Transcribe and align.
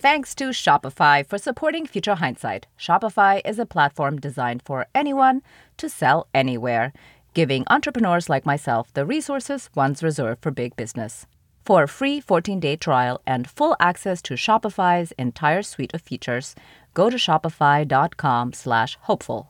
Thanks 0.00 0.32
to 0.36 0.50
Shopify 0.50 1.26
for 1.26 1.38
supporting 1.38 1.84
Future 1.84 2.14
Hindsight. 2.14 2.68
Shopify 2.78 3.40
is 3.44 3.58
a 3.58 3.66
platform 3.66 4.20
designed 4.20 4.62
for 4.62 4.86
anyone 4.94 5.42
to 5.76 5.88
sell 5.88 6.28
anywhere, 6.32 6.92
giving 7.34 7.64
entrepreneurs 7.68 8.28
like 8.28 8.46
myself 8.46 8.94
the 8.94 9.04
resources 9.04 9.68
once 9.74 10.00
reserved 10.00 10.40
for 10.40 10.52
big 10.52 10.76
business. 10.76 11.26
For 11.66 11.82
a 11.82 11.88
free 11.88 12.20
14-day 12.20 12.76
trial 12.76 13.20
and 13.26 13.50
full 13.50 13.74
access 13.80 14.22
to 14.22 14.34
Shopify's 14.34 15.10
entire 15.18 15.62
suite 15.62 15.92
of 15.92 16.00
features, 16.00 16.54
go 16.94 17.10
to 17.10 17.16
shopify.com/hopeful. 17.16 19.48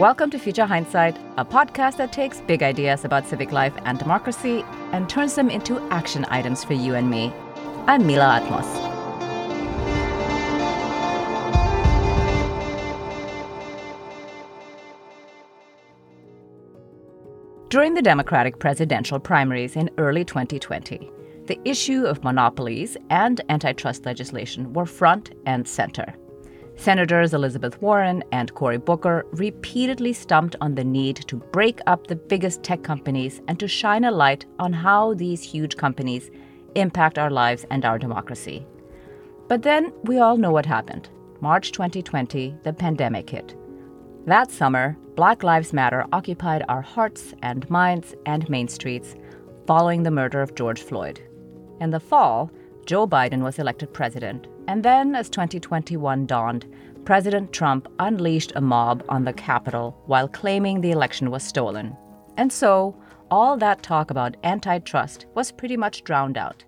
Welcome 0.00 0.30
to 0.30 0.38
Future 0.38 0.64
Hindsight, 0.64 1.18
a 1.36 1.44
podcast 1.44 1.98
that 1.98 2.10
takes 2.10 2.40
big 2.40 2.62
ideas 2.62 3.04
about 3.04 3.26
civic 3.26 3.52
life 3.52 3.74
and 3.84 3.98
democracy 3.98 4.64
and 4.92 5.06
turns 5.10 5.34
them 5.34 5.50
into 5.50 5.78
action 5.90 6.24
items 6.30 6.64
for 6.64 6.72
you 6.72 6.94
and 6.94 7.10
me. 7.10 7.30
I'm 7.86 8.06
Mila 8.06 8.40
Atmos. 8.40 8.64
During 17.68 17.92
the 17.92 18.00
Democratic 18.00 18.58
presidential 18.58 19.20
primaries 19.20 19.76
in 19.76 19.90
early 19.98 20.24
2020, 20.24 21.10
the 21.44 21.60
issue 21.66 22.06
of 22.06 22.24
monopolies 22.24 22.96
and 23.10 23.42
antitrust 23.50 24.06
legislation 24.06 24.72
were 24.72 24.86
front 24.86 25.32
and 25.44 25.68
center. 25.68 26.14
Senators 26.80 27.34
Elizabeth 27.34 27.78
Warren 27.82 28.24
and 28.32 28.54
Cory 28.54 28.78
Booker 28.78 29.26
repeatedly 29.32 30.14
stumped 30.14 30.56
on 30.62 30.74
the 30.74 30.82
need 30.82 31.16
to 31.16 31.36
break 31.36 31.78
up 31.86 32.06
the 32.06 32.16
biggest 32.16 32.62
tech 32.62 32.82
companies 32.82 33.42
and 33.48 33.60
to 33.60 33.68
shine 33.68 34.04
a 34.04 34.10
light 34.10 34.46
on 34.58 34.72
how 34.72 35.12
these 35.12 35.42
huge 35.42 35.76
companies 35.76 36.30
impact 36.76 37.18
our 37.18 37.28
lives 37.28 37.66
and 37.70 37.84
our 37.84 37.98
democracy. 37.98 38.66
But 39.46 39.60
then 39.60 39.92
we 40.04 40.20
all 40.20 40.38
know 40.38 40.52
what 40.52 40.64
happened. 40.64 41.10
March 41.42 41.70
2020, 41.72 42.56
the 42.62 42.72
pandemic 42.72 43.28
hit. 43.28 43.54
That 44.24 44.50
summer, 44.50 44.96
Black 45.16 45.42
Lives 45.42 45.74
Matter 45.74 46.06
occupied 46.14 46.64
our 46.70 46.80
hearts 46.80 47.34
and 47.42 47.68
minds 47.68 48.14
and 48.24 48.48
main 48.48 48.68
streets 48.68 49.16
following 49.66 50.02
the 50.02 50.10
murder 50.10 50.40
of 50.40 50.54
George 50.54 50.80
Floyd. 50.80 51.20
In 51.78 51.90
the 51.90 52.00
fall, 52.00 52.50
Joe 52.86 53.06
Biden 53.06 53.42
was 53.42 53.58
elected 53.58 53.92
president, 53.92 54.46
and 54.70 54.84
then, 54.84 55.16
as 55.16 55.28
2021 55.28 56.26
dawned, 56.26 56.64
President 57.04 57.52
Trump 57.52 57.88
unleashed 57.98 58.52
a 58.54 58.60
mob 58.60 59.02
on 59.08 59.24
the 59.24 59.32
Capitol 59.32 60.00
while 60.06 60.28
claiming 60.28 60.80
the 60.80 60.92
election 60.92 61.32
was 61.32 61.42
stolen. 61.42 61.96
And 62.36 62.52
so, 62.52 62.94
all 63.32 63.56
that 63.56 63.82
talk 63.82 64.12
about 64.12 64.36
antitrust 64.44 65.26
was 65.34 65.50
pretty 65.50 65.76
much 65.76 66.04
drowned 66.04 66.38
out. 66.38 66.64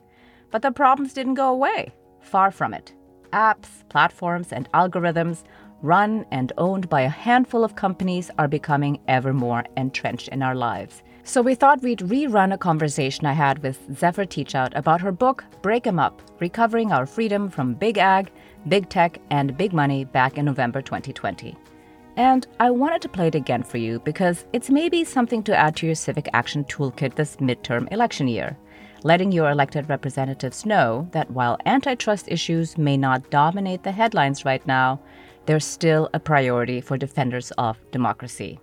But 0.51 0.63
the 0.63 0.73
problems 0.73 1.13
didn't 1.13 1.35
go 1.35 1.49
away. 1.51 1.93
Far 2.21 2.51
from 2.51 2.75
it. 2.75 2.93
Apps, 3.33 3.89
platforms, 3.89 4.53
and 4.53 4.69
algorithms 4.73 5.45
run 5.81 6.27
and 6.33 6.53
owned 6.59 6.89
by 6.89 7.03
a 7.03 7.09
handful 7.09 7.63
of 7.63 7.77
companies 7.77 8.33
are 8.37 8.49
becoming 8.49 8.99
ever 9.07 9.33
more 9.33 9.63
entrenched 9.77 10.27
in 10.27 10.43
our 10.43 10.57
lives. 10.57 11.05
So 11.25 11.41
we 11.41 11.55
thought 11.55 11.83
we'd 11.83 12.01
rerun 12.01 12.53
a 12.53 12.59
conversation 12.59 13.27
I 13.27 13.33
had 13.33 13.63
with 13.63 13.79
Zephyr 13.97 14.25
Teachout 14.25 14.73
about 14.75 15.01
her 15.01 15.13
book, 15.13 15.45
Break 15.63 15.87
'em 15.87 16.01
Up 16.01 16.21
Recovering 16.41 16.91
Our 16.91 17.07
Freedom 17.07 17.49
from 17.49 17.75
Big 17.75 17.97
Ag, 17.97 18.33
Big 18.67 18.89
Tech, 18.89 19.19
and 19.31 19.57
Big 19.57 19.73
Money 19.73 20.05
back 20.05 20.37
in 20.37 20.45
November 20.45 20.83
2020. 20.83 21.57
And 22.17 22.47
I 22.59 22.71
wanted 22.71 23.03
to 23.03 23.09
play 23.09 23.29
it 23.29 23.37
again 23.37 23.63
for 23.63 23.79
you 23.79 24.01
because 24.01 24.47
it's 24.53 24.69
maybe 24.69 25.05
something 25.05 25.45
to 25.45 25.57
add 25.57 25.77
to 25.77 25.87
your 25.87 25.95
civic 25.95 26.29
action 26.33 26.65
toolkit 26.65 27.15
this 27.15 27.37
midterm 27.37 27.91
election 27.93 28.27
year, 28.27 28.59
letting 29.05 29.31
your 29.31 29.49
elected 29.49 29.89
representatives 29.89 30.67
know 30.67 31.07
that 31.13 31.31
while 31.31 31.57
antitrust 31.67 32.27
issues 32.29 32.77
may 32.77 32.97
not 32.97 33.31
dominate 33.31 33.85
the 33.85 33.93
headlines 33.93 34.45
right 34.45 34.67
now, 34.67 35.01
they're 35.47 35.61
still 35.61 36.11
a 36.13 36.21
priority 36.21 36.81
for 36.81 36.99
defenders 36.99 37.53
of 37.53 37.79
democracy. 37.93 38.59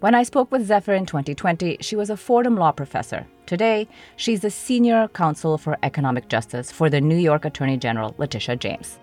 When 0.00 0.14
I 0.14 0.22
spoke 0.22 0.50
with 0.50 0.66
Zephyr 0.66 0.94
in 0.94 1.04
2020, 1.04 1.76
she 1.82 1.94
was 1.94 2.08
a 2.08 2.16
Fordham 2.16 2.56
Law 2.56 2.72
professor. 2.72 3.26
Today, 3.44 3.86
she's 4.16 4.40
the 4.40 4.50
Senior 4.50 5.08
Counsel 5.08 5.58
for 5.58 5.76
Economic 5.82 6.28
Justice 6.28 6.72
for 6.72 6.88
the 6.88 7.02
New 7.02 7.18
York 7.18 7.44
Attorney 7.44 7.76
General 7.76 8.14
Letitia 8.16 8.56
James. 8.56 8.98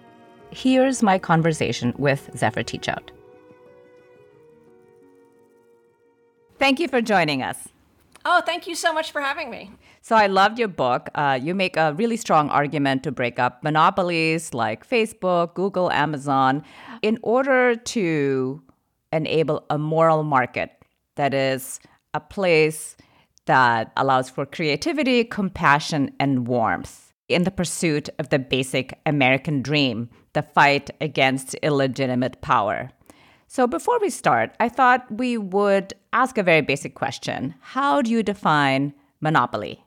Here's 0.49 1.03
my 1.03 1.19
conversation 1.19 1.93
with 1.99 2.31
Zephyr 2.35 2.63
Teachout. 2.63 3.09
Thank 6.57 6.79
you 6.79 6.87
for 6.87 6.99
joining 6.99 7.43
us. 7.43 7.69
Oh, 8.25 8.41
thank 8.43 8.65
you 8.65 8.73
so 8.73 8.91
much 8.91 9.11
for 9.11 9.21
having 9.21 9.51
me. 9.51 9.69
So, 10.01 10.15
I 10.15 10.25
loved 10.25 10.57
your 10.57 10.67
book. 10.67 11.09
Uh, 11.13 11.37
you 11.39 11.53
make 11.53 11.77
a 11.77 11.93
really 11.93 12.17
strong 12.17 12.49
argument 12.49 13.03
to 13.03 13.11
break 13.11 13.37
up 13.37 13.63
monopolies 13.63 14.51
like 14.51 14.89
Facebook, 14.89 15.53
Google, 15.53 15.91
Amazon 15.91 16.63
in 17.03 17.19
order 17.21 17.75
to 17.75 18.63
enable 19.11 19.63
a 19.69 19.77
moral 19.77 20.23
market 20.23 20.76
that 21.17 21.33
is 21.33 21.79
a 22.13 22.19
place 22.19 22.95
that 23.45 23.91
allows 23.97 24.29
for 24.29 24.45
creativity, 24.45 25.23
compassion, 25.23 26.11
and 26.19 26.47
warmth 26.47 27.13
in 27.28 27.44
the 27.44 27.51
pursuit 27.51 28.09
of 28.19 28.29
the 28.29 28.39
basic 28.39 28.97
American 29.05 29.61
dream, 29.61 30.09
the 30.33 30.41
fight 30.41 30.89
against 31.01 31.56
illegitimate 31.56 32.41
power. 32.41 32.89
So, 33.47 33.67
before 33.67 34.00
we 34.00 34.09
start, 34.09 34.56
I 34.59 34.69
thought 34.69 35.09
we 35.11 35.38
would 35.38 35.94
ask 36.13 36.38
a 36.38 36.44
very 36.44 36.61
basic 36.61 36.95
question 36.95 37.56
How 37.61 38.01
do 38.01 38.11
you 38.11 38.23
define 38.23 38.94
monopoly? 39.22 39.83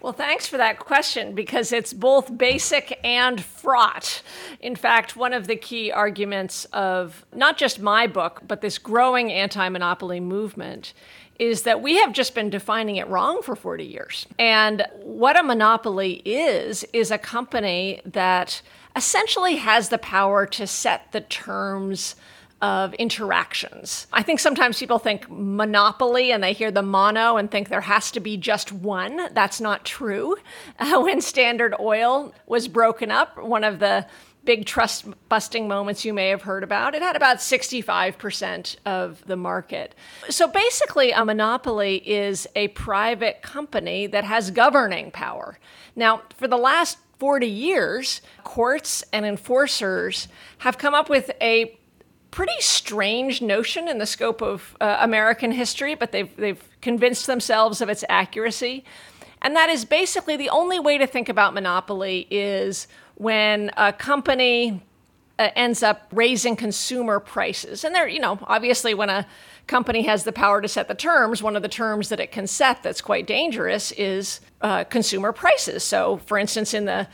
Well, 0.00 0.14
thanks 0.14 0.46
for 0.46 0.56
that 0.56 0.78
question 0.78 1.34
because 1.34 1.72
it's 1.72 1.92
both 1.92 2.36
basic 2.36 2.98
and 3.04 3.42
fraught. 3.42 4.22
In 4.58 4.74
fact, 4.74 5.14
one 5.14 5.34
of 5.34 5.46
the 5.46 5.56
key 5.56 5.92
arguments 5.92 6.64
of 6.66 7.26
not 7.34 7.58
just 7.58 7.80
my 7.80 8.06
book, 8.06 8.40
but 8.48 8.62
this 8.62 8.78
growing 8.78 9.30
anti 9.30 9.68
monopoly 9.68 10.18
movement 10.18 10.94
is 11.38 11.62
that 11.62 11.82
we 11.82 11.96
have 11.96 12.12
just 12.12 12.34
been 12.34 12.48
defining 12.48 12.96
it 12.96 13.08
wrong 13.08 13.42
for 13.42 13.54
40 13.54 13.84
years. 13.84 14.26
And 14.38 14.86
what 15.02 15.38
a 15.38 15.42
monopoly 15.42 16.22
is, 16.24 16.84
is 16.92 17.10
a 17.10 17.18
company 17.18 18.00
that 18.06 18.62
essentially 18.96 19.56
has 19.56 19.90
the 19.90 19.98
power 19.98 20.46
to 20.46 20.66
set 20.66 21.12
the 21.12 21.20
terms 21.22 22.16
of 22.62 22.92
interactions. 22.94 24.06
I 24.12 24.22
think 24.22 24.40
sometimes 24.40 24.78
people 24.78 24.98
think 24.98 25.26
monopoly 25.30 26.30
and 26.30 26.42
they 26.42 26.52
hear 26.52 26.70
the 26.70 26.82
mono 26.82 27.36
and 27.36 27.50
think 27.50 27.68
there 27.68 27.80
has 27.80 28.10
to 28.12 28.20
be 28.20 28.36
just 28.36 28.70
one. 28.72 29.32
That's 29.32 29.60
not 29.60 29.84
true. 29.84 30.36
Uh, 30.78 31.00
when 31.02 31.20
Standard 31.20 31.74
Oil 31.78 32.32
was 32.46 32.66
broken 32.66 33.10
up, 33.10 33.36
one 33.36 33.64
of 33.64 33.80
the 33.80 34.06
big 34.44 34.64
trust 34.64 35.06
busting 35.28 35.68
moments 35.68 36.04
you 36.04 36.12
may 36.12 36.28
have 36.28 36.42
heard 36.42 36.64
about. 36.64 36.94
It 36.94 37.02
had 37.02 37.16
about 37.16 37.38
65% 37.38 38.76
of 38.86 39.24
the 39.26 39.36
market. 39.36 39.94
So 40.28 40.48
basically, 40.48 41.10
a 41.10 41.24
monopoly 41.24 41.96
is 41.96 42.46
a 42.56 42.68
private 42.68 43.42
company 43.42 44.06
that 44.06 44.24
has 44.24 44.50
governing 44.50 45.10
power. 45.10 45.58
Now, 45.94 46.22
for 46.36 46.48
the 46.48 46.56
last 46.56 46.98
40 47.18 47.46
years, 47.46 48.22
courts 48.44 49.04
and 49.12 49.26
enforcers 49.26 50.28
have 50.58 50.78
come 50.78 50.94
up 50.94 51.10
with 51.10 51.30
a 51.40 51.78
pretty 52.30 52.60
strange 52.60 53.42
notion 53.42 53.88
in 53.88 53.98
the 53.98 54.06
scope 54.06 54.42
of 54.42 54.76
uh, 54.80 54.98
American 55.00 55.52
history, 55.52 55.94
but 55.94 56.12
they've, 56.12 56.34
they've 56.36 56.62
convinced 56.80 57.26
themselves 57.26 57.80
of 57.80 57.88
its 57.88 58.04
accuracy. 58.08 58.84
And 59.42 59.56
that 59.56 59.70
is 59.70 59.84
basically 59.84 60.36
the 60.36 60.50
only 60.50 60.78
way 60.78 60.98
to 60.98 61.06
think 61.06 61.28
about 61.28 61.54
monopoly 61.54 62.26
is 62.30 62.86
when 63.14 63.70
a 63.76 63.92
company 63.92 64.82
uh, 65.38 65.48
ends 65.56 65.82
up 65.82 66.06
raising 66.12 66.56
consumer 66.56 67.18
prices. 67.18 67.84
And 67.84 67.94
there, 67.94 68.06
you 68.06 68.20
know, 68.20 68.38
obviously 68.44 68.92
when 68.92 69.08
a 69.08 69.26
company 69.66 70.02
has 70.02 70.24
the 70.24 70.32
power 70.32 70.60
to 70.60 70.68
set 70.68 70.88
the 70.88 70.94
terms, 70.94 71.42
one 71.42 71.56
of 71.56 71.62
the 71.62 71.68
terms 71.68 72.10
that 72.10 72.20
it 72.20 72.30
can 72.30 72.46
set 72.46 72.82
that's 72.82 73.00
quite 73.00 73.26
dangerous 73.26 73.92
is 73.92 74.40
uh, 74.60 74.84
consumer 74.84 75.32
prices. 75.32 75.82
So, 75.82 76.18
for 76.26 76.38
instance, 76.38 76.74
in 76.74 76.84
the 76.84 77.08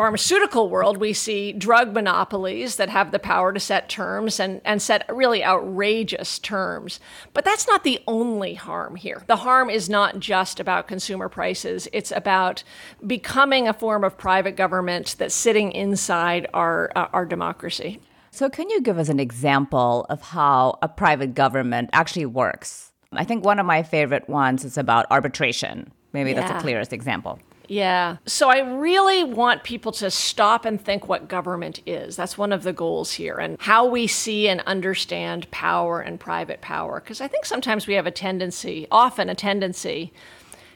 pharmaceutical 0.00 0.70
world, 0.70 0.96
we 0.96 1.12
see 1.12 1.52
drug 1.52 1.92
monopolies 1.92 2.76
that 2.76 2.88
have 2.88 3.10
the 3.10 3.18
power 3.18 3.52
to 3.52 3.60
set 3.60 3.86
terms 3.90 4.40
and, 4.40 4.62
and 4.64 4.80
set 4.80 5.04
really 5.14 5.44
outrageous 5.44 6.38
terms. 6.38 6.98
But 7.34 7.44
that's 7.44 7.68
not 7.68 7.84
the 7.84 8.00
only 8.06 8.54
harm 8.54 8.96
here. 8.96 9.22
The 9.26 9.36
harm 9.36 9.68
is 9.68 9.90
not 9.90 10.18
just 10.18 10.58
about 10.58 10.88
consumer 10.88 11.28
prices, 11.28 11.86
it's 11.92 12.10
about 12.12 12.64
becoming 13.06 13.68
a 13.68 13.74
form 13.74 14.02
of 14.02 14.16
private 14.16 14.56
government 14.56 15.16
that's 15.18 15.34
sitting 15.34 15.70
inside 15.72 16.46
our, 16.54 16.90
uh, 16.96 17.08
our 17.12 17.26
democracy. 17.26 18.00
So, 18.30 18.48
can 18.48 18.70
you 18.70 18.80
give 18.80 18.96
us 18.96 19.10
an 19.10 19.20
example 19.20 20.06
of 20.08 20.22
how 20.22 20.78
a 20.80 20.88
private 20.88 21.34
government 21.34 21.90
actually 21.92 22.24
works? 22.24 22.90
I 23.12 23.24
think 23.24 23.44
one 23.44 23.58
of 23.58 23.66
my 23.66 23.82
favorite 23.82 24.30
ones 24.30 24.64
is 24.64 24.78
about 24.78 25.04
arbitration. 25.10 25.92
Maybe 26.14 26.30
yeah. 26.30 26.40
that's 26.40 26.52
the 26.52 26.60
clearest 26.60 26.94
example. 26.94 27.38
Yeah. 27.70 28.16
So 28.26 28.48
I 28.48 28.58
really 28.58 29.22
want 29.22 29.62
people 29.62 29.92
to 29.92 30.10
stop 30.10 30.64
and 30.64 30.80
think 30.80 31.06
what 31.06 31.28
government 31.28 31.80
is. 31.86 32.16
That's 32.16 32.36
one 32.36 32.52
of 32.52 32.64
the 32.64 32.72
goals 32.72 33.12
here 33.12 33.36
and 33.36 33.56
how 33.60 33.86
we 33.86 34.08
see 34.08 34.48
and 34.48 34.60
understand 34.62 35.48
power 35.52 36.00
and 36.00 36.18
private 36.18 36.62
power. 36.62 36.98
Because 36.98 37.20
I 37.20 37.28
think 37.28 37.44
sometimes 37.44 37.86
we 37.86 37.94
have 37.94 38.08
a 38.08 38.10
tendency, 38.10 38.88
often 38.90 39.28
a 39.28 39.36
tendency, 39.36 40.12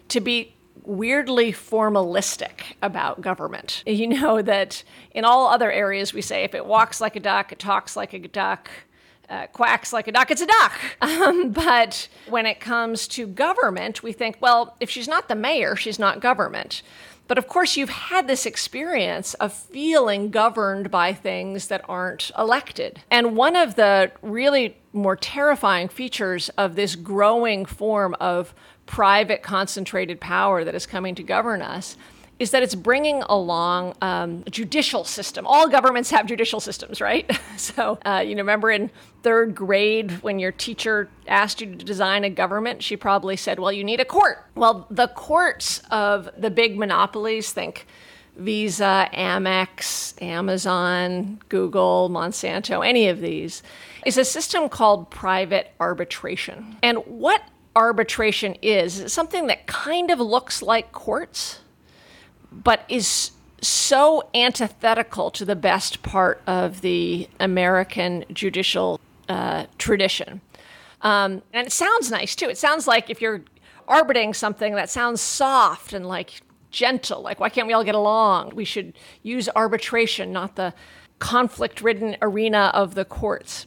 to 0.06 0.20
be 0.20 0.54
weirdly 0.84 1.52
formalistic 1.52 2.76
about 2.80 3.20
government. 3.20 3.82
You 3.86 4.06
know 4.06 4.40
that 4.42 4.84
in 5.10 5.24
all 5.24 5.48
other 5.48 5.72
areas 5.72 6.14
we 6.14 6.22
say 6.22 6.44
if 6.44 6.54
it 6.54 6.64
walks 6.64 7.00
like 7.00 7.16
a 7.16 7.20
duck, 7.20 7.50
it 7.50 7.58
talks 7.58 7.96
like 7.96 8.12
a 8.12 8.20
duck, 8.20 8.70
uh, 9.28 9.46
quacks 9.48 9.92
like 9.92 10.08
a 10.08 10.12
duck, 10.12 10.30
it's 10.30 10.42
a 10.42 10.46
duck. 10.46 10.72
Um, 11.04 11.50
but 11.50 12.08
when 12.28 12.46
it 12.46 12.60
comes 12.60 13.06
to 13.08 13.26
government, 13.26 14.02
we 14.02 14.12
think, 14.12 14.36
well, 14.40 14.74
if 14.80 14.90
she's 14.90 15.06
not 15.06 15.28
the 15.28 15.34
mayor, 15.34 15.76
she's 15.76 15.98
not 15.98 16.20
government. 16.20 16.82
But 17.26 17.38
of 17.38 17.46
course, 17.46 17.76
you've 17.76 17.90
had 17.90 18.26
this 18.26 18.46
experience 18.46 19.34
of 19.34 19.52
feeling 19.52 20.30
governed 20.30 20.90
by 20.90 21.12
things 21.12 21.68
that 21.68 21.82
aren't 21.88 22.30
elected. 22.38 23.00
And 23.10 23.36
one 23.36 23.56
of 23.56 23.76
the 23.76 24.12
really 24.22 24.76
more 24.92 25.16
terrifying 25.16 25.88
features 25.88 26.48
of 26.50 26.74
this 26.76 26.96
growing 26.96 27.64
form 27.64 28.14
of 28.20 28.54
private 28.86 29.42
concentrated 29.42 30.20
power 30.20 30.64
that 30.64 30.74
is 30.74 30.86
coming 30.86 31.14
to 31.14 31.22
govern 31.22 31.62
us 31.62 31.96
is 32.38 32.50
that 32.50 32.62
it's 32.62 32.74
bringing 32.74 33.22
along 33.22 33.94
um, 34.02 34.42
a 34.46 34.50
judicial 34.50 35.04
system. 35.04 35.46
All 35.46 35.68
governments 35.68 36.10
have 36.10 36.26
judicial 36.26 36.60
systems, 36.60 37.00
right? 37.00 37.30
so, 37.56 37.98
uh, 38.04 38.24
you 38.26 38.34
know, 38.34 38.40
remember 38.40 38.70
in 38.70 38.90
third 39.22 39.54
grade 39.54 40.10
when 40.22 40.38
your 40.38 40.52
teacher 40.52 41.08
asked 41.28 41.60
you 41.60 41.76
to 41.76 41.84
design 41.84 42.24
a 42.24 42.30
government, 42.30 42.82
she 42.82 42.96
probably 42.96 43.36
said, 43.36 43.58
well, 43.58 43.72
you 43.72 43.84
need 43.84 44.00
a 44.00 44.04
court. 44.04 44.44
Well, 44.54 44.86
the 44.90 45.08
courts 45.08 45.80
of 45.90 46.28
the 46.36 46.50
big 46.50 46.76
monopolies, 46.76 47.52
think 47.52 47.86
Visa, 48.36 49.08
Amex, 49.12 50.20
Amazon, 50.20 51.40
Google, 51.48 52.10
Monsanto, 52.10 52.84
any 52.84 53.08
of 53.08 53.20
these, 53.20 53.62
is 54.04 54.18
a 54.18 54.24
system 54.24 54.68
called 54.68 55.08
private 55.10 55.70
arbitration. 55.78 56.76
And 56.82 56.98
what 57.06 57.42
arbitration 57.76 58.56
is, 58.60 58.98
is 58.98 59.12
something 59.12 59.46
that 59.46 59.66
kind 59.66 60.10
of 60.10 60.18
looks 60.18 60.62
like 60.62 60.90
courts 60.90 61.60
but 62.62 62.84
is 62.88 63.32
so 63.60 64.28
antithetical 64.34 65.30
to 65.30 65.44
the 65.44 65.56
best 65.56 66.02
part 66.02 66.42
of 66.46 66.82
the 66.82 67.28
American 67.40 68.24
judicial 68.32 69.00
uh, 69.28 69.66
tradition. 69.78 70.40
Um, 71.02 71.42
and 71.52 71.66
it 71.66 71.72
sounds 71.72 72.10
nice 72.10 72.36
too. 72.36 72.48
It 72.48 72.58
sounds 72.58 72.86
like 72.86 73.10
if 73.10 73.20
you're 73.20 73.42
arbitrating 73.88 74.34
something 74.34 74.74
that 74.74 74.90
sounds 74.90 75.20
soft 75.20 75.92
and 75.92 76.06
like 76.06 76.40
gentle, 76.70 77.22
like 77.22 77.40
why 77.40 77.48
can't 77.48 77.66
we 77.66 77.72
all 77.72 77.84
get 77.84 77.94
along? 77.94 78.54
We 78.54 78.64
should 78.64 78.94
use 79.22 79.48
arbitration, 79.54 80.32
not 80.32 80.56
the 80.56 80.74
conflict 81.18 81.80
ridden 81.80 82.16
arena 82.20 82.70
of 82.74 82.94
the 82.94 83.04
courts. 83.04 83.66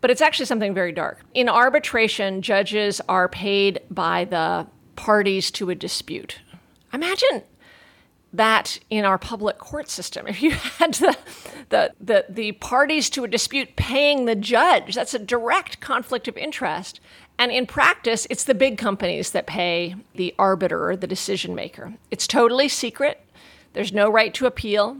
But 0.00 0.10
it's 0.10 0.20
actually 0.20 0.46
something 0.46 0.74
very 0.74 0.92
dark. 0.92 1.24
In 1.34 1.48
arbitration, 1.48 2.42
judges 2.42 3.00
are 3.08 3.28
paid 3.28 3.80
by 3.90 4.24
the 4.24 4.66
parties 4.94 5.50
to 5.52 5.70
a 5.70 5.74
dispute. 5.74 6.40
Imagine 6.92 7.42
that 8.32 8.78
in 8.90 9.04
our 9.04 9.18
public 9.18 9.58
court 9.58 9.88
system. 9.88 10.26
If 10.26 10.42
you 10.42 10.50
had 10.78 10.94
the, 10.94 11.16
the, 11.68 11.92
the, 12.00 12.24
the, 12.28 12.52
parties 12.52 13.08
to 13.10 13.24
a 13.24 13.28
dispute 13.28 13.76
paying 13.76 14.24
the 14.24 14.34
judge, 14.34 14.94
that's 14.94 15.14
a 15.14 15.18
direct 15.18 15.80
conflict 15.80 16.28
of 16.28 16.36
interest. 16.36 17.00
And 17.38 17.52
in 17.52 17.66
practice, 17.66 18.26
it's 18.30 18.44
the 18.44 18.54
big 18.54 18.78
companies 18.78 19.30
that 19.32 19.46
pay 19.46 19.94
the 20.14 20.34
arbiter, 20.38 20.96
the 20.96 21.06
decision 21.06 21.54
maker. 21.54 21.94
It's 22.10 22.26
totally 22.26 22.68
secret. 22.68 23.20
There's 23.74 23.92
no 23.92 24.10
right 24.10 24.32
to 24.34 24.46
appeal. 24.46 24.98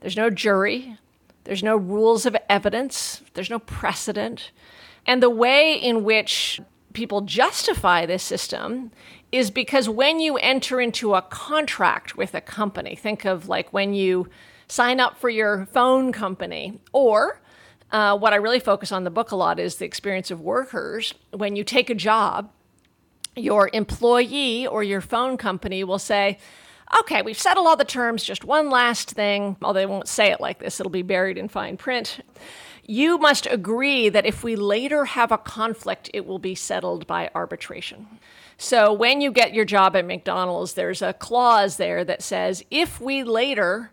There's 0.00 0.16
no 0.16 0.30
jury. 0.30 0.98
There's 1.44 1.62
no 1.62 1.76
rules 1.76 2.26
of 2.26 2.36
evidence. 2.48 3.22
There's 3.34 3.50
no 3.50 3.58
precedent. 3.58 4.50
And 5.06 5.22
the 5.22 5.30
way 5.30 5.74
in 5.74 6.02
which 6.02 6.60
people 6.92 7.20
justify 7.20 8.06
this 8.06 8.22
system 8.22 8.90
is 9.32 9.50
because 9.50 9.88
when 9.88 10.20
you 10.20 10.36
enter 10.36 10.80
into 10.80 11.14
a 11.14 11.22
contract 11.22 12.16
with 12.16 12.34
a 12.34 12.40
company, 12.40 12.94
think 12.94 13.24
of 13.24 13.48
like 13.48 13.72
when 13.72 13.94
you 13.94 14.28
sign 14.68 15.00
up 15.00 15.18
for 15.18 15.28
your 15.28 15.66
phone 15.66 16.12
company, 16.12 16.80
or 16.92 17.40
uh, 17.92 18.16
what 18.16 18.32
I 18.32 18.36
really 18.36 18.60
focus 18.60 18.92
on 18.92 19.04
the 19.04 19.10
book 19.10 19.30
a 19.30 19.36
lot 19.36 19.58
is 19.58 19.76
the 19.76 19.84
experience 19.84 20.30
of 20.30 20.40
workers. 20.40 21.14
When 21.32 21.56
you 21.56 21.64
take 21.64 21.90
a 21.90 21.94
job, 21.94 22.50
your 23.36 23.70
employee 23.72 24.66
or 24.66 24.82
your 24.82 25.00
phone 25.00 25.36
company 25.36 25.84
will 25.84 25.98
say, 25.98 26.38
Okay, 27.00 27.20
we've 27.22 27.38
settled 27.38 27.66
all 27.66 27.76
the 27.76 27.84
terms, 27.84 28.22
just 28.22 28.44
one 28.44 28.70
last 28.70 29.10
thing. 29.10 29.56
Although 29.60 29.80
they 29.80 29.86
won't 29.86 30.08
say 30.08 30.30
it 30.30 30.40
like 30.40 30.60
this, 30.60 30.78
it'll 30.78 30.90
be 30.90 31.02
buried 31.02 31.36
in 31.36 31.48
fine 31.48 31.76
print 31.76 32.20
you 32.86 33.18
must 33.18 33.46
agree 33.50 34.08
that 34.08 34.26
if 34.26 34.44
we 34.44 34.56
later 34.56 35.04
have 35.04 35.32
a 35.32 35.38
conflict, 35.38 36.08
it 36.14 36.24
will 36.24 36.38
be 36.38 36.54
settled 36.54 37.06
by 37.06 37.30
arbitration. 37.34 38.06
So 38.58 38.92
when 38.92 39.20
you 39.20 39.30
get 39.30 39.54
your 39.54 39.64
job 39.64 39.96
at 39.96 40.06
McDonald's, 40.06 40.74
there's 40.74 41.02
a 41.02 41.12
clause 41.12 41.76
there 41.76 42.04
that 42.04 42.22
says 42.22 42.64
if 42.70 43.00
we 43.00 43.22
later 43.22 43.90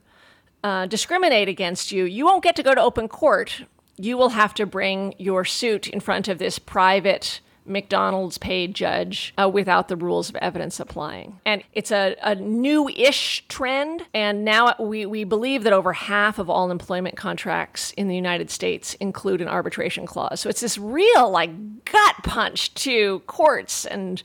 uh, 0.64 0.86
discriminate 0.86 1.50
against 1.50 1.92
you, 1.92 2.06
you 2.06 2.26
won't 2.26 2.44
get 2.44 2.56
to 2.56 2.64
go 2.64 2.74
to 2.74 2.82
open 2.82 3.08
court. 3.08 3.64
You 3.98 4.18
will 4.18 4.30
have 4.30 4.54
to 4.56 4.66
bring 4.66 5.14
your 5.18 5.44
suit 5.44 5.88
in 5.88 6.00
front 6.00 6.28
of 6.28 6.40
this 6.40 6.60
private 6.60 7.42
McDonald's 7.66 8.38
paid 8.38 8.74
judge 8.74 9.34
uh, 9.38 9.50
without 9.50 9.88
the 9.88 9.96
rules 9.96 10.30
of 10.30 10.36
evidence 10.38 10.80
applying. 10.80 11.40
And 11.46 11.64
it's 11.74 11.92
a, 11.92 12.16
a 12.22 12.36
new 12.36 12.90
ish 12.90 13.46
trend. 13.48 14.04
And 14.14 14.44
now 14.44 14.76
we, 14.80 15.06
we 15.06 15.24
believe 15.24 15.64
that 15.64 15.74
over 15.74 15.94
half 15.94 16.40
of 16.40 16.50
all 16.50 16.72
employment 16.72 17.16
contracts 17.16 17.92
in 17.94 18.08
the 18.08 18.16
United 18.16 18.50
States 18.50 18.96
include 18.96 19.42
an 19.42 19.48
arbitration 19.48 20.06
clause. 20.06 20.42
So 20.42 20.50
it's 20.50 20.62
this 20.62 20.78
real, 20.78 21.30
like, 21.30 21.86
gut 21.86 22.16
punch 22.24 22.74
to 22.76 23.20
courts 23.28 23.86
and 23.86 24.22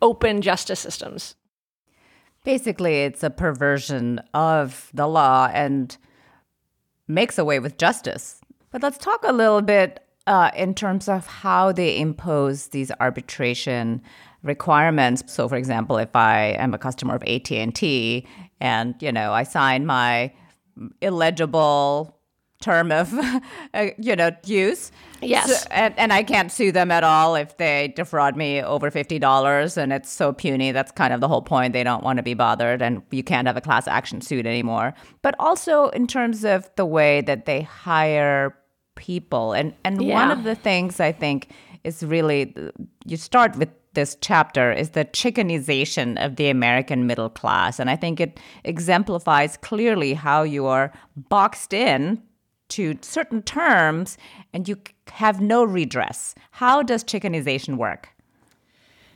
open 0.00 0.42
justice 0.42 0.80
systems. 0.80 1.34
Basically, 2.44 3.02
it's 3.02 3.22
a 3.22 3.30
perversion 3.30 4.20
of 4.32 4.90
the 4.94 5.06
law 5.06 5.50
and 5.52 5.96
makes 7.06 7.38
away 7.38 7.58
with 7.58 7.76
justice. 7.76 8.40
But 8.70 8.82
let's 8.82 8.98
talk 8.98 9.24
a 9.24 9.32
little 9.32 9.62
bit 9.62 10.00
uh, 10.28 10.50
in 10.54 10.74
terms 10.74 11.08
of 11.08 11.26
how 11.26 11.72
they 11.72 11.98
impose 11.98 12.68
these 12.68 12.92
arbitration 13.00 14.02
requirements. 14.42 15.22
So, 15.26 15.48
for 15.48 15.56
example, 15.56 15.96
if 15.96 16.14
I 16.14 16.50
am 16.58 16.74
a 16.74 16.78
customer 16.78 17.14
of 17.14 17.22
AT 17.24 17.50
and 17.50 17.74
T, 17.74 18.26
and 18.60 18.94
you 19.00 19.10
know 19.10 19.32
I 19.32 19.42
sign 19.42 19.86
my 19.86 20.32
illegible 21.00 22.14
term 22.60 22.92
of 22.92 23.12
uh, 23.74 23.86
you 23.98 24.14
know 24.16 24.30
use 24.44 24.90
yes. 25.22 25.62
so, 25.62 25.68
and, 25.70 25.94
and 25.96 26.12
i 26.12 26.24
can't 26.24 26.50
sue 26.50 26.72
them 26.72 26.90
at 26.90 27.04
all 27.04 27.36
if 27.36 27.56
they 27.56 27.92
defraud 27.94 28.36
me 28.36 28.60
over 28.60 28.90
$50 28.90 29.76
and 29.76 29.92
it's 29.92 30.10
so 30.10 30.32
puny. 30.32 30.72
That's 30.72 30.90
kind 30.90 31.12
of 31.12 31.20
the 31.20 31.28
whole 31.28 31.42
point. 31.42 31.72
They 31.72 31.84
don't 31.84 32.02
want 32.02 32.16
to 32.16 32.22
be 32.22 32.34
bothered 32.34 32.82
and 32.82 33.02
you 33.10 33.22
can't 33.22 33.46
have 33.46 33.56
a 33.56 33.60
class 33.60 33.86
action 33.88 34.20
suit 34.20 34.44
anymore. 34.44 34.94
But 35.22 35.36
also 35.38 35.88
in 35.88 36.06
terms 36.06 36.44
of 36.44 36.68
the 36.76 36.84
way 36.84 37.20
that 37.22 37.46
they 37.46 37.62
hire 37.62 38.54
people. 38.98 39.52
And 39.54 39.72
and 39.84 40.02
yeah. 40.02 40.14
one 40.14 40.30
of 40.30 40.44
the 40.44 40.54
things 40.54 41.00
I 41.00 41.12
think 41.12 41.48
is 41.84 42.02
really 42.02 42.54
you 43.06 43.16
start 43.16 43.56
with 43.56 43.70
this 43.94 44.16
chapter 44.20 44.70
is 44.70 44.90
the 44.90 45.04
chickenization 45.06 46.22
of 46.24 46.36
the 46.36 46.50
American 46.50 47.06
middle 47.06 47.30
class. 47.30 47.78
And 47.80 47.88
I 47.88 47.96
think 47.96 48.20
it 48.20 48.38
exemplifies 48.64 49.56
clearly 49.56 50.14
how 50.14 50.42
you 50.42 50.66
are 50.66 50.92
boxed 51.16 51.72
in 51.72 52.22
to 52.68 52.98
certain 53.00 53.42
terms 53.42 54.18
and 54.52 54.68
you 54.68 54.76
have 55.08 55.40
no 55.40 55.64
redress. 55.64 56.34
How 56.50 56.82
does 56.82 57.02
chickenization 57.02 57.76
work? 57.76 58.10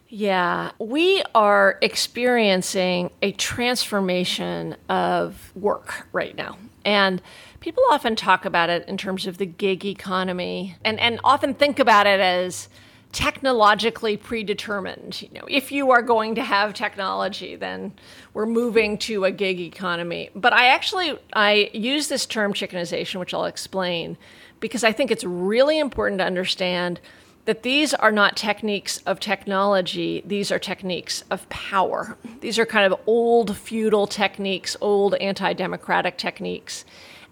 Yeah, 0.08 0.72
we 0.78 1.22
are 1.34 1.78
experiencing 1.80 3.10
a 3.22 3.32
transformation 3.32 4.76
of 4.88 5.52
work 5.54 6.06
right 6.12 6.36
now. 6.36 6.58
And 6.84 7.22
people 7.62 7.84
often 7.90 8.16
talk 8.16 8.44
about 8.44 8.68
it 8.68 8.86
in 8.88 8.98
terms 8.98 9.26
of 9.26 9.38
the 9.38 9.46
gig 9.46 9.86
economy 9.86 10.76
and, 10.84 10.98
and 10.98 11.20
often 11.22 11.54
think 11.54 11.78
about 11.78 12.08
it 12.08 12.18
as 12.18 12.68
technologically 13.12 14.16
predetermined. 14.16 15.22
You 15.22 15.28
know, 15.32 15.44
if 15.48 15.70
you 15.70 15.92
are 15.92 16.02
going 16.02 16.34
to 16.34 16.42
have 16.42 16.74
technology, 16.74 17.54
then 17.54 17.92
we're 18.34 18.46
moving 18.46 18.98
to 18.98 19.24
a 19.24 19.30
gig 19.30 19.60
economy. 19.60 20.30
But 20.34 20.52
I 20.52 20.66
actually 20.68 21.16
I 21.34 21.70
use 21.72 22.08
this 22.08 22.26
term 22.26 22.52
chickenization, 22.52 23.20
which 23.20 23.32
I'll 23.32 23.44
explain, 23.44 24.18
because 24.58 24.82
I 24.82 24.90
think 24.90 25.12
it's 25.12 25.24
really 25.24 25.78
important 25.78 26.18
to 26.18 26.24
understand 26.24 27.00
that 27.44 27.62
these 27.62 27.94
are 27.94 28.12
not 28.12 28.36
techniques 28.36 28.98
of 28.98 29.20
technology, 29.20 30.22
these 30.26 30.50
are 30.50 30.58
techniques 30.58 31.22
of 31.30 31.48
power. 31.48 32.16
These 32.40 32.58
are 32.58 32.66
kind 32.66 32.92
of 32.92 32.98
old 33.06 33.56
feudal 33.56 34.06
techniques, 34.08 34.76
old 34.80 35.14
anti 35.16 35.52
democratic 35.52 36.18
techniques. 36.18 36.84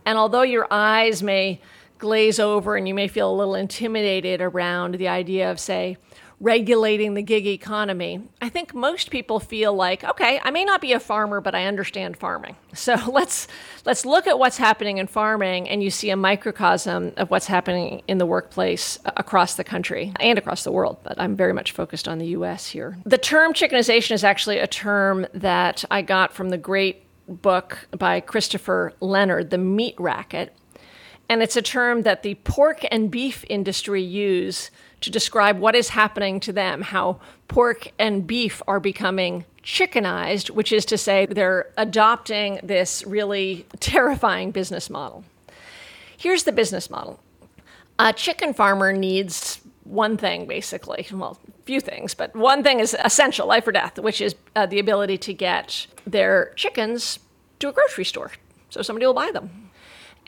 And 0.05 0.19
although 0.19 0.43
your 0.43 0.67
eyes 0.71 1.23
may 1.23 1.61
glaze 1.99 2.41
over 2.41 2.77
and 2.77 2.89
you 2.89 2.95
may 2.95 3.09
feel 3.09 3.33
a 3.33 3.37
little 3.37 3.55
intimidated 3.55 4.41
around 4.41 4.95
the 4.95 5.09
idea 5.09 5.51
of, 5.51 5.61
say, 5.61 5.97
regulating 6.41 7.13
the 7.13 7.23
gig 7.23 7.47
economy, 7.47 8.27
I 8.41 8.49
think 8.49 8.75
most 8.75 9.11
people 9.11 9.39
feel 9.39 9.75
like, 9.75 10.03
okay, 10.03 10.41
I 10.43 10.51
may 10.51 10.65
not 10.65 10.81
be 10.81 10.95
a 10.95 11.01
farmer, 11.01 11.43
but 11.43 11.55
I 11.55 11.67
understand 11.67 12.17
farming. 12.17 12.57
So 12.73 12.97
let's 13.13 13.47
let's 13.85 14.07
look 14.07 14.27
at 14.27 14.39
what's 14.39 14.57
happening 14.57 14.99
in 14.99 15.07
farming, 15.07 15.69
and 15.69 15.83
you 15.83 15.91
see 15.91 16.09
a 16.11 16.17
microcosm 16.17 17.13
of 17.19 17.31
what's 17.31 17.47
happening 17.47 18.03
in 18.09 18.17
the 18.17 18.25
workplace 18.25 18.99
across 19.05 19.57
the 19.57 19.65
country 19.65 20.13
and 20.19 20.39
across 20.39 20.65
the 20.65 20.73
world. 20.73 20.97
But 21.03 21.21
I'm 21.21 21.37
very 21.37 21.53
much 21.53 21.73
focused 21.73 22.09
on 22.09 22.19
the 22.19 22.29
U.S. 22.29 22.69
here. 22.69 22.97
The 23.05 23.19
term 23.19 23.53
chickenization 23.53 24.13
is 24.13 24.25
actually 24.25 24.59
a 24.59 24.67
term 24.67 25.27
that 25.35 25.85
I 25.91 26.01
got 26.01 26.33
from 26.33 26.49
the 26.49 26.59
great 26.59 27.05
book 27.31 27.89
by 27.97 28.21
Christopher 28.21 28.93
Leonard, 29.01 29.51
The 29.51 29.59
Meat 29.59 29.95
Racket. 29.99 30.55
And 31.29 31.43
it's 31.43 31.57
a 31.57 31.63
term 31.63 32.03
that 32.03 32.23
the 32.23 32.35
pork 32.35 32.85
and 32.91 33.11
beef 33.11 33.45
industry 33.49 34.03
use 34.03 34.71
to 35.01 35.11
describe 35.11 35.59
what 35.59 35.75
is 35.75 35.91
happening 35.91 36.41
to 36.41 36.53
them, 36.53 36.83
how 36.83 37.21
pork 37.49 37.93
and 37.99 38.27
beef 38.27 38.61
are 38.67 38.81
becoming 38.81 39.45
chickenized, 39.63 40.51
which 40.51 40.73
is 40.73 40.85
to 40.87 40.99
say, 40.99 41.27
they're 41.27 41.71
adopting 41.77 42.61
this 42.63 43.05
really 43.07 43.67
terrifying 43.81 44.51
business 44.51 44.91
model. 44.91 45.25
Here's 46.17 46.45
the 46.45 46.53
business 46.53 46.91
model 46.91 47.21
a 47.99 48.13
chicken 48.13 48.55
farmer 48.55 48.93
needs 48.93 49.61
one 49.85 50.17
thing, 50.17 50.47
basically. 50.47 51.07
Well, 51.13 51.39
few 51.71 51.81
things, 51.81 52.15
but 52.15 52.35
one 52.35 52.65
thing 52.65 52.81
is 52.81 52.97
essential, 53.05 53.47
life 53.47 53.65
or 53.65 53.71
death, 53.71 53.97
which 53.97 54.21
is 54.21 54.35
uh, 54.57 54.67
the 54.67 54.81
ability 54.81 55.17
to 55.17 55.33
get 55.33 55.87
their 56.05 56.53
chickens 56.57 57.21
to 57.61 57.69
a 57.69 57.73
grocery 57.73 58.05
store 58.05 58.33
so 58.71 58.83
somebody 58.83 59.07
will 59.07 59.15
buy 59.15 59.31
them. 59.31 59.71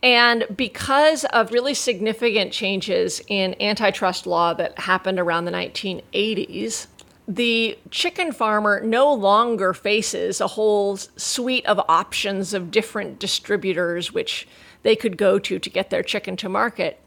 And 0.05 0.47
because 0.57 1.25
of 1.27 1.51
really 1.51 1.75
significant 1.75 2.53
changes 2.53 3.21
in 3.27 3.61
antitrust 3.61 4.25
law 4.25 4.55
that 4.55 4.79
happened 4.79 5.19
around 5.19 5.47
the 5.47 5.51
1980s, 5.51 6.87
the 7.27 7.77
chicken 7.91 8.31
farmer 8.31 8.81
no 8.81 9.13
longer 9.13 9.75
faces 9.75 10.41
a 10.41 10.47
whole 10.47 10.97
suite 10.97 11.67
of 11.67 11.81
options 11.89 12.55
of 12.55 12.71
different 12.71 13.19
distributors 13.19 14.13
which 14.13 14.47
they 14.85 14.95
could 14.95 15.17
go 15.17 15.41
to 15.41 15.59
to 15.59 15.71
get 15.71 15.91
their 15.91 16.05
chicken 16.05 16.37
to 16.37 16.49
market. 16.49 17.01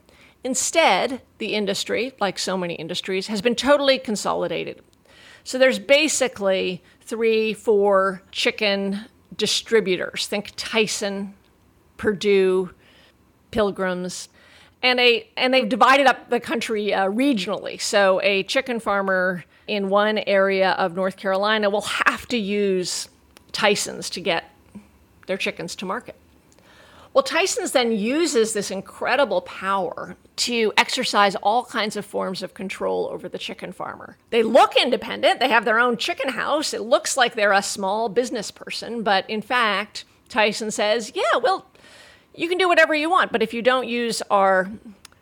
Instead, 0.45 1.23
the 1.39 1.55
industry, 1.55 2.13
like 2.19 2.37
so 2.37 2.55
many 2.55 2.75
industries, 2.75 3.25
has 3.25 3.41
been 3.41 3.55
totally 3.55 3.97
consolidated. 3.97 4.79
So 5.43 5.57
there's 5.57 5.79
basically 5.79 6.83
three, 7.01 7.51
four 7.51 8.21
chicken 8.31 9.05
distributors. 9.35 10.27
Think 10.27 10.51
Tyson, 10.55 11.33
Perdue, 11.97 12.69
Pilgrims, 13.49 14.29
and 14.83 14.99
a 14.99 15.27
and 15.35 15.51
they've 15.51 15.67
divided 15.67 16.05
up 16.05 16.29
the 16.29 16.39
country 16.39 16.93
uh, 16.93 17.07
regionally. 17.07 17.81
So 17.81 18.21
a 18.21 18.43
chicken 18.43 18.79
farmer 18.79 19.45
in 19.65 19.89
one 19.89 20.19
area 20.19 20.73
of 20.73 20.95
North 20.95 21.17
Carolina 21.17 21.71
will 21.71 21.81
have 21.81 22.27
to 22.27 22.37
use 22.37 23.09
Tyson's 23.51 24.11
to 24.11 24.21
get 24.21 24.43
their 25.25 25.37
chickens 25.37 25.75
to 25.77 25.85
market. 25.85 26.15
Well, 27.15 27.23
Tyson's 27.23 27.71
then 27.71 27.93
uses 27.93 28.51
this 28.51 28.69
incredible 28.69 29.39
power 29.39 30.17
to 30.35 30.73
exercise 30.75 31.33
all 31.37 31.63
kinds 31.63 31.95
of 31.95 32.05
forms 32.05 32.43
of 32.43 32.53
control 32.53 33.07
over 33.09 33.29
the 33.29 33.37
chicken 33.37 33.71
farmer. 33.71 34.17
They 34.31 34.43
look 34.43 34.75
independent, 34.75 35.39
they 35.39 35.47
have 35.47 35.63
their 35.63 35.79
own 35.79 35.95
chicken 35.95 36.27
house. 36.27 36.73
It 36.73 36.81
looks 36.81 37.15
like 37.15 37.33
they're 37.33 37.53
a 37.53 37.61
small 37.61 38.09
business 38.09 38.51
person, 38.51 39.01
but 39.01 39.29
in 39.29 39.41
fact, 39.41 40.03
Tyson 40.27 40.71
says, 40.71 41.13
Yeah, 41.15 41.37
well, 41.41 41.65
you 42.33 42.49
can 42.49 42.57
do 42.57 42.67
whatever 42.67 42.93
you 42.93 43.09
want, 43.09 43.31
but 43.31 43.41
if 43.41 43.53
you 43.53 43.61
don't 43.61 43.87
use 43.87 44.21
our 44.29 44.69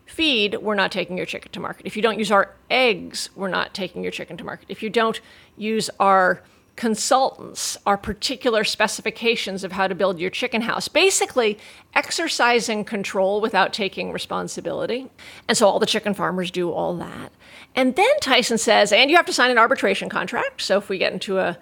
feed, 0.08 0.58
we're 0.64 0.74
not 0.74 0.92
taking 0.92 1.16
your 1.16 1.28
chicken 1.28 1.52
to 1.52 1.60
market. 1.60 1.86
If 1.86 1.96
you 1.96 2.02
don't 2.02 2.18
use 2.18 2.32
our 2.32 2.56
eggs, 2.72 3.30
we're 3.36 3.50
not 3.50 3.76
taking 3.76 4.02
your 4.02 4.12
chicken 4.12 4.36
to 4.38 4.44
market. 4.44 4.66
If 4.68 4.82
you 4.82 4.90
don't 4.90 5.22
use 5.58 5.92
our 6.00 6.42
consultants, 6.76 7.78
are 7.86 7.98
particular 7.98 8.64
specifications 8.64 9.64
of 9.64 9.74
how 9.74 9.88
to 9.88 9.94
build 9.94 10.20
your 10.20 10.32
chicken 10.32 10.62
house, 10.62 10.88
basically 10.88 11.60
exercising 11.94 12.84
control 12.84 13.42
without 13.42 13.74
taking 13.74 14.12
responsibility. 14.12 15.10
And 15.48 15.56
so 15.56 15.68
all 15.68 15.80
the 15.80 15.86
chicken 15.86 16.14
farmers 16.14 16.50
do 16.50 16.72
all 16.72 16.96
that. 16.98 17.32
And 17.76 17.96
then 17.96 18.20
Tyson 18.22 18.58
says, 18.58 18.92
and 18.92 19.12
you 19.12 19.18
have 19.18 19.26
to 19.28 19.34
sign 19.34 19.52
an 19.52 19.58
arbitration 19.58 20.10
contract. 20.10 20.62
So 20.62 20.78
if 20.78 20.90
we 20.90 20.98
get 20.98 21.14
into 21.14 21.38
a 21.38 21.58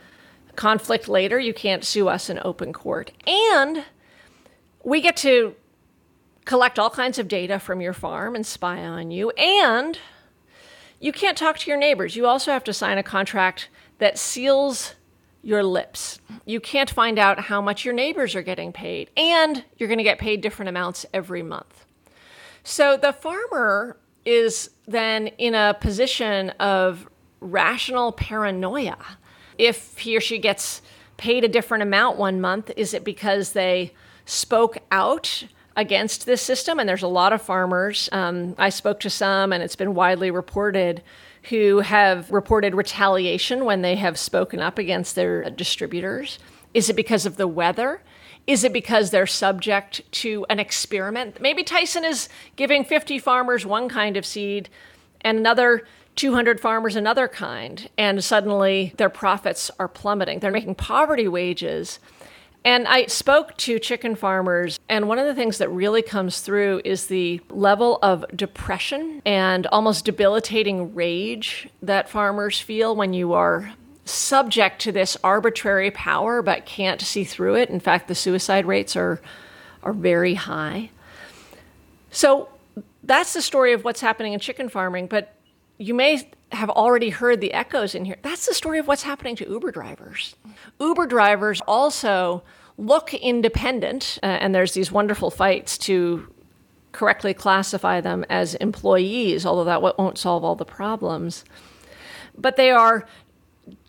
conflict 0.56 1.08
later, 1.08 1.40
you 1.40 1.54
can't 1.54 1.84
sue 1.84 2.08
us 2.08 2.30
in 2.30 2.40
open 2.44 2.72
court. 2.72 3.12
And 3.28 3.84
we 4.84 5.02
get 5.02 5.18
to 5.18 5.56
collect 6.46 6.80
all 6.80 6.90
kinds 6.90 7.20
of 7.20 7.28
data 7.28 7.60
from 7.60 7.82
your 7.82 7.94
farm 7.94 8.36
and 8.36 8.46
spy 8.46 8.80
on 8.84 9.12
you. 9.12 9.32
And 9.32 10.00
you 11.00 11.12
can't 11.12 11.38
talk 11.38 11.58
to 11.60 11.70
your 11.70 11.80
neighbors. 11.80 12.16
You 12.16 12.26
also 12.28 12.52
have 12.52 12.64
to 12.66 12.74
sign 12.74 12.98
a 12.98 13.04
contract 13.04 13.70
that 14.00 14.18
seals 14.18 14.96
your 15.44 15.64
lips. 15.64 16.20
You 16.46 16.60
can't 16.60 16.90
find 16.90 17.18
out 17.18 17.40
how 17.40 17.62
much 17.62 17.86
your 17.86 17.94
neighbors 17.94 18.36
are 18.36 18.42
getting 18.42 18.72
paid, 18.72 19.10
and 19.18 19.64
you're 19.78 19.90
going 19.90 19.98
to 19.98 20.04
get 20.04 20.20
paid 20.20 20.42
different 20.42 20.70
amounts 20.70 21.06
every 21.14 21.44
month. 21.44 21.86
So 22.64 22.98
the 22.98 23.14
farmer 23.14 23.98
is 24.24 24.70
then 24.88 25.28
in 25.28 25.56
a 25.56 25.76
position 25.80 26.52
of 26.52 27.08
rational 27.40 28.12
paranoia. 28.12 28.98
If 29.58 29.98
he 29.98 30.16
or 30.16 30.22
she 30.22 30.38
gets 30.38 30.82
paid 31.18 31.44
a 31.44 31.48
different 31.48 31.84
amount 31.84 32.18
one 32.18 32.40
month, 32.40 32.72
is 32.76 32.94
it 32.94 33.04
because 33.04 33.54
they 33.54 33.94
spoke 34.26 34.78
out 34.92 35.46
against 35.76 36.26
this 36.26 36.42
system? 36.42 36.80
And 36.80 36.88
there's 36.88 37.04
a 37.04 37.08
lot 37.08 37.34
of 37.34 37.42
farmers. 37.42 38.10
Um, 38.12 38.56
I 38.58 38.70
spoke 38.70 39.00
to 39.02 39.10
some, 39.10 39.54
and 39.54 39.64
it's 39.64 39.76
been 39.76 39.94
widely 39.94 40.32
reported 40.32 41.02
who 41.44 41.80
have 41.80 42.30
reported 42.32 42.76
retaliation 42.76 43.66
when 43.66 43.82
they 43.82 43.96
have 43.96 44.18
spoken 44.18 44.60
up 44.60 44.78
against 44.78 45.16
their 45.16 45.50
distributors? 45.50 46.40
Is 46.74 46.90
it 46.90 46.96
because 46.96 47.26
of 47.26 47.38
the 47.38 47.48
weather? 47.48 48.02
Is 48.48 48.64
it 48.64 48.74
because 48.74 49.12
they're 49.12 49.28
subject 49.28 50.02
to 50.14 50.46
an 50.50 50.60
experiment? 50.60 51.42
Maybe 51.42 51.64
Tyson 51.64 52.06
is 52.06 52.30
giving 52.56 52.84
50 52.84 53.20
farmers 53.20 53.66
one 53.66 53.90
kind 53.90 54.18
of 54.18 54.26
seed 54.26 54.70
and 55.22 55.38
another 55.38 55.86
200 56.16 56.60
farmers 56.60 56.96
another 56.96 57.28
kind, 57.28 57.90
and 57.98 58.24
suddenly 58.24 58.94
their 58.98 59.10
profits 59.10 59.72
are 59.80 59.88
plummeting. 59.88 60.40
They're 60.40 60.52
making 60.52 60.76
poverty 60.76 61.28
wages 61.28 62.00
and 62.64 62.88
I 62.88 63.08
spoke 63.08 63.58
to 63.58 63.80
chicken 63.80 64.16
farmers, 64.16 64.80
and 64.88 65.08
one 65.08 65.18
of 65.18 65.26
the 65.26 65.34
things 65.34 65.58
that 65.58 65.70
really 65.70 66.02
comes 66.04 66.42
through 66.42 66.82
is 66.86 67.08
the 67.08 67.42
level 67.50 67.98
of 68.04 68.26
depression 68.36 69.22
and 69.26 69.66
almost 69.68 70.06
debilitating 70.06 70.94
rage 70.94 71.70
that 71.82 72.10
farmers 72.10 72.60
feel 72.60 72.96
when 72.96 73.14
you 73.14 73.34
are 73.34 73.74
subject 74.06 74.82
to 74.82 74.92
this 74.92 75.18
arbitrary 75.24 75.92
power 75.92 76.42
but 76.42 76.66
can't 76.66 77.02
see 77.02 77.24
through 77.24 77.56
it. 77.56 77.70
In 77.70 77.80
fact, 77.80 78.08
the 78.08 78.16
suicide 78.16 78.66
rates 78.66 78.96
are, 78.96 79.22
are 79.84 79.94
very 79.94 80.36
high. 80.36 80.90
So 82.12 82.50
that's 83.04 83.34
the 83.34 83.42
story 83.42 83.74
of 83.74 83.84
what's 83.84 84.02
happening 84.02 84.34
in 84.34 84.40
chicken 84.40 84.70
farming, 84.70 85.08
but 85.08 85.36
you 85.78 85.94
may 85.94 86.30
have 86.52 86.70
already 86.70 87.10
heard 87.10 87.42
the 87.42 87.54
echoes 87.54 87.96
in 87.96 88.06
here. 88.06 88.18
That's 88.22 88.46
the 88.46 88.54
story 88.54 88.80
of 88.80 88.88
what's 88.88 89.04
happening 89.04 89.36
to 89.38 89.50
Uber 89.50 89.72
drivers. 89.72 90.36
Uber 90.80 91.08
drivers 91.08 91.62
also 91.68 92.44
look 92.78 93.14
independent, 93.14 94.20
uh, 94.24 94.26
and 94.26 94.54
there's 94.54 94.74
these 94.74 94.92
wonderful 94.92 95.32
fights 95.32 95.78
to 95.80 96.28
correctly 96.92 97.34
classify 97.34 98.02
them 98.02 98.26
as 98.30 98.56
employees, 98.56 99.46
although 99.46 99.64
that 99.64 99.82
won't 99.82 100.18
solve 100.18 100.44
all 100.44 100.56
the 100.56 100.66
problems. 100.66 101.46
But 102.38 102.58
they 102.58 102.72
are 102.72 103.08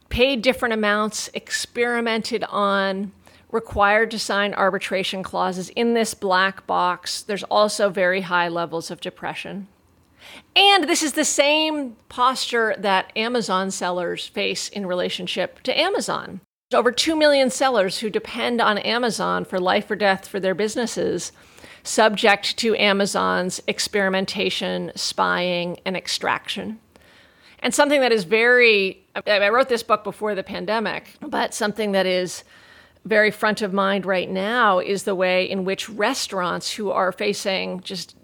paid 0.08 0.42
different 0.42 0.74
amounts, 0.74 1.30
experimented 1.34 2.44
on, 2.44 3.12
required 3.50 4.10
to 4.10 4.18
sign 4.18 4.54
arbitration 4.54 5.22
clauses 5.22 5.68
in 5.70 5.94
this 5.94 6.14
black 6.14 6.66
box. 6.66 7.22
There's 7.22 7.44
also 7.44 7.88
very 7.90 8.22
high 8.22 8.48
levels 8.48 8.90
of 8.90 9.00
depression. 9.00 9.68
And 10.54 10.88
this 10.88 11.02
is 11.02 11.12
the 11.12 11.24
same 11.24 11.96
posture 12.08 12.74
that 12.78 13.12
Amazon 13.16 13.70
sellers 13.70 14.26
face 14.26 14.68
in 14.68 14.86
relationship 14.86 15.62
to 15.62 15.78
Amazon. 15.78 16.40
Over 16.74 16.92
2 16.92 17.16
million 17.16 17.50
sellers 17.50 17.98
who 17.98 18.10
depend 18.10 18.60
on 18.60 18.78
Amazon 18.78 19.44
for 19.44 19.60
life 19.60 19.90
or 19.90 19.96
death 19.96 20.26
for 20.26 20.40
their 20.40 20.54
businesses, 20.54 21.32
subject 21.82 22.56
to 22.58 22.76
Amazon's 22.76 23.60
experimentation, 23.66 24.92
spying, 24.94 25.78
and 25.84 25.96
extraction. 25.96 26.78
And 27.60 27.74
something 27.74 28.00
that 28.00 28.12
is 28.12 28.24
very, 28.24 29.04
I 29.26 29.48
wrote 29.48 29.68
this 29.68 29.82
book 29.82 30.02
before 30.02 30.34
the 30.34 30.42
pandemic, 30.42 31.14
but 31.20 31.54
something 31.54 31.92
that 31.92 32.06
is 32.06 32.44
very 33.04 33.30
front 33.30 33.62
of 33.62 33.72
mind 33.72 34.06
right 34.06 34.30
now 34.30 34.78
is 34.78 35.04
the 35.04 35.14
way 35.14 35.48
in 35.48 35.64
which 35.64 35.88
restaurants 35.88 36.72
who 36.72 36.90
are 36.90 37.12
facing 37.12 37.80
just 37.80 38.16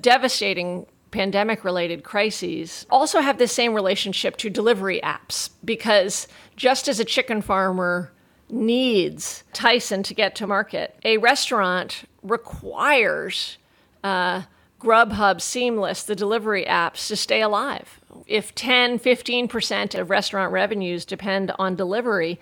devastating 0.00 0.86
pandemic 1.14 1.64
related 1.64 2.02
crises 2.02 2.84
also 2.90 3.20
have 3.20 3.38
the 3.38 3.46
same 3.46 3.72
relationship 3.72 4.36
to 4.36 4.50
delivery 4.50 5.00
apps 5.02 5.50
because 5.64 6.26
just 6.56 6.88
as 6.88 6.98
a 6.98 7.04
chicken 7.04 7.40
farmer 7.40 8.12
needs 8.50 9.44
Tyson 9.52 10.02
to 10.02 10.12
get 10.12 10.34
to 10.34 10.46
market, 10.46 10.98
a 11.04 11.16
restaurant 11.18 12.04
requires 12.22 13.58
uh, 14.02 14.42
Grubhub 14.80 15.40
Seamless, 15.40 16.02
the 16.02 16.16
delivery 16.16 16.64
apps, 16.64 17.06
to 17.06 17.16
stay 17.16 17.40
alive. 17.40 18.00
if 18.26 18.54
10, 18.54 18.98
15% 18.98 19.98
of 19.98 20.10
restaurant 20.10 20.50
revenues 20.50 21.04
depend 21.04 21.52
on 21.58 21.76
delivery, 21.76 22.40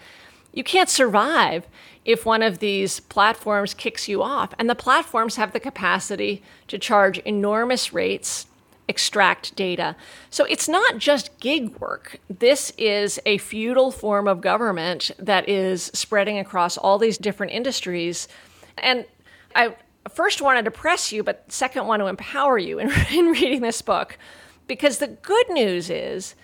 you 0.52 0.64
can't 0.64 0.88
survive 0.88 1.66
if 2.04 2.24
one 2.24 2.42
of 2.42 2.58
these 2.58 3.00
platforms 3.00 3.74
kicks 3.74 4.08
you 4.08 4.22
off. 4.22 4.54
And 4.58 4.68
the 4.68 4.74
platforms 4.74 5.36
have 5.36 5.52
the 5.52 5.60
capacity 5.60 6.42
to 6.68 6.78
charge 6.78 7.18
enormous 7.18 7.92
rates, 7.92 8.46
extract 8.92 9.56
data. 9.56 9.96
So 10.28 10.44
it's 10.44 10.68
not 10.68 10.98
just 10.98 11.40
gig 11.40 11.80
work. 11.80 12.20
This 12.28 12.74
is 12.76 13.18
a 13.24 13.38
feudal 13.38 13.90
form 13.90 14.28
of 14.28 14.42
government 14.42 15.10
that 15.18 15.48
is 15.48 15.84
spreading 15.94 16.38
across 16.38 16.76
all 16.76 16.98
these 16.98 17.16
different 17.16 17.52
industries. 17.52 18.28
And 18.76 19.06
I 19.54 19.76
first 20.10 20.42
wanted 20.42 20.66
to 20.66 20.70
press 20.70 21.10
you, 21.10 21.22
but 21.22 21.50
second 21.50 21.86
want 21.86 22.00
to 22.00 22.06
empower 22.06 22.58
you 22.58 22.78
in, 22.78 22.92
in 23.10 23.28
reading 23.28 23.62
this 23.62 23.80
book. 23.80 24.18
Because 24.66 24.98
the 24.98 25.08
good 25.08 25.48
news 25.48 25.88
is, 25.88 26.34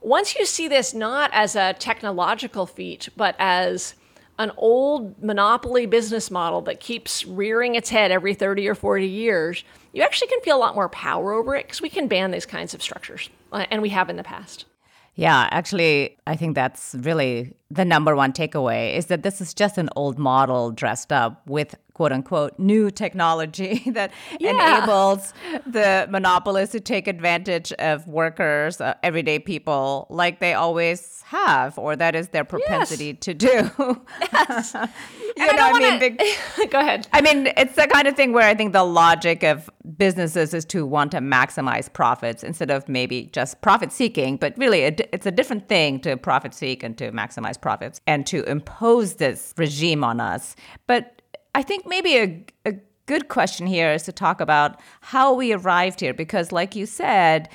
once 0.00 0.36
you 0.36 0.46
see 0.46 0.68
this 0.68 0.94
not 0.94 1.30
as 1.32 1.56
a 1.56 1.74
technological 1.74 2.66
feat, 2.66 3.08
but 3.16 3.34
as 3.40 3.96
an 4.38 4.52
old 4.56 5.20
monopoly 5.22 5.86
business 5.86 6.30
model 6.30 6.60
that 6.62 6.78
keeps 6.78 7.24
rearing 7.24 7.74
its 7.74 7.90
head 7.90 8.10
every 8.12 8.34
30 8.34 8.68
or 8.68 8.74
40 8.74 9.06
years, 9.06 9.64
you 9.96 10.02
actually 10.02 10.28
can 10.28 10.42
feel 10.42 10.58
a 10.58 10.60
lot 10.60 10.74
more 10.74 10.90
power 10.90 11.32
over 11.32 11.56
it 11.56 11.64
because 11.64 11.80
we 11.80 11.88
can 11.88 12.06
ban 12.06 12.30
these 12.30 12.44
kinds 12.44 12.74
of 12.74 12.82
structures, 12.82 13.30
uh, 13.50 13.64
and 13.70 13.80
we 13.80 13.88
have 13.88 14.10
in 14.10 14.16
the 14.16 14.22
past. 14.22 14.66
Yeah, 15.14 15.48
actually, 15.50 16.18
I 16.26 16.36
think 16.36 16.54
that's 16.54 16.94
really 16.98 17.54
the 17.70 17.84
number 17.84 18.14
one 18.14 18.32
takeaway 18.32 18.94
is 18.94 19.06
that 19.06 19.22
this 19.22 19.40
is 19.40 19.52
just 19.52 19.76
an 19.76 19.88
old 19.96 20.18
model 20.18 20.70
dressed 20.70 21.12
up 21.12 21.42
with 21.46 21.74
quote 21.96 22.12
unquote 22.12 22.58
new 22.58 22.90
technology 22.90 23.82
that 23.92 24.12
yeah. 24.38 24.50
enables 24.78 25.32
the 25.66 26.06
monopolists 26.10 26.72
to 26.72 26.80
take 26.80 27.08
advantage 27.08 27.72
of 27.74 28.06
workers, 28.06 28.82
uh, 28.82 28.92
everyday 29.02 29.38
people, 29.38 30.06
like 30.10 30.38
they 30.38 30.52
always 30.52 31.22
have, 31.24 31.78
or 31.78 31.96
that 31.96 32.14
is 32.14 32.28
their 32.28 32.44
propensity 32.44 33.06
yes. 33.06 33.16
to 33.20 33.34
do. 33.34 33.46
yes. 33.46 34.74
you 35.36 35.46
know, 35.46 35.52
I, 35.58 35.72
I 35.74 35.78
mean, 35.78 35.98
big, 35.98 36.22
go 36.70 36.78
ahead. 36.78 37.08
I 37.14 37.22
mean, 37.22 37.48
it's 37.56 37.74
the 37.76 37.86
kind 37.86 38.06
of 38.06 38.14
thing 38.14 38.34
where 38.34 38.46
I 38.46 38.54
think 38.54 38.74
the 38.74 38.84
logic 38.84 39.42
of 39.42 39.70
businesses 39.96 40.52
is 40.52 40.66
to 40.66 40.84
want 40.84 41.12
to 41.12 41.18
maximize 41.18 41.90
profits 41.90 42.42
instead 42.42 42.70
of 42.70 42.88
maybe 42.90 43.30
just 43.32 43.62
profit 43.62 43.90
seeking, 43.90 44.36
but 44.36 44.52
really 44.58 44.82
it's 44.82 45.24
a 45.24 45.30
different 45.30 45.66
thing 45.68 45.98
to 46.00 46.18
profit 46.18 46.52
seek 46.52 46.82
and 46.82 46.98
to 46.98 47.10
maximize 47.10 47.55
profits 47.56 48.00
and 48.06 48.26
to 48.26 48.42
impose 48.44 49.14
this 49.14 49.54
regime 49.56 50.04
on 50.04 50.20
us. 50.20 50.56
But 50.86 51.22
I 51.54 51.62
think 51.62 51.86
maybe 51.86 52.16
a, 52.16 52.44
a 52.64 52.74
good 53.06 53.28
question 53.28 53.66
here 53.66 53.92
is 53.92 54.02
to 54.04 54.12
talk 54.12 54.40
about 54.40 54.80
how 55.00 55.32
we 55.32 55.52
arrived 55.52 56.00
here, 56.00 56.14
because, 56.14 56.52
like 56.52 56.76
you 56.76 56.86
said, 56.86 57.48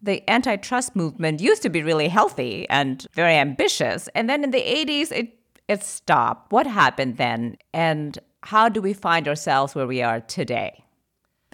the 0.00 0.22
antitrust 0.30 0.94
movement 0.94 1.40
used 1.40 1.62
to 1.62 1.68
be 1.68 1.82
really 1.82 2.08
healthy 2.08 2.68
and 2.70 3.06
very 3.14 3.34
ambitious. 3.34 4.08
And 4.14 4.30
then 4.30 4.44
in 4.44 4.52
the 4.52 4.62
80s, 4.62 5.10
it, 5.10 5.38
it 5.66 5.82
stopped. 5.82 6.52
What 6.52 6.66
happened 6.66 7.16
then? 7.16 7.56
And 7.74 8.18
how 8.42 8.68
do 8.68 8.80
we 8.80 8.92
find 8.92 9.26
ourselves 9.26 9.74
where 9.74 9.86
we 9.86 10.02
are 10.02 10.20
today 10.20 10.84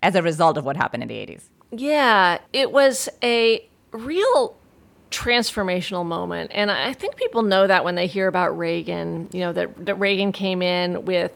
as 0.03 0.15
a 0.15 0.23
result 0.23 0.59
of 0.59 0.65
what 0.65 0.77
happened 0.77 1.03
in 1.03 1.09
the 1.09 1.15
80s? 1.15 1.49
Yeah, 1.71 2.39
it 2.53 2.71
was 2.71 3.09
a 3.23 3.67
real 3.93 4.57
transformational 5.15 6.05
moment. 6.05 6.51
And 6.55 6.71
I 6.71 6.93
think 6.93 7.17
people 7.17 7.43
know 7.43 7.67
that 7.67 7.85
when 7.85 7.95
they 7.95 8.07
hear 8.07 8.29
about 8.29 8.57
Reagan, 8.59 9.29
you 9.33 9.41
know, 9.41 9.53
that, 9.53 9.87
that 9.87 9.95
Reagan 9.97 10.33
came 10.33 10.63
in 10.63 11.05
with 11.05 11.33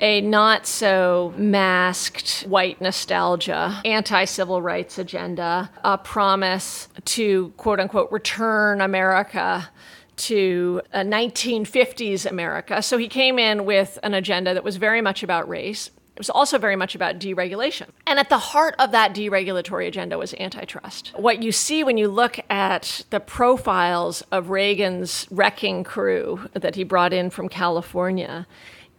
a 0.00 0.20
not 0.20 0.66
so 0.66 1.34
masked 1.36 2.44
white 2.46 2.80
nostalgia, 2.80 3.80
anti 3.84 4.24
civil 4.24 4.62
rights 4.62 4.98
agenda, 4.98 5.70
a 5.82 5.98
promise 5.98 6.88
to 7.04 7.52
quote 7.56 7.80
unquote 7.80 8.12
return 8.12 8.80
America 8.80 9.68
to 10.16 10.82
a 10.92 11.00
1950s 11.00 12.26
America. 12.26 12.82
So 12.82 12.98
he 12.98 13.08
came 13.08 13.38
in 13.38 13.64
with 13.64 13.98
an 14.02 14.14
agenda 14.14 14.54
that 14.54 14.64
was 14.64 14.76
very 14.76 15.00
much 15.00 15.22
about 15.22 15.48
race. 15.48 15.90
It 16.18 16.22
was 16.22 16.30
also 16.30 16.58
very 16.58 16.74
much 16.74 16.96
about 16.96 17.20
deregulation. 17.20 17.90
And 18.04 18.18
at 18.18 18.28
the 18.28 18.38
heart 18.38 18.74
of 18.80 18.90
that 18.90 19.14
deregulatory 19.14 19.86
agenda 19.86 20.18
was 20.18 20.34
antitrust. 20.34 21.12
What 21.14 21.44
you 21.44 21.52
see 21.52 21.84
when 21.84 21.96
you 21.96 22.08
look 22.08 22.40
at 22.50 23.04
the 23.10 23.20
profiles 23.20 24.22
of 24.32 24.50
Reagan's 24.50 25.28
wrecking 25.30 25.84
crew 25.84 26.48
that 26.54 26.74
he 26.74 26.82
brought 26.82 27.12
in 27.12 27.30
from 27.30 27.48
California 27.48 28.48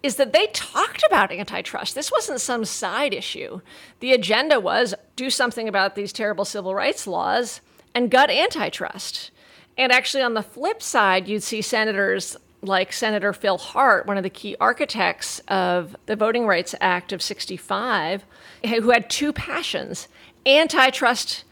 is 0.02 0.16
that 0.16 0.32
they 0.32 0.48
talked 0.54 1.04
about 1.06 1.30
antitrust. 1.30 1.94
This 1.94 2.10
wasn't 2.10 2.40
some 2.40 2.64
side 2.64 3.14
issue. 3.14 3.60
The 4.00 4.14
agenda 4.14 4.58
was 4.58 4.96
do 5.18 5.30
something 5.30 5.68
about 5.68 5.96
these 5.96 6.14
terrible 6.14 6.46
civil 6.46 6.74
rights 6.74 7.06
laws 7.06 7.60
and 7.94 8.10
gut 8.10 8.30
antitrust. 8.30 9.32
And 9.78 9.92
actually, 9.92 10.24
on 10.24 10.36
the 10.36 10.42
flip 10.42 10.82
side, 10.82 11.28
you'd 11.28 11.44
see 11.44 11.62
senators 11.62 12.38
like 12.62 12.92
Senator 12.92 13.34
Phil 13.34 13.58
Hart, 13.58 14.06
one 14.06 14.18
of 14.18 14.24
the 14.24 14.30
key 14.30 14.56
architects 14.60 15.40
of 15.48 15.96
the 16.06 16.16
Voting 16.16 16.46
Rights 16.46 16.76
Act 16.82 17.12
of 17.12 17.22
65, 17.22 18.26
who 18.66 18.90
had 18.90 19.10
two 19.10 19.32
passions 19.32 20.08
antitrust 20.46 21.44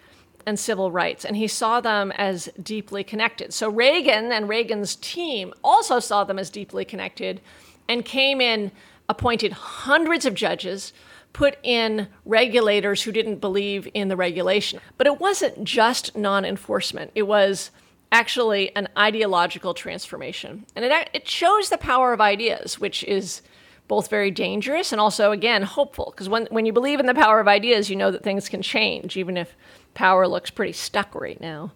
and 0.45 0.57
civil 0.57 0.91
rights. 0.91 1.25
And 1.25 1.35
he 1.35 1.47
saw 1.47 1.81
them 1.81 2.11
as 2.13 2.49
deeply 2.61 3.03
connected. 3.03 3.53
So 3.53 3.69
Reagan 3.69 4.31
and 4.31 4.47
Reagan's 4.47 4.95
team 4.95 5.53
also 5.63 5.99
saw 5.99 6.23
them 6.23 6.39
as 6.39 6.49
deeply 6.49 6.85
connected 6.85 7.41
and 7.87 8.03
came 8.03 8.41
in, 8.41 8.71
appointed 9.09 9.51
hundreds 9.51 10.25
of 10.25 10.33
judges, 10.33 10.93
put 11.33 11.57
in 11.63 12.07
regulators 12.25 13.03
who 13.03 13.11
didn't 13.11 13.41
believe 13.41 13.87
in 13.93 14.07
the 14.07 14.15
regulation. 14.15 14.79
But 14.97 15.07
it 15.07 15.19
wasn't 15.19 15.63
just 15.63 16.15
non 16.15 16.45
enforcement, 16.45 17.11
it 17.13 17.23
was 17.23 17.71
actually 18.11 18.75
an 18.75 18.87
ideological 18.97 19.73
transformation. 19.73 20.65
And 20.75 20.85
it, 20.85 21.09
it 21.13 21.27
shows 21.27 21.69
the 21.69 21.77
power 21.77 22.13
of 22.13 22.21
ideas, 22.21 22.79
which 22.79 23.03
is 23.03 23.41
both 23.87 24.09
very 24.09 24.31
dangerous 24.31 24.91
and 24.91 24.99
also, 24.99 25.31
again, 25.31 25.63
hopeful. 25.63 26.11
Because 26.11 26.29
when, 26.29 26.47
when 26.47 26.65
you 26.65 26.73
believe 26.73 26.99
in 26.99 27.05
the 27.05 27.13
power 27.13 27.39
of 27.39 27.47
ideas, 27.47 27.89
you 27.89 27.95
know 27.95 28.11
that 28.11 28.23
things 28.23 28.49
can 28.49 28.61
change, 28.61 29.17
even 29.17 29.37
if 29.37 29.55
power 29.93 30.27
looks 30.27 30.49
pretty 30.49 30.73
stuck 30.73 31.15
right 31.15 31.39
now. 31.39 31.71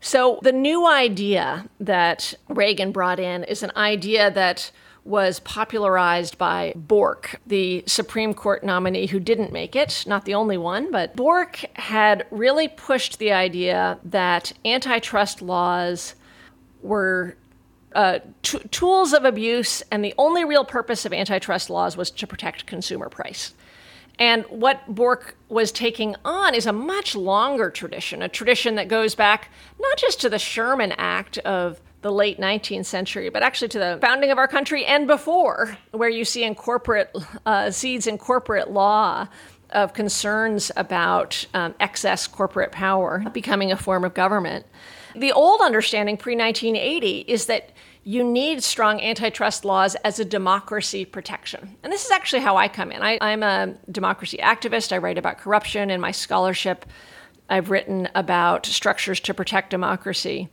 So, 0.00 0.38
the 0.42 0.52
new 0.52 0.86
idea 0.86 1.68
that 1.80 2.34
Reagan 2.48 2.92
brought 2.92 3.18
in 3.18 3.44
is 3.44 3.62
an 3.62 3.72
idea 3.76 4.30
that 4.30 4.70
was 5.06 5.40
popularized 5.40 6.36
by 6.36 6.72
Bork, 6.74 7.40
the 7.46 7.84
Supreme 7.86 8.34
Court 8.34 8.64
nominee 8.64 9.06
who 9.06 9.20
didn't 9.20 9.52
make 9.52 9.76
it, 9.76 10.04
not 10.06 10.24
the 10.24 10.34
only 10.34 10.58
one, 10.58 10.90
but 10.90 11.14
Bork 11.14 11.64
had 11.74 12.26
really 12.30 12.68
pushed 12.68 13.18
the 13.18 13.32
idea 13.32 13.98
that 14.04 14.52
antitrust 14.64 15.40
laws 15.40 16.14
were 16.82 17.36
uh, 17.94 18.18
t- 18.42 18.58
tools 18.70 19.12
of 19.12 19.24
abuse, 19.24 19.82
and 19.90 20.04
the 20.04 20.14
only 20.18 20.44
real 20.44 20.64
purpose 20.64 21.06
of 21.06 21.12
antitrust 21.12 21.70
laws 21.70 21.96
was 21.96 22.10
to 22.10 22.26
protect 22.26 22.66
consumer 22.66 23.08
price. 23.08 23.54
And 24.18 24.44
what 24.48 24.82
Bork 24.92 25.36
was 25.48 25.70
taking 25.70 26.16
on 26.24 26.54
is 26.54 26.66
a 26.66 26.72
much 26.72 27.14
longer 27.14 27.70
tradition, 27.70 28.22
a 28.22 28.28
tradition 28.28 28.74
that 28.74 28.88
goes 28.88 29.14
back 29.14 29.50
not 29.78 29.96
just 29.98 30.20
to 30.22 30.28
the 30.28 30.38
Sherman 30.38 30.92
Act 30.92 31.38
of 31.38 31.80
the 32.06 32.12
late 32.12 32.38
19th 32.38 32.86
century, 32.86 33.30
but 33.30 33.42
actually 33.42 33.66
to 33.66 33.80
the 33.80 33.98
founding 34.00 34.30
of 34.30 34.38
our 34.38 34.46
country 34.46 34.84
and 34.86 35.08
before, 35.08 35.76
where 35.90 36.08
you 36.08 36.24
see 36.24 36.44
in 36.44 36.54
corporate 36.54 37.14
uh, 37.44 37.68
seeds 37.72 38.06
in 38.06 38.16
corporate 38.16 38.70
law 38.70 39.26
of 39.70 39.92
concerns 39.92 40.70
about 40.76 41.44
um, 41.52 41.74
excess 41.80 42.28
corporate 42.28 42.70
power 42.70 43.24
becoming 43.32 43.72
a 43.72 43.76
form 43.76 44.04
of 44.04 44.14
government. 44.14 44.64
The 45.16 45.32
old 45.32 45.60
understanding 45.60 46.16
pre 46.16 46.36
1980 46.36 47.24
is 47.26 47.46
that 47.46 47.72
you 48.04 48.22
need 48.22 48.62
strong 48.62 49.00
antitrust 49.00 49.64
laws 49.64 49.96
as 49.96 50.20
a 50.20 50.24
democracy 50.24 51.04
protection. 51.04 51.76
And 51.82 51.92
this 51.92 52.04
is 52.04 52.12
actually 52.12 52.42
how 52.42 52.56
I 52.56 52.68
come 52.68 52.92
in. 52.92 53.02
I, 53.02 53.18
am 53.20 53.42
a 53.42 53.74
democracy 53.90 54.38
activist. 54.40 54.92
I 54.92 54.98
write 54.98 55.18
about 55.18 55.38
corruption 55.38 55.90
in 55.90 56.00
my 56.00 56.12
scholarship. 56.12 56.86
I've 57.48 57.70
written 57.70 58.08
about 58.14 58.64
structures 58.64 59.18
to 59.20 59.34
protect 59.34 59.70
democracy. 59.70 60.48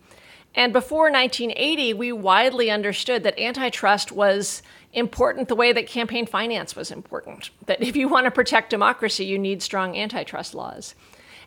And 0.55 0.71
before 0.71 1.09
1980, 1.11 1.93
we 1.93 2.11
widely 2.11 2.69
understood 2.69 3.23
that 3.23 3.39
antitrust 3.39 4.11
was 4.11 4.61
important 4.93 5.47
the 5.47 5.55
way 5.55 5.73
that 5.73 5.87
campaign 5.87 6.27
finance 6.27 6.75
was 6.75 6.91
important. 6.91 7.49
That 7.65 7.81
if 7.81 7.95
you 7.95 8.07
want 8.07 8.25
to 8.25 8.31
protect 8.31 8.69
democracy, 8.69 9.25
you 9.25 9.39
need 9.39 9.63
strong 9.63 9.97
antitrust 9.97 10.53
laws. 10.53 10.93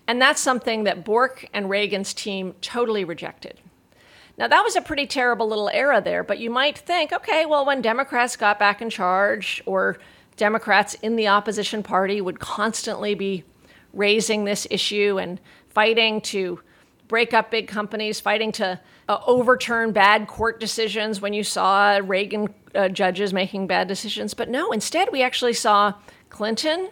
And 0.09 0.21
that's 0.21 0.41
something 0.41 0.85
that 0.85 1.05
Bork 1.05 1.47
and 1.53 1.71
Reagan's 1.71 2.15
team 2.15 2.55
totally 2.61 3.05
rejected. 3.05 3.61
Now, 4.39 4.49
that 4.49 4.63
was 4.63 4.77
a 4.77 4.83
pretty 4.83 5.07
terrible 5.07 5.49
little 5.49 5.71
era 5.71 6.01
there, 6.01 6.23
but 6.23 6.39
you 6.39 6.51
might 6.51 6.77
think 6.77 7.13
okay, 7.13 7.47
well, 7.47 7.65
when 7.65 7.81
Democrats 7.81 8.37
got 8.37 8.59
back 8.59 8.83
in 8.83 8.91
charge, 8.91 9.63
or 9.67 9.99
Democrats 10.37 10.95
in 10.95 11.17
the 11.17 11.29
opposition 11.29 11.83
party 11.83 12.21
would 12.21 12.39
constantly 12.39 13.15
be 13.15 13.45
raising 13.95 14.45
this 14.45 14.67
issue 14.71 15.19
and 15.19 15.41
fighting 15.71 16.21
to 16.21 16.61
break 17.09 17.33
up 17.35 17.51
big 17.51 17.69
companies, 17.69 18.21
fighting 18.21 18.53
to 18.53 18.81
uh, 19.09 19.19
overturn 19.27 19.93
bad 19.93 20.27
court 20.27 20.61
decisions 20.61 21.21
when 21.21 21.33
you 21.33 21.45
saw 21.45 22.01
Reagan 22.03 22.53
uh, 22.75 22.89
judges 22.89 23.33
making 23.33 23.67
bad 23.67 23.89
decisions. 23.89 24.35
But 24.35 24.49
no, 24.49 24.73
instead, 24.73 25.09
we 25.13 25.23
actually 25.23 25.53
saw 25.53 25.95
Clinton, 26.29 26.91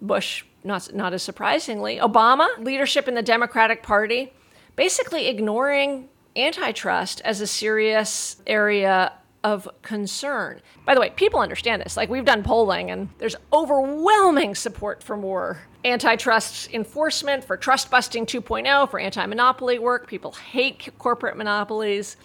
Bush, 0.00 0.44
not, 0.64 0.92
not 0.94 1.12
as 1.12 1.22
surprisingly, 1.22 1.96
Obama, 1.96 2.48
leadership 2.58 3.08
in 3.08 3.14
the 3.14 3.22
Democratic 3.22 3.82
Party, 3.82 4.32
basically 4.76 5.28
ignoring 5.28 6.08
antitrust 6.36 7.20
as 7.22 7.40
a 7.40 7.46
serious 7.46 8.36
area 8.46 9.12
of 9.42 9.68
concern. 9.82 10.60
By 10.84 10.94
the 10.94 11.00
way, 11.00 11.10
people 11.10 11.40
understand 11.40 11.82
this. 11.82 11.96
Like 11.96 12.08
we've 12.08 12.24
done 12.24 12.42
polling 12.42 12.90
and 12.90 13.08
there's 13.18 13.36
overwhelming 13.52 14.54
support 14.54 15.02
for 15.02 15.16
more 15.16 15.62
antitrust 15.84 16.72
enforcement, 16.72 17.44
for 17.44 17.56
trust 17.56 17.90
busting 17.90 18.26
2.0, 18.26 18.90
for 18.90 19.00
anti 19.00 19.24
monopoly 19.26 19.78
work. 19.78 20.06
People 20.06 20.32
hate 20.32 20.88
corporate 20.98 21.36
monopolies. 21.36 22.16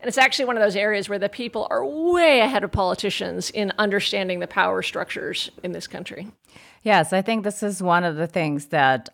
And 0.00 0.08
it's 0.08 0.18
actually 0.18 0.46
one 0.46 0.56
of 0.56 0.62
those 0.62 0.74
areas 0.74 1.08
where 1.08 1.18
the 1.20 1.28
people 1.28 1.68
are 1.70 1.86
way 1.86 2.40
ahead 2.40 2.64
of 2.64 2.72
politicians 2.72 3.50
in 3.50 3.72
understanding 3.78 4.40
the 4.40 4.48
power 4.48 4.82
structures 4.82 5.50
in 5.62 5.70
this 5.70 5.86
country. 5.86 6.28
Yes, 6.82 7.12
I 7.12 7.22
think 7.22 7.44
this 7.44 7.62
is 7.62 7.80
one 7.80 8.02
of 8.02 8.16
the 8.16 8.26
things 8.26 8.66
that 8.66 9.10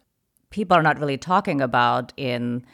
people 0.49 0.77
are 0.77 0.83
not 0.83 0.99
really 0.99 1.18
talking 1.18 1.61
about 1.61 2.14
in 2.16 2.64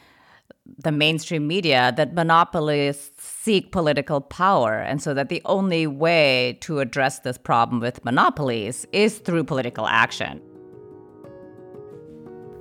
the 0.79 0.93
mainstream 0.93 1.47
media 1.47 1.93
that 1.97 2.15
monopolists 2.15 3.23
seek 3.23 3.71
political 3.71 4.21
power, 4.21 4.79
and 4.79 5.03
so 5.03 5.13
that 5.15 5.29
the 5.29 5.43
only 5.45 5.87
way 5.87 6.59
to 6.63 6.81
address 6.81 7.21
this 7.21 7.39
problem 7.39 7.81
with 7.81 8.05
monopolies 8.05 8.87
is 8.93 9.19
through 9.19 9.45
political 9.45 9.87
action. 9.87 10.41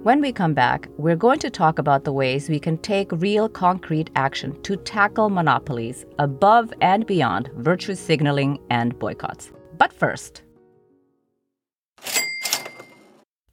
When 0.03 0.19
we 0.19 0.33
come 0.33 0.53
back, 0.53 0.89
we're 0.97 1.15
going 1.15 1.39
to 1.39 1.49
talk 1.49 1.79
about 1.79 2.03
the 2.03 2.11
ways 2.11 2.49
we 2.49 2.59
can 2.59 2.77
take 2.79 3.09
real 3.13 3.47
concrete 3.47 4.09
action 4.17 4.61
to 4.63 4.75
tackle 4.75 5.29
monopolies 5.29 6.05
above 6.19 6.73
and 6.81 7.05
beyond 7.05 7.49
virtue 7.55 7.95
signaling 7.95 8.59
and 8.69 8.99
boycotts. 8.99 9.53
But 9.77 9.93
first, 9.93 10.43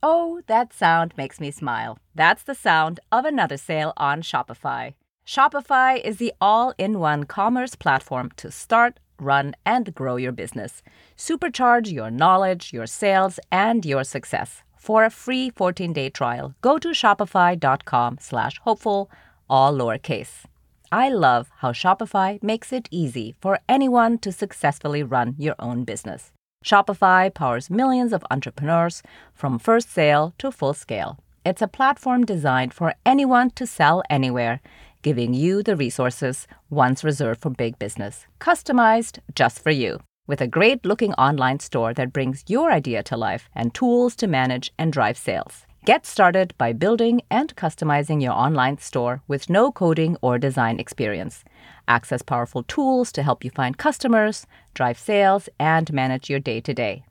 Oh, 0.02 0.40
that 0.46 0.72
sound 0.72 1.12
makes 1.16 1.40
me 1.40 1.50
smile. 1.50 1.98
That's 2.14 2.42
the 2.42 2.54
sound 2.54 3.00
of 3.12 3.24
another 3.24 3.56
sale 3.58 3.92
on 3.96 4.22
Shopify. 4.22 4.94
Shopify 5.26 6.00
is 6.00 6.16
the 6.16 6.32
all 6.40 6.72
in 6.78 6.98
one 6.98 7.24
commerce 7.24 7.74
platform 7.74 8.30
to 8.36 8.50
start, 8.50 8.98
run, 9.20 9.54
and 9.66 9.94
grow 9.94 10.16
your 10.16 10.32
business. 10.32 10.82
Supercharge 11.16 11.92
your 11.92 12.10
knowledge, 12.10 12.72
your 12.72 12.86
sales, 12.86 13.38
and 13.52 13.84
your 13.84 14.04
success. 14.04 14.62
For 14.78 15.04
a 15.04 15.10
free 15.10 15.50
14 15.50 15.92
day 15.92 16.08
trial, 16.08 16.54
go 16.62 16.78
to 16.78 16.88
shopify.com 16.88 18.18
slash 18.20 18.58
hopeful, 18.64 19.10
all 19.48 19.74
lowercase. 19.74 20.46
I 20.90 21.10
love 21.10 21.50
how 21.58 21.72
Shopify 21.72 22.42
makes 22.42 22.72
it 22.72 22.88
easy 22.90 23.36
for 23.40 23.60
anyone 23.68 24.18
to 24.18 24.32
successfully 24.32 25.02
run 25.02 25.36
your 25.38 25.54
own 25.58 25.84
business. 25.84 26.32
Shopify 26.64 27.32
powers 27.32 27.70
millions 27.70 28.12
of 28.12 28.24
entrepreneurs 28.30 29.02
from 29.34 29.58
first 29.58 29.90
sale 29.90 30.34
to 30.38 30.52
full 30.52 30.74
scale. 30.74 31.18
It's 31.44 31.62
a 31.62 31.68
platform 31.68 32.24
designed 32.24 32.74
for 32.74 32.94
anyone 33.06 33.50
to 33.52 33.66
sell 33.66 34.02
anywhere, 34.10 34.60
giving 35.02 35.32
you 35.32 35.62
the 35.62 35.76
resources 35.76 36.46
once 36.68 37.02
reserved 37.02 37.40
for 37.40 37.50
big 37.50 37.78
business, 37.78 38.26
customized 38.40 39.20
just 39.34 39.60
for 39.60 39.70
you 39.70 40.00
with 40.30 40.40
a 40.40 40.46
great 40.46 40.86
looking 40.86 41.12
online 41.14 41.58
store 41.58 41.92
that 41.92 42.12
brings 42.12 42.44
your 42.46 42.70
idea 42.70 43.02
to 43.02 43.16
life 43.16 43.50
and 43.52 43.74
tools 43.74 44.14
to 44.14 44.28
manage 44.28 44.72
and 44.78 44.92
drive 44.92 45.18
sales. 45.18 45.66
Get 45.84 46.06
started 46.06 46.54
by 46.56 46.72
building 46.72 47.22
and 47.32 47.56
customizing 47.56 48.22
your 48.22 48.32
online 48.32 48.78
store 48.78 49.22
with 49.26 49.50
no 49.50 49.72
coding 49.72 50.16
or 50.22 50.38
design 50.38 50.78
experience. 50.78 51.42
Access 51.88 52.22
powerful 52.22 52.62
tools 52.62 53.12
to 53.12 53.22
help 53.22 53.44
you 53.44 53.50
find 53.50 53.78
customers, 53.78 54.46
drive 54.74 54.98
sales, 54.98 55.48
and 55.58 55.92
manage 55.92 56.30
your 56.30 56.40
day 56.40 56.60
to 56.60 56.74
day. 56.74 57.04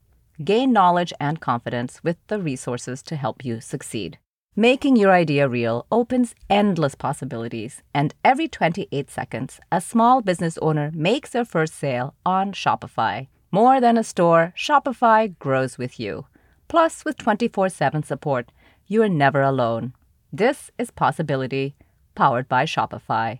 Gain 0.44 0.72
knowledge 0.72 1.14
and 1.20 1.42
confidence 1.42 2.04
with 2.04 2.18
the 2.28 2.40
resources 2.40 3.02
to 3.04 3.16
help 3.16 3.44
you 3.44 3.60
succeed. 3.60 4.18
Making 4.56 4.96
your 4.96 5.12
idea 5.12 5.48
real 5.48 5.86
opens 5.92 6.36
endless 6.50 6.96
possibilities, 6.96 7.82
and 7.94 8.14
every 8.26 8.48
28 8.48 9.10
seconds, 9.10 9.60
a 9.72 9.80
small 9.80 10.22
business 10.22 10.58
owner 10.58 10.92
makes 10.94 11.30
their 11.30 11.46
first 11.46 11.76
sale 11.76 12.16
on 12.26 12.52
Shopify. 12.52 13.28
More 13.52 13.80
than 13.80 13.98
a 13.98 14.04
store, 14.04 14.54
Shopify 14.58 15.38
grows 15.40 15.78
with 15.78 16.00
you. 16.00 16.26
Plus, 16.68 17.06
with 17.06 17.18
24 17.18 17.70
7 17.70 18.04
support, 18.04 18.52
you 18.88 19.02
are 19.02 19.10
never 19.10 19.42
alone. 19.42 19.94
This 20.32 20.72
is 20.78 20.92
Possibility, 20.92 21.76
powered 22.14 22.48
by 22.48 22.66
Shopify. 22.66 23.40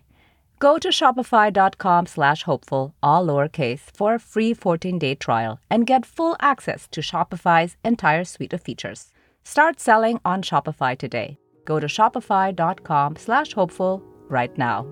Go 0.60 0.78
to 0.78 0.88
shopify.com 0.88 2.06
slash 2.06 2.42
hopeful, 2.42 2.94
all 3.02 3.26
lowercase, 3.26 3.90
for 3.96 4.14
a 4.14 4.18
free 4.18 4.54
14-day 4.54 5.14
trial 5.14 5.58
and 5.70 5.86
get 5.86 6.04
full 6.04 6.36
access 6.38 6.86
to 6.88 7.00
Shopify's 7.00 7.76
entire 7.82 8.24
suite 8.24 8.52
of 8.52 8.62
features. 8.62 9.10
Start 9.42 9.80
selling 9.80 10.20
on 10.22 10.42
Shopify 10.42 10.98
today. 10.98 11.38
Go 11.64 11.80
to 11.80 11.86
shopify.com 11.86 13.16
slash 13.16 13.54
hopeful 13.54 14.02
right 14.28 14.56
now. 14.58 14.86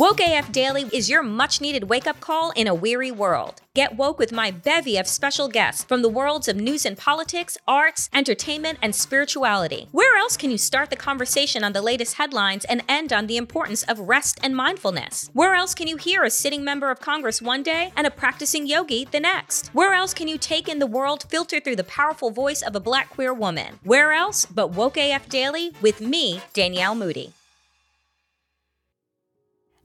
Woke 0.00 0.20
AF 0.20 0.50
Daily 0.50 0.88
is 0.94 1.10
your 1.10 1.22
much 1.22 1.60
needed 1.60 1.90
wake 1.90 2.06
up 2.06 2.20
call 2.20 2.52
in 2.52 2.66
a 2.66 2.74
weary 2.74 3.10
world. 3.10 3.60
Get 3.74 3.98
woke 3.98 4.18
with 4.18 4.32
my 4.32 4.50
bevy 4.50 4.96
of 4.96 5.06
special 5.06 5.46
guests 5.46 5.84
from 5.84 6.00
the 6.00 6.08
worlds 6.08 6.48
of 6.48 6.56
news 6.56 6.86
and 6.86 6.96
politics, 6.96 7.58
arts, 7.68 8.08
entertainment, 8.14 8.78
and 8.80 8.94
spirituality. 8.94 9.88
Where 9.92 10.18
else 10.18 10.38
can 10.38 10.50
you 10.50 10.56
start 10.56 10.88
the 10.88 10.96
conversation 10.96 11.62
on 11.62 11.74
the 11.74 11.82
latest 11.82 12.14
headlines 12.14 12.64
and 12.64 12.82
end 12.88 13.12
on 13.12 13.26
the 13.26 13.36
importance 13.36 13.82
of 13.82 13.98
rest 14.00 14.40
and 14.42 14.56
mindfulness? 14.56 15.28
Where 15.34 15.54
else 15.54 15.74
can 15.74 15.86
you 15.86 15.98
hear 15.98 16.24
a 16.24 16.30
sitting 16.30 16.64
member 16.64 16.90
of 16.90 17.00
Congress 17.00 17.42
one 17.42 17.62
day 17.62 17.92
and 17.94 18.06
a 18.06 18.10
practicing 18.10 18.66
yogi 18.66 19.04
the 19.04 19.20
next? 19.20 19.68
Where 19.74 19.92
else 19.92 20.14
can 20.14 20.28
you 20.28 20.38
take 20.38 20.66
in 20.66 20.78
the 20.78 20.86
world 20.86 21.26
filtered 21.28 21.62
through 21.62 21.76
the 21.76 21.84
powerful 21.84 22.30
voice 22.30 22.62
of 22.62 22.74
a 22.74 22.80
black 22.80 23.10
queer 23.10 23.34
woman? 23.34 23.78
Where 23.84 24.12
else 24.12 24.46
but 24.46 24.68
Woke 24.68 24.96
AF 24.96 25.28
Daily 25.28 25.74
with 25.82 26.00
me, 26.00 26.40
Danielle 26.54 26.94
Moody. 26.94 27.34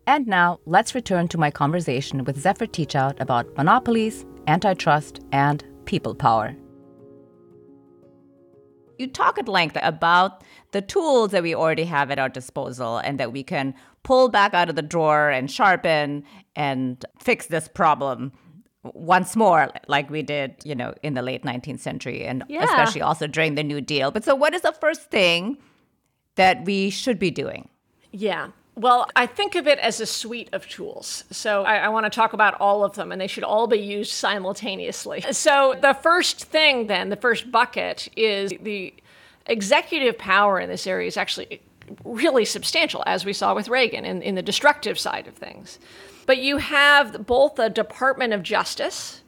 And 0.08 0.28
now, 0.28 0.60
let's 0.65 0.94
return 0.94 1.28
to 1.30 1.38
my 1.38 1.50
conversation 1.50 2.24
with 2.26 2.39
Zephyr 2.39 2.68
Teachout 2.68 3.20
about 3.20 3.48
monopolies, 3.58 4.24
antitrust, 4.48 5.20
and 5.32 5.63
people 5.86 6.13
power. 6.13 6.56
You 9.00 9.08
talk 9.08 9.39
at 9.39 9.48
length 9.48 9.78
about 9.82 10.44
the 10.72 10.82
tools 10.82 11.32
that 11.32 11.41
we 11.41 11.56
already 11.56 11.86
have 11.86 12.12
at 12.12 12.20
our 12.20 12.30
disposal 12.30 13.00
and 13.00 13.20
that 13.20 13.34
we 13.34 13.44
can 13.44 13.74
pull 14.04 14.30
back 14.30 14.54
out 14.54 14.70
of 14.70 14.76
the 14.76 14.84
drawer 14.84 15.30
and 15.30 15.50
sharpen 15.50 16.24
and 16.56 17.04
fix 17.20 17.48
this 17.48 17.68
problem 17.68 18.32
once 18.94 19.36
more 19.36 19.70
like 19.88 20.10
we 20.12 20.22
did 20.22 20.56
you 20.63 20.76
know 20.76 20.94
in 21.02 21.15
the 21.15 21.24
late 21.24 21.41
19th 21.41 21.80
century 21.80 22.24
and 22.24 22.44
yeah. 22.48 22.63
especially 22.63 23.02
also 23.02 23.26
during 23.26 23.56
the 23.56 23.63
new 23.63 23.82
deal 23.82 24.12
but 24.12 24.24
so 24.24 24.36
what 24.36 24.54
is 24.54 24.62
the 24.62 24.72
first 24.74 25.10
thing 25.10 25.58
that 26.36 26.63
we 26.65 26.91
should 26.91 27.18
be 27.18 27.32
doing 27.32 27.68
yeah 28.12 28.50
well, 28.76 29.08
I 29.16 29.26
think 29.26 29.56
of 29.56 29.68
it 29.68 29.80
as 29.80 30.02
a 30.02 30.06
suite 30.06 30.50
of 30.52 30.68
tools. 30.68 31.24
So 31.32 31.64
I, 31.64 31.78
I 31.78 31.90
want 31.90 32.06
to 32.06 32.10
talk 32.10 32.34
about 32.34 32.56
all 32.60 32.84
of 32.84 32.96
them, 32.96 33.12
and 33.12 33.22
they 33.22 33.28
should 33.28 33.46
all 33.46 33.68
be 33.68 33.78
used 33.80 34.12
simultaneously. 34.12 35.24
So 35.36 35.76
the 35.80 35.94
first 35.94 36.46
thing, 36.46 36.88
then, 36.88 37.10
the 37.10 37.16
first 37.16 37.52
bucket 37.52 38.10
is 38.16 38.52
the 38.62 38.94
executive 39.46 40.18
power 40.18 40.60
in 40.60 40.70
this 40.70 40.88
area 40.88 41.08
is 41.08 41.18
actually 41.18 41.62
really 42.04 42.46
substantial, 42.46 43.04
as 43.06 43.26
we 43.26 43.34
saw 43.34 43.54
with 43.54 43.70
Reagan 43.70 44.06
in, 44.06 44.22
in 44.22 44.36
the 44.36 44.42
destructive 44.42 44.98
side 44.98 45.28
of 45.28 45.36
things. 45.36 45.78
But 46.26 46.40
you 46.40 46.58
have 46.58 47.26
both 47.26 47.56
the 47.56 47.70
Department 47.70 48.34
of 48.34 48.44
Justice 48.44 49.22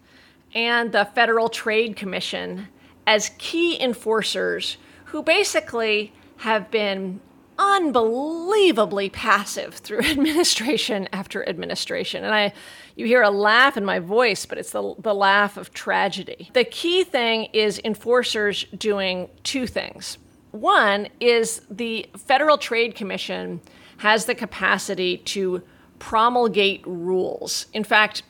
and 0.53 0.91
the 0.91 1.05
Federal 1.05 1.49
Trade 1.49 1.95
Commission 1.95 2.67
as 3.05 3.31
key 3.37 3.79
enforcers 3.79 4.77
who 5.05 5.21
basically 5.21 6.13
have 6.37 6.71
been 6.71 7.19
unbelievably 7.57 9.09
passive 9.09 9.75
through 9.75 9.99
administration 10.05 11.07
after 11.11 11.47
administration. 11.47 12.23
And 12.23 12.33
I 12.33 12.53
you 12.95 13.05
hear 13.05 13.21
a 13.21 13.29
laugh 13.29 13.77
in 13.77 13.85
my 13.85 13.99
voice, 13.99 14.45
but 14.47 14.57
it's 14.57 14.71
the, 14.71 14.95
the 14.97 15.13
laugh 15.13 15.55
of 15.55 15.71
tragedy. 15.71 16.49
The 16.53 16.63
key 16.63 17.03
thing 17.03 17.45
is 17.53 17.79
enforcers 17.83 18.65
doing 18.75 19.29
two 19.43 19.67
things. 19.67 20.17
One 20.49 21.07
is 21.19 21.61
the 21.69 22.09
Federal 22.17 22.57
Trade 22.57 22.95
Commission 22.95 23.61
has 23.97 24.25
the 24.25 24.33
capacity 24.33 25.17
to 25.17 25.61
promulgate 25.99 26.81
rules. 26.87 27.67
In 27.73 27.83
fact, 27.83 28.23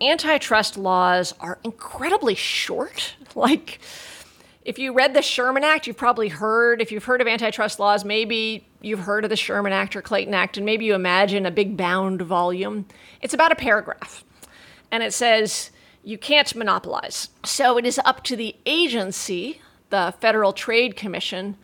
antitrust 0.00 0.76
laws 0.76 1.34
are 1.40 1.58
incredibly 1.64 2.34
short. 2.34 3.16
Like 3.34 3.80
if 4.64 4.78
you 4.78 4.92
read 4.92 5.14
the 5.14 5.22
Sherman 5.22 5.64
Act, 5.64 5.86
you've 5.86 5.96
probably 5.96 6.28
heard, 6.28 6.80
if 6.80 6.92
you've 6.92 7.04
heard 7.04 7.20
of 7.20 7.26
antitrust 7.26 7.78
laws, 7.80 8.04
maybe 8.04 8.66
you've 8.80 9.00
heard 9.00 9.24
of 9.24 9.30
the 9.30 9.36
Sherman 9.36 9.72
Act 9.72 9.96
or 9.96 10.02
Clayton 10.02 10.34
Act, 10.34 10.56
and 10.56 10.64
maybe 10.64 10.84
you 10.84 10.94
imagine 10.94 11.46
a 11.46 11.50
big 11.50 11.76
bound 11.76 12.22
volume. 12.22 12.86
It's 13.20 13.34
about 13.34 13.52
a 13.52 13.56
paragraph. 13.56 14.24
And 14.90 15.02
it 15.02 15.12
says, 15.12 15.70
you 16.04 16.18
can't 16.18 16.54
monopolize. 16.54 17.28
So 17.44 17.76
it 17.76 17.86
is 17.86 17.98
up 18.04 18.22
to 18.24 18.36
the 18.36 18.56
agency, 18.66 19.60
the 19.90 20.14
Federal 20.20 20.52
Trade 20.52 20.96
Commission, 20.96 21.56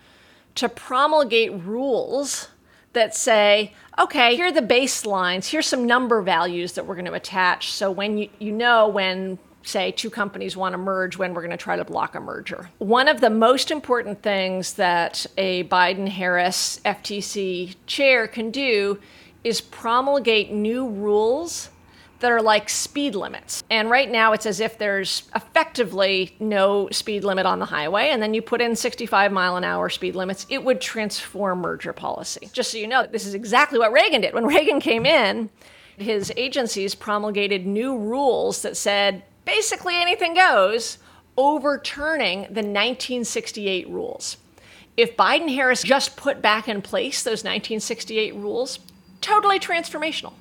to 0.57 0.69
promulgate 0.69 1.53
rules 1.53 2.49
that 2.95 3.15
say, 3.15 3.75
okay, 3.99 4.35
here 4.35 4.47
are 4.47 4.53
the 4.53 4.61
baselines, 4.61 5.51
here's 5.51 5.67
some 5.67 5.87
number 5.87 6.21
values 6.23 6.73
that 6.73 6.87
we're 6.87 6.95
going 6.95 7.05
to 7.05 7.13
attach. 7.13 7.73
So 7.73 7.91
when 7.91 8.19
you, 8.19 8.29
you 8.39 8.51
know 8.51 8.89
when 8.89 9.39
say 9.63 9.91
two 9.91 10.11
companies 10.11 10.57
want 10.57 10.73
to 10.73 10.79
merge 10.79 11.17
when 11.17 11.35
we're 11.35 11.43
going 11.43 11.51
to 11.51 11.57
try 11.57 11.77
to 11.77 11.85
block 11.85 12.15
a 12.15 12.21
merger. 12.21 12.71
One 12.79 13.09
of 13.09 13.21
the 13.21 13.31
most 13.31 13.71
important 13.71 14.23
things 14.23 14.75
that 14.75 15.27
a 15.37 15.65
Biden 15.65 16.09
Harris 16.09 16.81
FTC 16.85 17.75
chair 17.87 18.27
can 18.27 18.51
do 18.51 18.99
is 19.45 19.61
promulgate 19.61 20.51
new 20.51 20.89
rules 20.89 21.71
that 22.21 22.33
are 22.33 22.43
like 22.43 22.69
speed 22.69 23.15
limits. 23.15 23.63
And 23.71 23.91
right 23.91 24.11
now 24.11 24.33
it's 24.33 24.47
as 24.47 24.61
if 24.61 24.77
there's 24.79 25.23
effectively 25.35 26.35
no 26.41 26.89
speed 26.91 27.23
limit 27.25 27.47
on 27.47 27.59
the 27.59 27.65
highway, 27.65 28.09
and 28.09 28.21
then 28.21 28.35
you 28.35 28.43
put 28.43 28.61
in 28.61 28.75
65 28.75 29.31
mile 29.31 29.57
an 29.57 29.65
hour 29.65 29.89
speed 29.89 30.17
limits. 30.17 30.47
It 30.49 30.65
would 30.65 30.81
transform 30.81 31.61
merger 31.61 31.93
policy. 31.93 32.49
Just 32.53 32.73
so 32.73 32.79
you 32.79 32.89
know, 32.89 33.07
this 33.07 33.27
is 33.27 33.35
exactly 33.35 33.79
what 33.79 33.93
Reagan 33.93 34.23
did. 34.23 34.35
When 34.35 34.47
Reagan 34.57 34.81
came 34.81 35.07
in, 35.07 35.51
his 35.97 36.33
agencies 36.37 36.95
promulgated 36.95 37.67
new 37.67 37.97
rules 37.97 38.63
that 38.63 38.77
said 38.77 39.23
basically 39.49 39.97
anything 39.97 40.35
goes, 40.35 40.99
overturning 41.39 42.43
the 42.43 42.61
1968 42.61 43.89
rules. 43.89 44.37
If 44.95 45.17
Biden 45.17 45.49
Harris 45.49 45.83
just 45.83 46.19
put 46.19 46.43
back 46.43 46.69
in 46.69 46.83
place 46.83 47.23
those 47.23 47.45
1968 47.45 48.35
rules, 48.35 48.79
totally 49.23 49.59
transformational. 49.59 50.35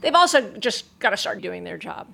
They've 0.00 0.14
also 0.14 0.52
just 0.52 0.98
got 1.00 1.10
to 1.10 1.18
start 1.18 1.42
doing 1.42 1.64
their 1.64 1.76
job. 1.76 2.06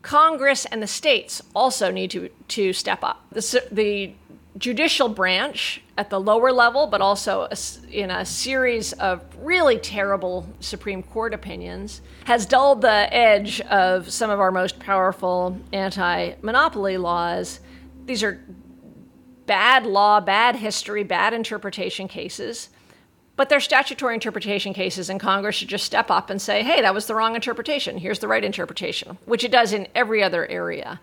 Congress 0.00 0.64
and 0.64 0.82
the 0.82 0.86
states 0.86 1.42
also 1.54 1.90
need 1.90 2.10
to, 2.12 2.30
to 2.48 2.72
step 2.72 3.04
up. 3.04 3.26
The, 3.30 3.62
the 3.70 4.14
judicial 4.58 5.08
branch 5.08 5.82
at 5.98 6.10
the 6.10 6.20
lower 6.20 6.52
level, 6.52 6.86
but 6.86 7.00
also 7.00 7.48
in 7.90 8.10
a 8.10 8.24
series 8.24 8.92
of 8.94 9.22
really 9.38 9.78
terrible 9.78 10.48
Supreme 10.60 11.02
Court 11.02 11.34
opinions, 11.34 12.00
has 12.24 12.46
dulled 12.46 12.82
the 12.82 13.12
edge 13.14 13.60
of 13.62 14.10
some 14.10 14.30
of 14.30 14.40
our 14.40 14.50
most 14.50 14.78
powerful 14.78 15.58
anti 15.72 16.34
monopoly 16.42 16.96
laws. 16.96 17.60
These 18.06 18.22
are 18.22 18.40
bad 19.46 19.86
law, 19.86 20.20
bad 20.20 20.56
history, 20.56 21.02
bad 21.02 21.32
interpretation 21.32 22.08
cases. 22.08 22.70
But 23.36 23.50
they're 23.50 23.60
statutory 23.60 24.14
interpretation 24.14 24.72
cases, 24.72 25.10
and 25.10 25.20
Congress 25.20 25.56
should 25.56 25.68
just 25.68 25.84
step 25.84 26.10
up 26.10 26.30
and 26.30 26.40
say, 26.40 26.62
hey, 26.62 26.80
that 26.80 26.94
was 26.94 27.06
the 27.06 27.14
wrong 27.14 27.34
interpretation. 27.34 27.98
Here's 27.98 28.18
the 28.18 28.28
right 28.28 28.42
interpretation, 28.42 29.18
which 29.26 29.44
it 29.44 29.52
does 29.52 29.74
in 29.74 29.88
every 29.94 30.22
other 30.22 30.46
area. 30.46 31.00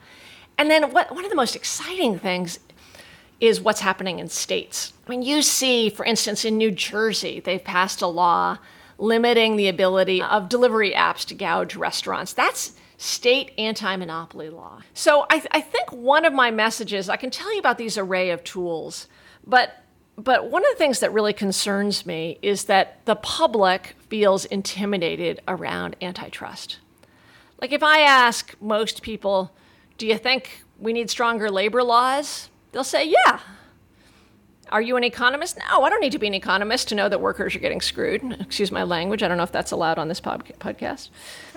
And 0.57 0.69
then, 0.69 0.91
what, 0.91 1.13
one 1.13 1.23
of 1.23 1.29
the 1.29 1.35
most 1.35 1.55
exciting 1.55 2.17
things 2.17 2.59
is 3.39 3.61
what's 3.61 3.81
happening 3.81 4.19
in 4.19 4.29
states. 4.29 4.93
When 5.05 5.21
you 5.21 5.41
see, 5.41 5.89
for 5.89 6.05
instance, 6.05 6.45
in 6.45 6.57
New 6.57 6.71
Jersey, 6.71 7.39
they've 7.39 7.63
passed 7.63 8.01
a 8.01 8.07
law 8.07 8.57
limiting 8.97 9.55
the 9.55 9.67
ability 9.67 10.21
of 10.21 10.49
delivery 10.49 10.91
apps 10.91 11.25
to 11.25 11.35
gouge 11.35 11.75
restaurants. 11.75 12.33
That's 12.33 12.73
state 12.97 13.51
anti 13.57 13.95
monopoly 13.97 14.49
law. 14.49 14.81
So 14.93 15.25
I, 15.29 15.39
th- 15.39 15.47
I, 15.51 15.61
think 15.61 15.91
one 15.91 16.25
of 16.25 16.33
my 16.33 16.51
messages, 16.51 17.09
I 17.09 17.17
can 17.17 17.29
tell 17.29 17.51
you 17.53 17.59
about 17.59 17.77
these 17.77 17.97
array 17.97 18.29
of 18.29 18.43
tools, 18.43 19.07
but 19.45 19.83
but 20.15 20.51
one 20.51 20.63
of 20.63 20.71
the 20.71 20.77
things 20.77 20.99
that 20.99 21.11
really 21.11 21.33
concerns 21.33 22.05
me 22.05 22.37
is 22.43 22.65
that 22.65 23.03
the 23.05 23.15
public 23.15 23.95
feels 24.09 24.45
intimidated 24.45 25.41
around 25.47 25.95
antitrust. 26.01 26.77
Like 27.59 27.71
if 27.71 27.81
I 27.81 28.01
ask 28.01 28.53
most 28.61 29.01
people, 29.01 29.51
do 29.97 30.05
you 30.05 30.17
think 30.17 30.63
we 30.77 30.93
need 30.93 31.09
stronger 31.09 31.49
labor 31.49 31.81
laws? 31.81 32.49
They'll 32.73 32.83
say, 32.83 33.05
yeah. 33.05 33.39
Are 34.71 34.81
you 34.81 34.97
an 34.97 35.03
economist? 35.03 35.59
No, 35.69 35.83
I 35.83 35.89
don't 35.89 36.01
need 36.01 36.13
to 36.13 36.19
be 36.19 36.25
an 36.25 36.33
economist 36.33 36.87
to 36.89 36.95
know 36.95 37.07
that 37.07 37.21
workers 37.21 37.55
are 37.55 37.59
getting 37.59 37.79
screwed. 37.79 38.23
Excuse 38.41 38.71
my 38.71 38.81
language. 38.81 39.21
I 39.21 39.27
don't 39.27 39.37
know 39.37 39.43
if 39.43 39.51
that's 39.51 39.71
allowed 39.71 39.99
on 39.99 40.07
this 40.07 40.19
pod- 40.19 40.51
podcast. 40.59 41.09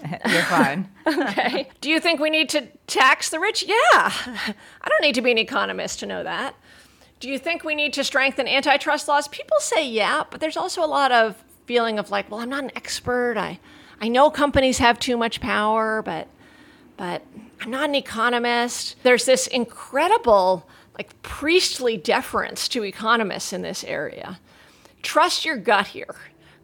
You're 0.30 0.42
fine. 0.42 0.90
okay. 1.06 1.70
Do 1.80 1.88
you 1.88 1.98
think 1.98 2.20
we 2.20 2.28
need 2.28 2.50
to 2.50 2.66
tax 2.86 3.30
the 3.30 3.40
rich? 3.40 3.64
Yeah. 3.66 3.74
I 3.94 4.88
don't 4.88 5.00
need 5.00 5.14
to 5.14 5.22
be 5.22 5.30
an 5.30 5.38
economist 5.38 6.00
to 6.00 6.06
know 6.06 6.22
that. 6.24 6.54
Do 7.18 7.30
you 7.30 7.38
think 7.38 7.64
we 7.64 7.74
need 7.74 7.94
to 7.94 8.04
strengthen 8.04 8.46
antitrust 8.46 9.08
laws? 9.08 9.28
People 9.28 9.56
say 9.60 9.88
yeah, 9.88 10.24
but 10.30 10.40
there's 10.40 10.58
also 10.58 10.84
a 10.84 10.86
lot 10.86 11.10
of 11.10 11.42
feeling 11.64 11.98
of 11.98 12.10
like, 12.10 12.30
well, 12.30 12.40
I'm 12.40 12.50
not 12.50 12.64
an 12.64 12.72
expert. 12.76 13.38
I, 13.38 13.58
I 13.98 14.08
know 14.08 14.28
companies 14.28 14.76
have 14.78 14.98
too 14.98 15.16
much 15.16 15.40
power, 15.40 16.02
but, 16.02 16.28
but 16.98 17.22
I'm 17.62 17.70
not 17.70 17.88
an 17.88 17.94
economist. 17.94 18.96
There's 19.02 19.24
this 19.24 19.46
incredible 19.46 20.68
like 20.96 21.20
priestly 21.22 21.96
deference 21.96 22.68
to 22.68 22.84
economists 22.84 23.52
in 23.52 23.62
this 23.62 23.84
area. 23.84 24.40
Trust 25.02 25.44
your 25.44 25.56
gut 25.56 25.88
here. 25.88 26.14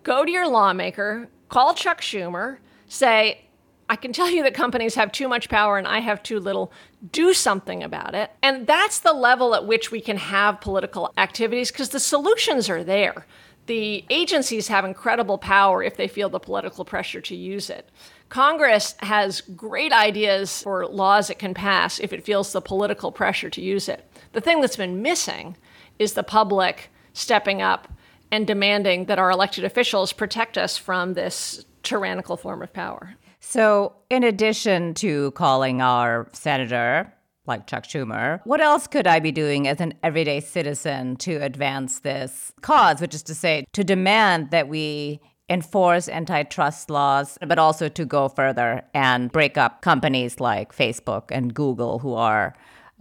Go 0.02 0.24
to 0.24 0.30
your 0.30 0.48
lawmaker, 0.48 1.28
call 1.48 1.74
Chuck 1.74 2.00
Schumer, 2.00 2.58
say, 2.88 3.44
I 3.88 3.96
can 3.96 4.12
tell 4.12 4.30
you 4.30 4.42
that 4.44 4.54
companies 4.54 4.94
have 4.94 5.12
too 5.12 5.28
much 5.28 5.50
power 5.50 5.76
and 5.76 5.86
I 5.86 5.98
have 5.98 6.22
too 6.22 6.40
little. 6.40 6.72
Do 7.10 7.34
something 7.34 7.82
about 7.82 8.14
it. 8.14 8.30
And 8.42 8.66
that's 8.66 9.00
the 9.00 9.12
level 9.12 9.54
at 9.54 9.66
which 9.66 9.90
we 9.90 10.00
can 10.00 10.16
have 10.16 10.62
political 10.62 11.12
activities 11.18 11.70
because 11.70 11.90
the 11.90 12.00
solutions 12.00 12.70
are 12.70 12.82
there. 12.82 13.26
The 13.66 14.04
agencies 14.10 14.68
have 14.68 14.84
incredible 14.84 15.38
power 15.38 15.82
if 15.82 15.96
they 15.96 16.08
feel 16.08 16.28
the 16.28 16.40
political 16.40 16.84
pressure 16.84 17.20
to 17.20 17.36
use 17.36 17.70
it. 17.70 17.90
Congress 18.28 18.94
has 19.00 19.42
great 19.42 19.92
ideas 19.92 20.62
for 20.62 20.86
laws 20.86 21.28
it 21.28 21.38
can 21.38 21.52
pass 21.52 22.00
if 22.00 22.12
it 22.12 22.24
feels 22.24 22.52
the 22.52 22.62
political 22.62 23.12
pressure 23.12 23.50
to 23.50 23.60
use 23.60 23.88
it. 23.88 24.08
The 24.32 24.40
thing 24.40 24.60
that's 24.60 24.76
been 24.76 25.02
missing 25.02 25.56
is 25.98 26.14
the 26.14 26.22
public 26.22 26.90
stepping 27.12 27.62
up 27.62 27.88
and 28.30 28.46
demanding 28.46 29.04
that 29.04 29.18
our 29.18 29.30
elected 29.30 29.64
officials 29.64 30.12
protect 30.12 30.56
us 30.56 30.76
from 30.76 31.14
this 31.14 31.64
tyrannical 31.82 32.36
form 32.36 32.62
of 32.62 32.72
power. 32.72 33.14
So, 33.40 33.94
in 34.08 34.24
addition 34.24 34.94
to 34.94 35.32
calling 35.32 35.82
our 35.82 36.28
senator, 36.32 37.12
like 37.46 37.66
Chuck 37.66 37.84
Schumer, 37.84 38.40
what 38.44 38.60
else 38.60 38.86
could 38.86 39.06
I 39.06 39.18
be 39.18 39.32
doing 39.32 39.66
as 39.66 39.80
an 39.80 39.94
everyday 40.02 40.40
citizen 40.40 41.16
to 41.16 41.36
advance 41.36 42.00
this 42.00 42.52
cause, 42.62 43.00
which 43.00 43.14
is 43.14 43.22
to 43.24 43.34
say, 43.34 43.66
to 43.72 43.82
demand 43.82 44.52
that 44.52 44.68
we 44.68 45.20
enforce 45.48 46.08
antitrust 46.08 46.88
laws, 46.88 47.36
but 47.46 47.58
also 47.58 47.88
to 47.88 48.04
go 48.04 48.28
further 48.28 48.84
and 48.94 49.30
break 49.32 49.58
up 49.58 49.82
companies 49.82 50.40
like 50.40 50.74
Facebook 50.74 51.24
and 51.30 51.52
Google, 51.52 51.98
who 51.98 52.14
are 52.14 52.54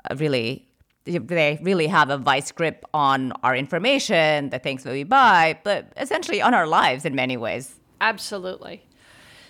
uh, 0.09 0.15
really 0.15 0.67
they 1.05 1.59
really 1.61 1.87
have 1.87 2.09
a 2.09 2.17
vice 2.17 2.51
grip 2.51 2.85
on 2.93 3.31
our 3.43 3.55
information, 3.55 4.49
the 4.49 4.59
things 4.59 4.83
that 4.83 4.91
we 4.91 5.03
buy, 5.03 5.59
but 5.63 5.91
essentially 5.97 6.41
on 6.41 6.53
our 6.53 6.67
lives 6.67 7.05
in 7.05 7.15
many 7.15 7.37
ways. 7.37 7.79
Absolutely. 7.99 8.83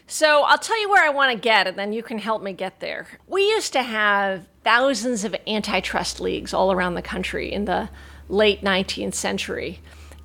So 0.08 0.44
I'll 0.44 0.58
tell 0.58 0.80
you 0.80 0.90
where 0.90 1.06
I 1.06 1.10
want 1.10 1.32
to 1.32 1.40
get, 1.40 1.68
and 1.68 1.78
then 1.78 1.94
you 1.94 2.04
can 2.04 2.20
help 2.20 2.42
me 2.42 2.54
get 2.54 2.80
there. 2.80 3.08
We 3.28 3.44
used 3.44 3.72
to 3.74 3.84
have 3.84 4.46
thousands 4.64 5.24
of 5.24 5.36
antitrust 5.48 6.20
leagues 6.20 6.54
all 6.54 6.72
around 6.72 6.96
the 6.96 7.02
country 7.02 7.52
in 7.52 7.66
the 7.66 7.90
late 8.28 8.62
19th 8.62 9.14
century. 9.14 9.80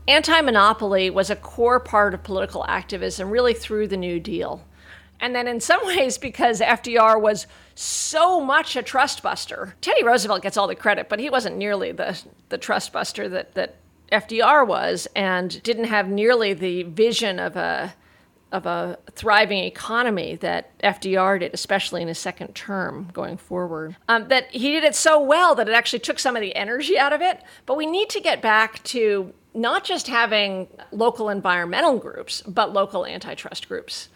Anti 0.08 0.40
monopoly 0.40 1.10
was 1.10 1.30
a 1.30 1.36
core 1.36 1.80
part 1.80 2.14
of 2.14 2.22
political 2.22 2.64
activism, 2.68 3.30
really 3.30 3.54
through 3.54 3.88
the 3.88 3.96
New 3.96 4.20
Deal. 4.20 4.64
And 5.20 5.34
then, 5.34 5.48
in 5.48 5.60
some 5.60 5.84
ways, 5.86 6.18
because 6.18 6.60
FDR 6.60 7.20
was 7.20 7.46
so 7.74 8.40
much 8.40 8.76
a 8.76 8.82
trust 8.82 9.22
buster, 9.22 9.74
Teddy 9.80 10.02
Roosevelt 10.02 10.42
gets 10.42 10.56
all 10.56 10.66
the 10.66 10.74
credit, 10.74 11.08
but 11.08 11.20
he 11.20 11.30
wasn't 11.30 11.56
nearly 11.56 11.92
the, 11.92 12.20
the 12.48 12.58
trust 12.58 12.92
buster 12.92 13.28
that, 13.28 13.54
that 13.54 13.76
FDR 14.12 14.66
was 14.66 15.08
and 15.14 15.62
didn't 15.62 15.84
have 15.84 16.08
nearly 16.08 16.52
the 16.52 16.84
vision 16.84 17.38
of 17.38 17.56
a, 17.56 17.94
of 18.52 18.66
a 18.66 18.98
thriving 19.12 19.64
economy 19.64 20.36
that 20.36 20.78
FDR 20.78 21.40
did, 21.40 21.52
especially 21.52 22.02
in 22.02 22.08
his 22.08 22.18
second 22.18 22.54
term 22.54 23.08
going 23.12 23.36
forward. 23.36 23.96
Um, 24.08 24.28
that 24.28 24.50
he 24.50 24.72
did 24.72 24.84
it 24.84 24.94
so 24.94 25.20
well 25.20 25.54
that 25.56 25.68
it 25.68 25.74
actually 25.74 25.98
took 25.98 26.18
some 26.18 26.36
of 26.36 26.42
the 26.42 26.54
energy 26.54 26.98
out 26.98 27.12
of 27.12 27.20
it. 27.20 27.42
But 27.66 27.76
we 27.76 27.86
need 27.86 28.08
to 28.10 28.20
get 28.20 28.40
back 28.40 28.82
to 28.84 29.32
not 29.54 29.84
just 29.84 30.06
having 30.06 30.68
local 30.92 31.28
environmental 31.28 31.98
groups, 31.98 32.42
but 32.42 32.72
local 32.72 33.06
antitrust 33.06 33.68
groups. 33.68 34.08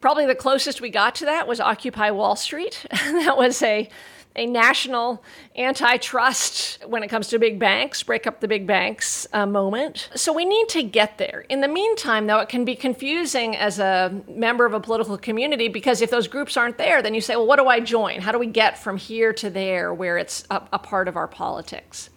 Probably 0.00 0.26
the 0.26 0.34
closest 0.34 0.80
we 0.80 0.90
got 0.90 1.14
to 1.16 1.24
that 1.24 1.48
was 1.48 1.60
Occupy 1.60 2.10
Wall 2.12 2.36
Street. 2.36 2.86
that 2.90 3.36
was 3.36 3.62
a 3.62 3.88
a 4.38 4.46
national 4.46 5.22
antitrust 5.56 6.84
when 6.86 7.02
it 7.02 7.08
comes 7.08 7.28
to 7.28 7.38
big 7.38 7.58
banks, 7.58 8.02
break 8.04 8.26
up 8.26 8.40
the 8.40 8.46
big 8.46 8.66
banks 8.66 9.26
uh, 9.32 9.44
moment. 9.44 10.08
So 10.14 10.32
we 10.32 10.44
need 10.44 10.68
to 10.70 10.82
get 10.84 11.18
there. 11.18 11.44
In 11.48 11.60
the 11.60 11.68
meantime, 11.68 12.26
though, 12.26 12.38
it 12.38 12.48
can 12.48 12.64
be 12.64 12.76
confusing 12.76 13.56
as 13.56 13.80
a 13.80 14.22
member 14.28 14.64
of 14.64 14.74
a 14.74 14.80
political 14.80 15.18
community 15.18 15.68
because 15.68 16.00
if 16.00 16.10
those 16.10 16.28
groups 16.28 16.56
aren't 16.56 16.78
there, 16.78 17.02
then 17.02 17.14
you 17.14 17.20
say, 17.20 17.34
well, 17.34 17.46
what 17.46 17.56
do 17.56 17.66
I 17.66 17.80
join? 17.80 18.20
How 18.20 18.30
do 18.30 18.38
we 18.38 18.46
get 18.46 18.78
from 18.78 18.96
here 18.96 19.32
to 19.34 19.50
there 19.50 19.92
where 19.92 20.16
it's 20.18 20.44
a, 20.50 20.62
a 20.72 20.78
part 20.78 21.08
of 21.08 21.16
our 21.16 21.28
politics? 21.28 22.10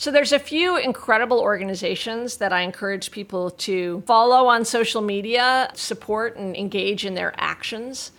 So 0.00 0.12
there's 0.12 0.30
a 0.30 0.38
few 0.38 0.76
incredible 0.76 1.40
organizations 1.40 2.36
that 2.36 2.52
I 2.52 2.60
encourage 2.60 3.10
people 3.10 3.50
to 3.50 4.04
follow 4.06 4.46
on 4.46 4.64
social 4.64 5.02
media, 5.02 5.72
support 5.74 6.36
and 6.36 6.56
engage 6.56 7.04
in 7.04 7.14
their 7.14 7.34
actions. 7.36 8.12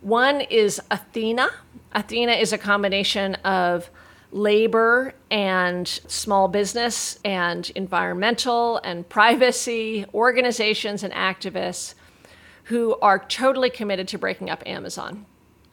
One 0.00 0.40
is 0.40 0.80
Athena. 0.90 1.50
Athena 1.92 2.32
is 2.32 2.54
a 2.54 2.58
combination 2.58 3.34
of 3.44 3.90
labor 4.32 5.12
and 5.30 5.86
small 5.86 6.48
business 6.48 7.18
and 7.22 7.68
environmental 7.74 8.78
and 8.78 9.06
privacy 9.06 10.06
organizations 10.14 11.02
and 11.02 11.12
activists 11.12 11.92
who 12.64 12.96
are 13.00 13.18
totally 13.18 13.68
committed 13.68 14.08
to 14.08 14.16
breaking 14.16 14.48
up 14.48 14.62
Amazon. 14.64 15.26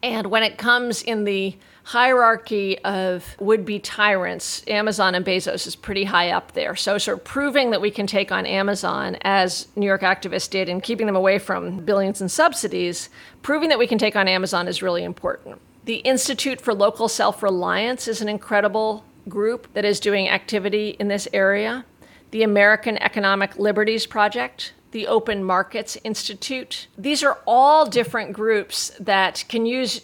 And 0.03 0.27
when 0.27 0.43
it 0.43 0.57
comes 0.57 1.01
in 1.01 1.23
the 1.23 1.55
hierarchy 1.83 2.79
of 2.79 3.35
would 3.39 3.65
be 3.65 3.79
tyrants, 3.79 4.63
Amazon 4.67 5.15
and 5.15 5.25
Bezos 5.25 5.67
is 5.67 5.75
pretty 5.75 6.05
high 6.05 6.31
up 6.31 6.53
there. 6.53 6.75
So, 6.75 6.97
sort 6.97 7.19
of 7.19 7.23
proving 7.23 7.71
that 7.71 7.81
we 7.81 7.91
can 7.91 8.07
take 8.07 8.31
on 8.31 8.45
Amazon, 8.45 9.17
as 9.21 9.67
New 9.75 9.85
York 9.85 10.01
activists 10.01 10.49
did, 10.49 10.69
and 10.69 10.81
keeping 10.81 11.05
them 11.05 11.15
away 11.15 11.39
from 11.39 11.77
billions 11.79 12.21
in 12.21 12.29
subsidies, 12.29 13.09
proving 13.41 13.69
that 13.69 13.79
we 13.79 13.87
can 13.87 13.97
take 13.97 14.15
on 14.15 14.27
Amazon 14.27 14.67
is 14.67 14.81
really 14.81 15.03
important. 15.03 15.59
The 15.85 15.97
Institute 15.97 16.61
for 16.61 16.73
Local 16.73 17.09
Self 17.09 17.43
Reliance 17.43 18.07
is 18.07 18.21
an 18.21 18.29
incredible 18.29 19.03
group 19.27 19.67
that 19.73 19.85
is 19.85 19.99
doing 19.99 20.29
activity 20.29 20.95
in 20.99 21.07
this 21.07 21.27
area. 21.33 21.85
The 22.31 22.43
American 22.43 22.97
Economic 22.97 23.59
Liberties 23.59 24.07
Project, 24.07 24.73
the 24.91 25.07
Open 25.07 25.43
Markets 25.43 25.97
Institute. 26.03 26.87
These 26.97 27.23
are 27.23 27.39
all 27.45 27.85
different 27.85 28.31
groups 28.31 28.91
that 28.99 29.43
can 29.49 29.65
use 29.65 30.01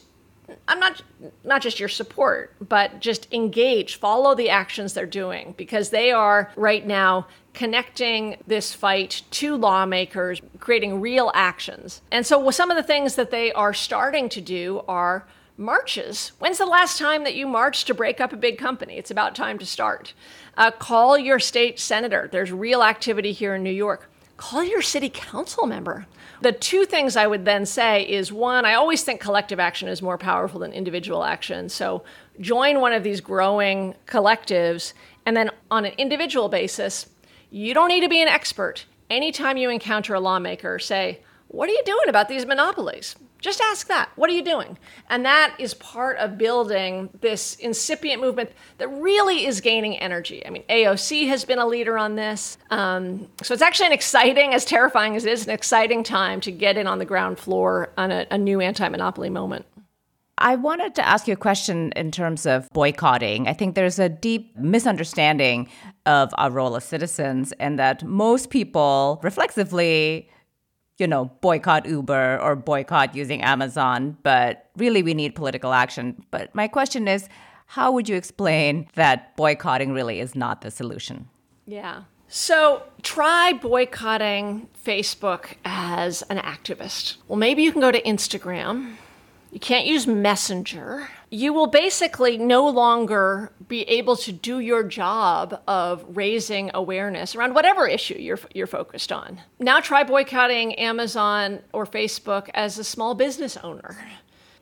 I'm 0.68 0.80
not 0.80 1.02
not 1.44 1.62
just 1.62 1.80
your 1.80 1.90
support, 1.90 2.54
but 2.68 3.00
just 3.00 3.32
engage, 3.34 3.98
follow 3.98 4.36
the 4.36 4.50
actions 4.50 4.94
they're 4.94 5.06
doing 5.06 5.54
because 5.58 5.90
they 5.90 6.12
are 6.12 6.52
right 6.56 6.86
now 6.86 7.28
connecting 7.54 8.38
this 8.48 8.74
fight 8.74 9.24
to 9.32 9.56
lawmakers, 9.56 10.42
creating 10.60 11.02
real 11.02 11.32
actions. 11.34 12.02
And 12.12 12.26
so 12.26 12.50
some 12.52 12.72
of 12.72 12.78
the 12.78 12.84
things 12.84 13.16
that 13.16 13.32
they 13.32 13.52
are 13.54 13.74
starting 13.74 14.30
to 14.30 14.42
do 14.42 14.84
are 14.88 15.26
marches. 15.58 16.32
When's 16.40 16.58
the 16.58 16.66
last 16.66 16.98
time 16.98 17.26
that 17.26 17.36
you 17.36 17.46
marched 17.46 17.88
to 17.88 17.94
break 17.94 18.22
up 18.22 18.32
a 18.32 18.38
big 18.38 18.58
company? 18.58 18.98
It's 18.98 19.12
about 19.12 19.36
time 19.36 19.60
to 19.60 19.66
start. 19.66 20.14
Uh, 20.56 20.72
call 20.72 21.18
your 21.18 21.40
state 21.40 21.80
senator. 21.80 22.30
There's 22.32 22.52
real 22.52 22.82
activity 22.82 23.34
here 23.34 23.56
in 23.56 23.64
New 23.64 23.70
York. 23.72 24.10
Call 24.38 24.64
your 24.64 24.82
city 24.82 25.10
council 25.10 25.66
member. 25.66 26.08
The 26.42 26.52
two 26.54 26.86
things 26.86 27.18
I 27.18 27.28
would 27.28 27.44
then 27.44 27.66
say 27.66 28.04
is 28.08 28.32
one, 28.32 28.66
I 28.66 28.76
always 28.76 29.04
think 29.04 29.20
collective 29.20 29.60
action 29.60 29.90
is 29.90 30.02
more 30.02 30.18
powerful 30.18 30.62
than 30.62 30.72
individual 30.72 31.24
action. 31.26 31.68
So 31.68 32.04
join 32.40 32.80
one 32.80 32.94
of 32.94 33.04
these 33.04 33.20
growing 33.20 33.94
collectives. 34.06 34.94
And 35.26 35.36
then 35.36 35.52
on 35.70 35.86
an 35.86 35.94
individual 35.98 36.48
basis, 36.48 37.08
you 37.52 37.74
don't 37.74 37.90
need 37.90 38.02
to 38.02 38.10
be 38.10 38.22
an 38.22 38.30
expert. 38.30 38.86
Anytime 39.10 39.58
you 39.58 39.70
encounter 39.70 40.14
a 40.14 40.20
lawmaker, 40.20 40.80
say, 40.80 41.20
What 41.50 41.68
are 41.68 41.74
you 41.74 41.84
doing 41.86 42.08
about 42.08 42.30
these 42.30 42.46
monopolies? 42.46 43.16
Just 43.40 43.62
ask 43.62 43.88
that. 43.88 44.10
What 44.16 44.30
are 44.30 44.34
you 44.34 44.44
doing? 44.44 44.78
And 45.10 45.24
that 45.26 45.56
is 45.60 45.74
part 45.74 46.18
of 46.18 46.38
building 46.38 47.10
this 47.22 47.56
incipient 47.56 48.22
movement 48.22 48.52
that 48.80 48.90
really 48.90 49.46
is 49.46 49.62
gaining 49.62 49.98
energy. 49.98 50.46
I 50.46 50.50
mean, 50.50 50.64
AOC 50.70 51.28
has 51.30 51.46
been 51.46 51.60
a 51.60 51.66
leader 51.66 51.98
on 51.98 52.16
this. 52.16 52.58
Um, 52.70 53.28
so 53.42 53.54
it's 53.54 53.64
actually 53.64 53.88
an 53.88 53.94
exciting, 53.94 54.54
as 54.54 54.66
terrifying 54.66 55.16
as 55.16 55.26
it 55.26 55.32
is, 55.32 55.46
an 55.46 55.54
exciting 55.54 56.04
time 56.04 56.42
to 56.42 56.52
get 56.52 56.78
in 56.78 56.86
on 56.86 57.00
the 57.00 57.06
ground 57.06 57.40
floor 57.40 57.90
on 57.98 58.12
a, 58.12 58.28
a 58.30 58.38
new 58.38 58.60
anti 58.60 58.88
monopoly 58.90 59.30
moment. 59.30 59.66
I 60.42 60.56
wanted 60.56 60.96
to 60.96 61.06
ask 61.06 61.28
you 61.28 61.34
a 61.34 61.38
question 61.38 61.92
in 61.98 62.12
terms 62.12 62.46
of 62.46 62.70
boycotting. 62.72 63.48
I 63.48 63.54
think 63.54 63.76
there's 63.76 64.00
a 64.00 64.08
deep 64.08 64.58
misunderstanding 64.58 65.70
of 66.06 66.34
our 66.38 66.50
role 66.50 66.78
as 66.78 66.86
citizens, 66.86 67.52
and 67.60 67.78
that 67.78 68.04
most 68.04 68.50
people 68.50 69.20
reflexively 69.22 70.30
you 71.00 71.08
know, 71.08 71.26
boycott 71.42 71.86
Uber 71.86 72.40
or 72.42 72.56
boycott 72.56 73.16
using 73.16 73.42
Amazon, 73.42 74.18
but 74.24 74.70
really 74.78 75.02
we 75.02 75.14
need 75.14 75.36
political 75.36 75.74
action. 75.74 76.24
But 76.32 76.54
my 76.54 76.68
question 76.68 77.08
is, 77.08 77.28
how 77.66 77.92
would 77.92 78.10
you 78.10 78.16
explain 78.16 78.88
that 78.96 79.36
boycotting 79.36 79.94
really 79.94 80.20
is 80.20 80.36
not 80.36 80.62
the 80.62 80.72
solution? 80.72 81.30
Yeah. 81.66 82.04
So 82.28 82.84
try 83.02 83.54
boycotting 83.54 84.70
Facebook 84.84 85.56
as 85.66 86.22
an 86.24 86.38
activist. 86.38 87.18
Well, 87.28 87.38
maybe 87.38 87.64
you 87.64 87.72
can 87.72 87.82
go 87.82 87.92
to 87.92 88.02
Instagram 88.02 88.98
you 89.52 89.60
can't 89.60 89.88
use 89.88 90.06
Messenger. 90.06 91.10
You 91.32 91.54
will 91.54 91.68
basically 91.68 92.38
no 92.38 92.68
longer 92.68 93.52
be 93.68 93.84
able 93.84 94.16
to 94.18 94.32
do 94.32 94.60
your 94.60 94.84
job 94.84 95.62
of 95.68 96.04
raising 96.18 96.72
awareness 96.74 97.36
around 97.36 97.54
whatever 97.54 97.88
issue 97.88 98.16
you're, 98.18 98.40
you're 98.54 98.68
focused 98.68 99.12
on. 99.12 99.40
Now 99.60 99.80
try 99.80 100.04
boycotting 100.04 100.74
Amazon 100.76 101.60
or 101.72 101.86
Facebook 101.86 102.50
as 102.54 102.80
a 102.80 102.84
small 102.84 103.14
business 103.14 103.58
owner. 103.58 103.96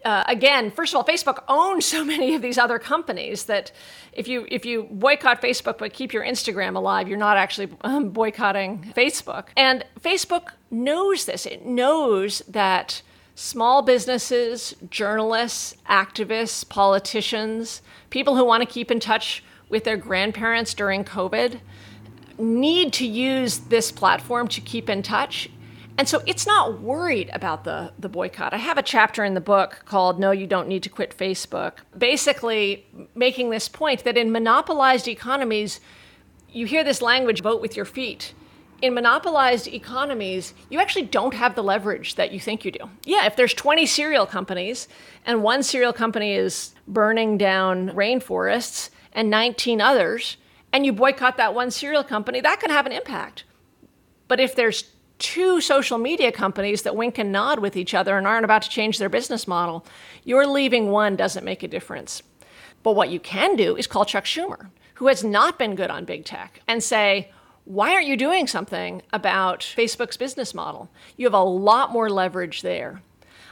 Uh, 0.04 0.24
again, 0.28 0.72
first 0.72 0.94
of 0.94 0.98
all, 0.98 1.04
Facebook 1.04 1.44
owns 1.48 1.86
so 1.86 2.04
many 2.06 2.36
of 2.36 2.42
these 2.42 2.58
other 2.58 2.80
companies 2.80 3.46
that 3.46 3.72
if 4.14 4.28
you 4.28 4.46
if 4.50 4.66
you 4.66 4.88
boycott 4.90 5.42
Facebook 5.42 5.78
but 5.78 5.92
keep 5.92 6.14
your 6.14 6.24
Instagram 6.24 6.76
alive, 6.76 7.08
you're 7.08 7.18
not 7.18 7.38
actually 7.38 7.70
um, 7.82 8.10
boycotting 8.10 8.94
Facebook. 8.96 9.48
And 9.58 9.84
Facebook 10.00 10.50
knows 10.72 11.26
this. 11.26 11.46
It 11.46 11.66
knows 11.66 12.42
that 12.48 13.02
small 13.38 13.84
businesses, 13.84 14.74
journalists, 14.90 15.76
activists, 15.88 16.68
politicians, 16.68 17.84
people 18.10 18.36
who 18.36 18.44
want 18.44 18.64
to 18.64 18.68
keep 18.68 18.90
in 18.90 19.00
touch 19.00 19.44
with 19.70 19.84
their 19.84 19.96
grandparents 19.96 20.74
during 20.74 21.04
COVID 21.04 21.60
need 22.40 22.92
to 22.94 23.06
use 23.06 23.60
this 23.60 23.92
platform 23.92 24.48
to 24.48 24.60
keep 24.60 24.90
in 24.90 25.04
touch. 25.04 25.52
And 26.00 26.10
so 26.10 26.24
it's 26.26 26.48
not 26.48 26.82
worried 26.82 27.30
about 27.32 27.64
the, 27.64 27.94
the 28.00 28.10
boycott. 28.10 28.56
I 28.56 28.58
have 28.58 28.80
a 28.80 28.84
chapter 28.84 29.24
in 29.24 29.36
the 29.36 29.42
book 29.42 29.84
called 29.86 30.20
No, 30.20 30.32
You 30.32 30.48
Don't 30.48 30.68
Need 30.68 30.82
to 30.84 30.90
Quit 30.90 31.16
Facebook, 31.16 31.74
basically 31.96 32.88
making 33.14 33.52
this 33.52 33.70
point 33.70 34.04
that 34.04 34.18
in 34.18 34.32
monopolized 34.32 35.08
economies, 35.08 35.80
you 36.50 36.66
hear 36.66 36.84
this 36.84 37.04
language 37.04 37.44
vote 37.44 37.62
with 37.62 37.76
your 37.76 37.86
feet 37.86 38.34
in 38.82 38.94
monopolized 38.94 39.68
economies, 39.68 40.54
you 40.70 40.80
actually 40.80 41.06
don't 41.06 41.34
have 41.34 41.56
the 41.56 41.64
leverage 41.64 42.16
that 42.16 42.32
you 42.32 42.40
think 42.40 42.64
you 42.64 42.72
do. 42.72 42.90
Yeah, 43.06 43.26
if 43.26 43.36
there's 43.36 43.54
20 43.54 43.86
cereal 43.86 44.26
companies 44.26 44.88
and 45.26 45.42
one 45.42 45.64
cereal 45.64 45.94
company 45.94 46.34
is 46.34 46.76
burning 46.88 47.38
down 47.38 47.90
rainforests 47.90 48.90
and 49.14 49.30
19 49.30 49.82
others, 49.82 50.38
and 50.72 50.86
you 50.86 50.94
boycott 50.94 51.38
that 51.38 51.56
one 51.56 51.72
cereal 51.72 52.04
company, 52.04 52.40
that 52.42 52.60
can 52.60 52.70
have 52.70 52.86
an 52.86 52.92
impact. 52.92 53.46
But 54.28 54.40
if 54.40 54.56
there's 54.56 54.92
two 55.18 55.60
social 55.62 55.98
media 55.98 56.32
companies 56.32 56.84
that 56.84 56.96
wink 56.96 57.18
and 57.18 57.32
nod 57.32 57.60
with 57.60 57.76
each 57.76 57.96
other 57.96 58.18
and 58.18 58.28
aren't 58.28 58.46
about 58.46 58.62
to 58.62 58.70
change 58.70 59.00
their 59.00 59.10
business 59.10 59.48
model, 59.48 59.86
your 60.24 60.46
leaving 60.46 60.92
one 60.92 61.16
doesn't 61.16 61.44
make 61.44 61.64
a 61.64 61.68
difference. 61.68 62.22
But 62.84 62.96
what 62.96 63.10
you 63.10 63.20
can 63.20 63.56
do 63.56 63.76
is 63.76 63.88
call 63.88 64.06
Chuck 64.06 64.26
Schumer, 64.26 64.70
who 64.96 65.08
has 65.08 65.24
not 65.24 65.58
been 65.58 65.76
good 65.76 65.90
on 65.90 66.06
big 66.06 66.26
tech, 66.26 66.62
and 66.68 66.84
say, 66.84 67.32
why 67.68 67.94
aren't 67.94 68.08
you 68.08 68.16
doing 68.16 68.48
something 68.48 69.02
about 69.12 69.60
Facebook's 69.60 70.16
business 70.16 70.54
model? 70.54 70.90
You 71.18 71.26
have 71.26 71.34
a 71.34 71.44
lot 71.44 71.92
more 71.92 72.10
leverage 72.10 72.62
there. 72.62 73.02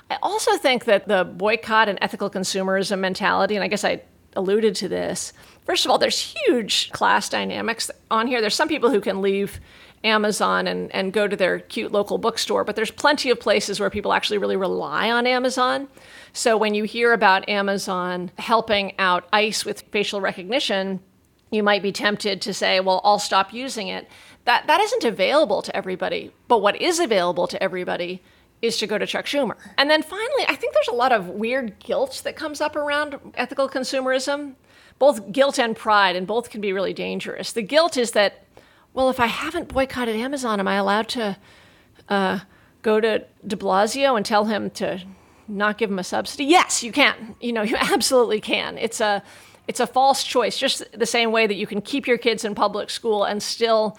I 0.09 0.17
also 0.23 0.55
think 0.57 0.85
that 0.85 1.07
the 1.07 1.25
boycott 1.25 1.89
and 1.89 1.99
ethical 2.01 2.29
consumerism 2.29 2.99
mentality, 2.99 3.55
and 3.55 3.63
I 3.63 3.67
guess 3.67 3.83
I 3.83 4.01
alluded 4.35 4.73
to 4.75 4.87
this, 4.87 5.33
first 5.65 5.83
of 5.83 5.91
all, 5.91 5.97
there's 5.97 6.33
huge 6.47 6.91
class 6.91 7.27
dynamics 7.27 7.91
on 8.09 8.27
here. 8.27 8.39
There's 8.39 8.55
some 8.55 8.69
people 8.69 8.89
who 8.89 9.01
can 9.01 9.21
leave 9.21 9.59
Amazon 10.05 10.67
and, 10.67 10.93
and 10.95 11.11
go 11.11 11.27
to 11.27 11.35
their 11.35 11.59
cute 11.59 11.91
local 11.91 12.17
bookstore, 12.17 12.63
but 12.63 12.77
there's 12.77 12.91
plenty 12.91 13.31
of 13.31 13.39
places 13.39 13.81
where 13.81 13.89
people 13.89 14.13
actually 14.13 14.37
really 14.37 14.55
rely 14.55 15.11
on 15.11 15.27
Amazon. 15.27 15.89
So 16.31 16.55
when 16.55 16.73
you 16.73 16.85
hear 16.85 17.11
about 17.11 17.49
Amazon 17.49 18.31
helping 18.37 18.97
out 18.97 19.27
ICE 19.33 19.65
with 19.65 19.81
facial 19.91 20.21
recognition, 20.21 21.01
you 21.55 21.63
might 21.63 21.81
be 21.81 21.91
tempted 21.91 22.41
to 22.41 22.53
say, 22.53 22.79
well, 22.79 23.01
I'll 23.03 23.19
stop 23.19 23.53
using 23.53 23.87
it. 23.87 24.07
That, 24.43 24.67
that 24.67 24.79
isn't 24.79 25.03
available 25.03 25.61
to 25.63 25.75
everybody. 25.75 26.31
But 26.47 26.61
what 26.61 26.79
is 26.79 26.99
available 26.99 27.47
to 27.47 27.61
everybody 27.63 28.21
is 28.61 28.77
to 28.77 28.87
go 28.87 28.97
to 28.97 29.05
Chuck 29.05 29.25
Schumer. 29.25 29.55
And 29.77 29.89
then 29.89 30.01
finally, 30.01 30.45
I 30.47 30.55
think 30.55 30.73
there's 30.73 30.87
a 30.87 30.93
lot 30.93 31.11
of 31.11 31.27
weird 31.29 31.79
guilt 31.79 32.21
that 32.23 32.35
comes 32.35 32.61
up 32.61 32.75
around 32.75 33.19
ethical 33.35 33.69
consumerism, 33.69 34.55
both 34.99 35.31
guilt 35.31 35.59
and 35.59 35.75
pride, 35.75 36.15
and 36.15 36.27
both 36.27 36.49
can 36.49 36.61
be 36.61 36.73
really 36.73 36.93
dangerous. 36.93 37.51
The 37.51 37.61
guilt 37.61 37.97
is 37.97 38.11
that, 38.11 38.45
well, 38.93 39.09
if 39.09 39.19
I 39.19 39.27
haven't 39.27 39.67
boycotted 39.69 40.15
Amazon, 40.15 40.59
am 40.59 40.67
I 40.67 40.75
allowed 40.75 41.09
to 41.09 41.37
uh, 42.07 42.39
go 42.81 42.99
to 42.99 43.25
de 43.45 43.55
Blasio 43.55 44.15
and 44.15 44.25
tell 44.25 44.45
him 44.45 44.69
to 44.71 45.01
not 45.47 45.77
give 45.77 45.89
him 45.89 45.99
a 45.99 46.03
subsidy? 46.03 46.45
Yes, 46.45 46.83
you 46.83 46.91
can. 46.91 47.35
You 47.41 47.53
know, 47.53 47.61
you 47.61 47.75
absolutely 47.79 48.41
can. 48.41 48.77
It's 48.77 49.01
a 49.01 49.21
it's 49.67 49.79
a 49.79 49.87
false 49.87 50.23
choice, 50.23 50.57
just 50.57 50.83
the 50.91 51.05
same 51.05 51.31
way 51.31 51.47
that 51.47 51.55
you 51.55 51.67
can 51.67 51.81
keep 51.81 52.07
your 52.07 52.17
kids 52.17 52.45
in 52.45 52.55
public 52.55 52.89
school 52.89 53.23
and 53.23 53.41
still 53.41 53.97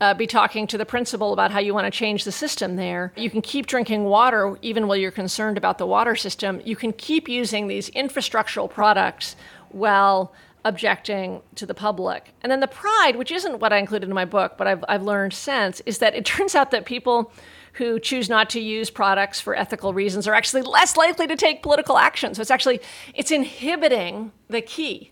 uh, 0.00 0.12
be 0.14 0.26
talking 0.26 0.66
to 0.66 0.76
the 0.76 0.84
principal 0.84 1.32
about 1.32 1.50
how 1.50 1.60
you 1.60 1.72
want 1.72 1.86
to 1.86 1.90
change 1.90 2.24
the 2.24 2.32
system 2.32 2.76
there. 2.76 3.12
You 3.16 3.30
can 3.30 3.42
keep 3.42 3.66
drinking 3.66 4.04
water 4.04 4.58
even 4.60 4.86
while 4.88 4.96
you're 4.96 5.10
concerned 5.10 5.56
about 5.56 5.78
the 5.78 5.86
water 5.86 6.16
system. 6.16 6.60
You 6.64 6.76
can 6.76 6.92
keep 6.92 7.28
using 7.28 7.68
these 7.68 7.90
infrastructural 7.90 8.68
products 8.68 9.36
while 9.70 10.32
objecting 10.64 11.42
to 11.56 11.66
the 11.66 11.74
public. 11.74 12.32
And 12.42 12.50
then 12.50 12.60
the 12.60 12.66
pride, 12.66 13.16
which 13.16 13.30
isn't 13.30 13.60
what 13.60 13.72
I 13.72 13.78
included 13.78 14.08
in 14.08 14.14
my 14.14 14.24
book, 14.24 14.56
but 14.56 14.66
I've, 14.66 14.84
I've 14.88 15.02
learned 15.02 15.34
since, 15.34 15.80
is 15.86 15.98
that 15.98 16.14
it 16.14 16.24
turns 16.34 16.54
out 16.54 16.70
that 16.72 16.86
people 16.86 17.32
who 17.74 17.98
choose 17.98 18.28
not 18.28 18.50
to 18.50 18.60
use 18.60 18.90
products 18.90 19.40
for 19.40 19.56
ethical 19.56 19.92
reasons 19.92 20.26
are 20.26 20.34
actually 20.34 20.62
less 20.62 20.96
likely 20.96 21.26
to 21.26 21.36
take 21.36 21.62
political 21.62 21.98
action. 21.98 22.34
So 22.34 22.40
it's 22.40 22.50
actually 22.50 22.80
it's 23.14 23.30
inhibiting 23.30 24.32
the 24.48 24.60
key. 24.60 25.10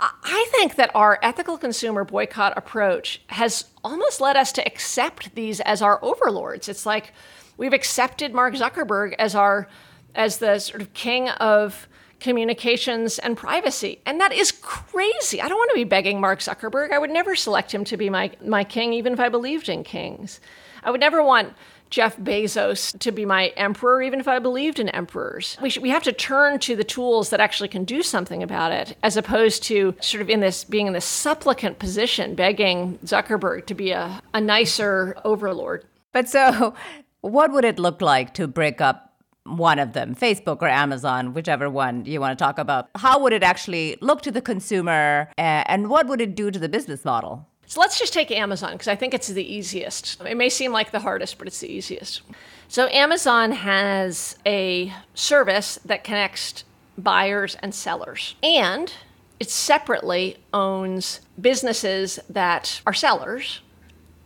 I 0.00 0.46
think 0.50 0.74
that 0.74 0.90
our 0.94 1.18
ethical 1.22 1.56
consumer 1.56 2.04
boycott 2.04 2.56
approach 2.56 3.22
has 3.28 3.66
almost 3.84 4.20
led 4.20 4.36
us 4.36 4.52
to 4.52 4.66
accept 4.66 5.34
these 5.34 5.60
as 5.60 5.82
our 5.82 6.02
overlords. 6.04 6.68
It's 6.68 6.84
like 6.84 7.12
we've 7.56 7.72
accepted 7.72 8.34
Mark 8.34 8.54
Zuckerberg 8.54 9.14
as 9.18 9.34
our 9.34 9.68
as 10.14 10.38
the 10.38 10.58
sort 10.58 10.82
of 10.82 10.92
king 10.94 11.28
of 11.30 11.88
communications 12.24 13.18
and 13.18 13.36
privacy. 13.36 14.00
And 14.06 14.18
that 14.18 14.32
is 14.32 14.50
crazy. 14.50 15.42
I 15.42 15.48
don't 15.48 15.58
want 15.58 15.70
to 15.72 15.76
be 15.76 15.84
begging 15.84 16.22
Mark 16.22 16.40
Zuckerberg. 16.40 16.90
I 16.90 16.98
would 16.98 17.10
never 17.10 17.36
select 17.36 17.72
him 17.72 17.84
to 17.84 17.98
be 17.98 18.08
my, 18.08 18.32
my 18.42 18.64
king, 18.64 18.94
even 18.94 19.12
if 19.12 19.20
I 19.20 19.28
believed 19.28 19.68
in 19.68 19.84
kings. 19.84 20.40
I 20.82 20.90
would 20.90 21.00
never 21.00 21.22
want 21.22 21.52
Jeff 21.90 22.16
Bezos 22.16 22.98
to 22.98 23.12
be 23.12 23.26
my 23.26 23.48
emperor, 23.58 24.02
even 24.02 24.20
if 24.20 24.26
I 24.26 24.38
believed 24.38 24.80
in 24.80 24.88
emperors. 24.88 25.58
We, 25.60 25.68
should, 25.68 25.82
we 25.82 25.90
have 25.90 26.02
to 26.04 26.14
turn 26.14 26.58
to 26.60 26.74
the 26.74 26.82
tools 26.82 27.28
that 27.28 27.40
actually 27.40 27.68
can 27.68 27.84
do 27.84 28.02
something 28.02 28.42
about 28.42 28.72
it, 28.72 28.96
as 29.02 29.18
opposed 29.18 29.62
to 29.64 29.94
sort 30.00 30.22
of 30.22 30.30
in 30.30 30.40
this 30.40 30.64
being 30.64 30.86
in 30.86 30.94
this 30.94 31.04
supplicant 31.04 31.78
position, 31.78 32.34
begging 32.34 32.98
Zuckerberg 33.04 33.66
to 33.66 33.74
be 33.74 33.90
a, 33.90 34.22
a 34.32 34.40
nicer 34.40 35.14
overlord. 35.26 35.84
But 36.12 36.30
so, 36.30 36.74
what 37.20 37.52
would 37.52 37.66
it 37.66 37.78
look 37.78 38.00
like 38.00 38.32
to 38.34 38.48
break 38.48 38.80
up 38.80 39.13
one 39.44 39.78
of 39.78 39.92
them, 39.92 40.14
Facebook 40.14 40.62
or 40.62 40.68
Amazon, 40.68 41.34
whichever 41.34 41.68
one 41.68 42.04
you 42.04 42.20
want 42.20 42.38
to 42.38 42.42
talk 42.42 42.58
about. 42.58 42.88
How 42.96 43.18
would 43.20 43.32
it 43.32 43.42
actually 43.42 43.96
look 44.00 44.22
to 44.22 44.30
the 44.30 44.40
consumer 44.40 45.28
and 45.36 45.88
what 45.88 46.06
would 46.06 46.20
it 46.20 46.34
do 46.34 46.50
to 46.50 46.58
the 46.58 46.68
business 46.68 47.04
model? 47.04 47.46
So 47.66 47.80
let's 47.80 47.98
just 47.98 48.12
take 48.12 48.30
Amazon 48.30 48.72
because 48.72 48.88
I 48.88 48.96
think 48.96 49.14
it's 49.14 49.28
the 49.28 49.44
easiest. 49.44 50.20
It 50.22 50.36
may 50.36 50.50
seem 50.50 50.72
like 50.72 50.92
the 50.92 51.00
hardest, 51.00 51.38
but 51.38 51.46
it's 51.46 51.60
the 51.60 51.70
easiest. 51.70 52.22
So 52.68 52.88
Amazon 52.88 53.52
has 53.52 54.38
a 54.44 54.92
service 55.14 55.78
that 55.84 56.04
connects 56.04 56.64
buyers 56.96 57.56
and 57.62 57.74
sellers, 57.74 58.36
and 58.42 58.92
it 59.40 59.50
separately 59.50 60.36
owns 60.52 61.20
businesses 61.40 62.18
that 62.28 62.80
are 62.86 62.92
sellers, 62.94 63.60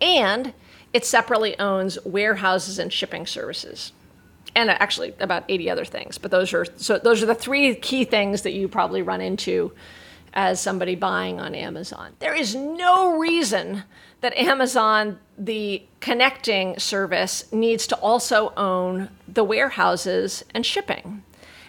and 0.00 0.52
it 0.92 1.04
separately 1.04 1.58
owns 1.58 1.98
warehouses 2.04 2.78
and 2.78 2.92
shipping 2.92 3.26
services 3.26 3.92
and 4.58 4.70
actually 4.70 5.14
about 5.20 5.44
80 5.48 5.70
other 5.70 5.84
things. 5.84 6.18
But 6.18 6.32
those 6.32 6.52
are 6.52 6.66
so 6.76 6.98
those 6.98 7.22
are 7.22 7.26
the 7.26 7.34
three 7.34 7.74
key 7.76 8.04
things 8.04 8.42
that 8.42 8.52
you 8.52 8.66
probably 8.66 9.02
run 9.02 9.20
into 9.20 9.72
as 10.34 10.60
somebody 10.60 10.96
buying 10.96 11.40
on 11.40 11.54
Amazon. 11.54 12.12
There 12.18 12.34
is 12.34 12.54
no 12.54 13.16
reason 13.16 13.84
that 14.20 14.36
Amazon, 14.36 15.20
the 15.38 15.82
connecting 16.00 16.78
service, 16.78 17.50
needs 17.52 17.86
to 17.86 17.96
also 17.96 18.52
own 18.56 19.08
the 19.28 19.44
warehouses 19.44 20.44
and 20.54 20.66
shipping. 20.66 21.22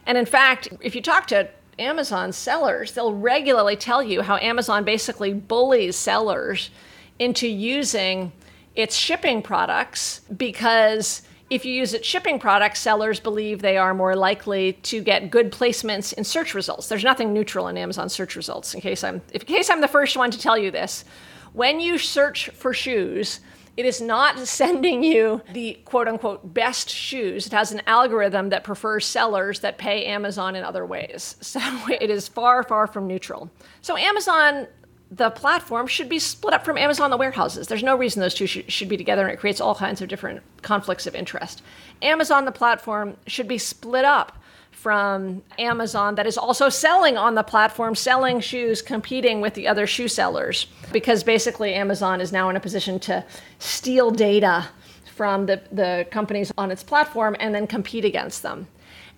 And 0.06 0.18
in 0.18 0.26
fact, 0.26 0.70
if 0.82 0.96
you 0.96 1.02
talk 1.02 1.28
to 1.28 1.48
Amazon 1.78 2.32
sellers, 2.32 2.94
they'll 2.94 3.14
regularly 3.14 3.76
tell 3.76 4.02
you 4.02 4.24
how 4.24 4.38
Amazon 4.38 4.84
basically 4.84 5.32
bullies 5.32 5.96
sellers 5.96 6.72
into 7.20 7.48
using 7.48 8.32
its 8.76 8.96
shipping 8.96 9.42
products 9.42 10.22
because 10.36 11.22
if 11.50 11.66
you 11.66 11.74
use 11.74 11.94
it 11.94 12.06
shipping 12.06 12.40
products, 12.40 12.80
sellers 12.80 13.20
believe 13.20 13.62
they 13.62 13.78
are 13.78 13.94
more 13.94 14.16
likely 14.16 14.74
to 14.74 15.02
get 15.02 15.32
good 15.32 15.52
placements 15.52 16.14
in 16.14 16.24
search 16.24 16.54
results. 16.54 16.88
There's 16.88 17.04
nothing 17.04 17.34
neutral 17.34 17.68
in 17.68 17.78
Amazon 17.78 18.10
search 18.10 18.36
results. 18.36 18.74
In 18.74 18.82
case 18.82 19.04
I'm, 19.04 19.22
in 19.34 19.42
case 19.42 19.70
I'm 19.70 19.82
the 19.82 19.88
first 19.88 20.16
one 20.16 20.32
to 20.32 20.40
tell 20.40 20.58
you 20.58 20.70
this, 20.72 21.06
when 21.54 21.80
you 21.80 21.98
search 21.98 22.50
for 22.50 22.74
shoes, 22.74 23.40
it 23.78 23.86
is 23.86 24.02
not 24.02 24.38
sending 24.48 25.04
you 25.04 25.42
the 25.54 25.80
quote 25.86 26.08
unquote 26.08 26.54
best 26.54 26.90
shoes. 26.90 27.48
It 27.48 27.54
has 27.54 27.72
an 27.72 27.82
algorithm 27.88 28.50
that 28.50 28.64
prefers 28.64 29.06
sellers 29.06 29.62
that 29.62 29.78
pay 29.78 30.06
Amazon 30.06 30.56
in 30.56 30.64
other 30.64 30.86
ways. 30.86 31.36
So 31.50 31.60
it 31.90 32.12
is 32.12 32.28
far, 32.28 32.62
far 32.62 32.86
from 32.86 33.08
neutral. 33.08 33.50
So 33.82 33.98
Amazon 33.98 34.68
the 35.12 35.32
platform 35.32 35.88
should 35.88 36.08
be 36.08 36.20
split 36.20 36.54
up 36.54 36.64
from 36.64 36.78
Amazon 36.78 37.10
the 37.10 37.18
warehouses. 37.18 37.68
There's 37.68 37.84
no 37.84 37.96
reason 37.96 38.22
those 38.22 38.36
two 38.36 38.46
sh- 38.46 38.64
should 38.68 38.90
be 38.90 38.98
together, 38.98 39.24
and 39.24 39.32
it 39.32 39.40
creates 39.40 39.60
all 39.60 39.74
kinds 39.74 40.02
of 40.02 40.08
different 40.08 40.42
conflicts 40.62 41.08
of 41.08 41.16
interest. 41.16 41.64
Amazon 42.02 42.46
the 42.46 42.52
platform 42.52 43.18
should 43.26 43.48
be 43.48 43.58
split 43.58 44.06
up 44.06 44.38
from 44.72 45.42
Amazon 45.58 46.16
that 46.16 46.28
is 46.28 46.38
also 46.38 46.70
selling 46.70 47.18
on 47.18 47.36
the 47.36 47.44
platform, 47.44 47.96
selling 47.96 48.40
shoes, 48.40 48.82
competing 48.82 49.42
with 49.42 49.56
the 49.56 49.68
other 49.68 49.88
shoe 49.88 50.08
sellers, 50.08 50.68
because 50.94 51.24
basically 51.24 51.74
Amazon 51.74 52.22
is 52.22 52.32
now 52.32 52.50
in 52.50 52.56
a 52.56 52.60
position 52.60 53.00
to 53.00 53.26
steal 53.58 54.12
data 54.12 54.68
from 55.16 55.48
the, 55.48 55.62
the 55.72 56.08
companies 56.12 56.52
on 56.58 56.72
its 56.72 56.84
platform 56.84 57.36
and 57.40 57.54
then 57.54 57.68
compete 57.68 58.06
against 58.06 58.44
them. 58.44 58.68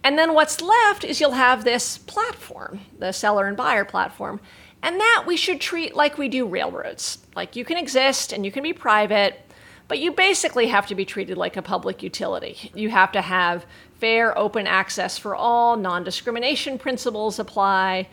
And 0.03 0.17
then 0.17 0.33
what's 0.33 0.61
left 0.61 1.03
is 1.03 1.19
you'll 1.19 1.31
have 1.31 1.63
this 1.63 1.99
platform, 1.99 2.79
the 2.97 3.11
seller 3.11 3.45
and 3.45 3.55
buyer 3.55 3.85
platform 3.85 4.39
and 4.83 4.99
that 4.99 5.23
we 5.27 5.37
should 5.37 5.61
treat 5.61 5.95
like 5.95 6.17
we 6.17 6.27
do 6.27 6.47
railroads. 6.47 7.19
Like 7.35 7.55
you 7.55 7.65
can 7.65 7.77
exist 7.77 8.33
and 8.33 8.45
you 8.45 8.51
can 8.51 8.63
be 8.63 8.73
private, 8.73 9.39
but 9.87 9.99
you 9.99 10.11
basically 10.11 10.67
have 10.67 10.87
to 10.87 10.95
be 10.95 11.05
treated 11.05 11.37
like 11.37 11.57
a 11.57 11.61
public 11.61 12.01
utility. 12.01 12.71
You 12.73 12.89
have 12.89 13.11
to 13.13 13.21
have 13.21 13.65
fair, 13.99 14.37
open 14.37 14.65
access 14.65 15.17
for 15.17 15.35
all, 15.35 15.77
non 15.77 16.03
discrimination 16.03 16.77
principles 16.77 17.39
apply. 17.39 18.07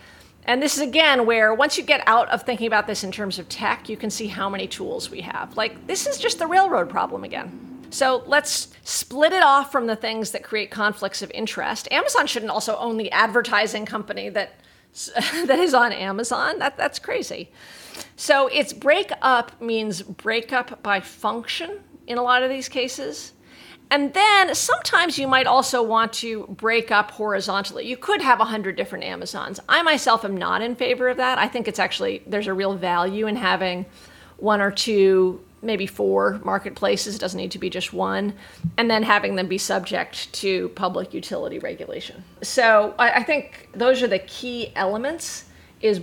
And 0.45 0.62
this 0.62 0.77
is 0.77 0.83
again 0.83 1.27
where 1.27 1.53
once 1.53 1.77
you 1.77 1.85
get 1.85 2.03
out 2.07 2.29
of 2.31 2.43
thinking 2.43 2.66
about 2.66 2.87
this 2.87 3.05
in 3.05 3.12
terms 3.12 3.39
of 3.39 3.49
tech, 3.49 3.89
you 3.89 3.97
can 3.97 4.11
see 4.11 4.29
how 4.29 4.49
many 4.49 4.66
tools 4.66 5.11
we 5.11 5.21
have. 5.23 5.57
Like 5.57 5.87
this 5.87 6.07
is 6.07 6.19
just 6.19 6.39
the 6.39 6.47
railroad 6.47 6.89
problem 6.89 7.25
again. 7.25 7.69
So 7.91 8.23
let's 8.27 8.69
split 8.85 9.33
it 9.33 9.43
off 9.43 9.73
from 9.73 9.87
the 9.87 9.97
things 9.97 10.31
that 10.33 10.43
create 10.43 10.71
conflicts 10.71 11.23
of 11.23 11.31
interest. 11.33 11.91
Amazon 11.91 12.27
shouldn't 12.27 12.51
also 12.51 12.77
own 12.77 12.99
the 12.99 13.11
advertising 13.12 13.87
company 13.87 14.29
that 14.31 14.57
that 15.47 15.59
is 15.59 15.74
on 15.74 15.93
Amazon. 15.93 16.59
That, 16.59 16.76
that's 16.76 16.99
crazy. 16.99 17.51
So 18.16 18.49
it's 18.49 18.72
break 18.72 19.12
up 19.22 19.61
means 19.61 20.03
break 20.03 20.53
up 20.53 20.82
by 20.82 21.01
function 21.01 21.80
in 22.07 22.18
a 22.18 22.22
lot 22.22 22.43
of 22.43 22.51
these 22.51 22.68
cases. 22.68 23.32
And 23.91 24.12
then 24.12 24.55
sometimes 24.55 25.18
you 25.18 25.26
might 25.26 25.47
also 25.47 25.82
want 25.82 26.12
to 26.14 26.47
break 26.49 26.91
up 26.91 27.11
horizontally. 27.11 27.86
You 27.86 27.97
could 27.97 28.20
have 28.20 28.39
100 28.39 28.76
different 28.76 29.05
Amazons. 29.05 29.61
I 29.68 29.82
myself 29.82 30.24
am 30.24 30.36
not 30.36 30.61
in 30.61 30.74
favor 30.74 31.09
of 31.09 31.16
that. 31.16 31.39
I 31.39 31.49
think 31.49 31.68
it's 31.68 31.78
actually, 31.78 32.22
there's 32.26 32.49
a 32.49 32.55
real 32.55 32.74
value 32.74 33.26
in 33.26 33.36
having 33.36 33.86
one 34.36 34.61
or 34.61 34.70
two 34.70 35.41
maybe 35.62 35.86
four 35.86 36.40
marketplaces, 36.44 37.14
it 37.14 37.18
doesn't 37.18 37.38
need 37.38 37.50
to 37.50 37.59
be 37.59 37.70
just 37.70 37.92
one, 37.92 38.34
and 38.76 38.90
then 38.90 39.02
having 39.02 39.36
them 39.36 39.48
be 39.48 39.59
subject 39.59 40.32
to 40.34 40.68
public 40.70 41.12
utility 41.12 41.59
regulation. 41.59 42.24
So 42.42 42.94
I, 42.98 43.12
I 43.12 43.22
think 43.22 43.68
those 43.74 44.02
are 44.02 44.09
the 44.09 44.20
key 44.20 44.72
elements 44.76 45.44
is 45.80 46.00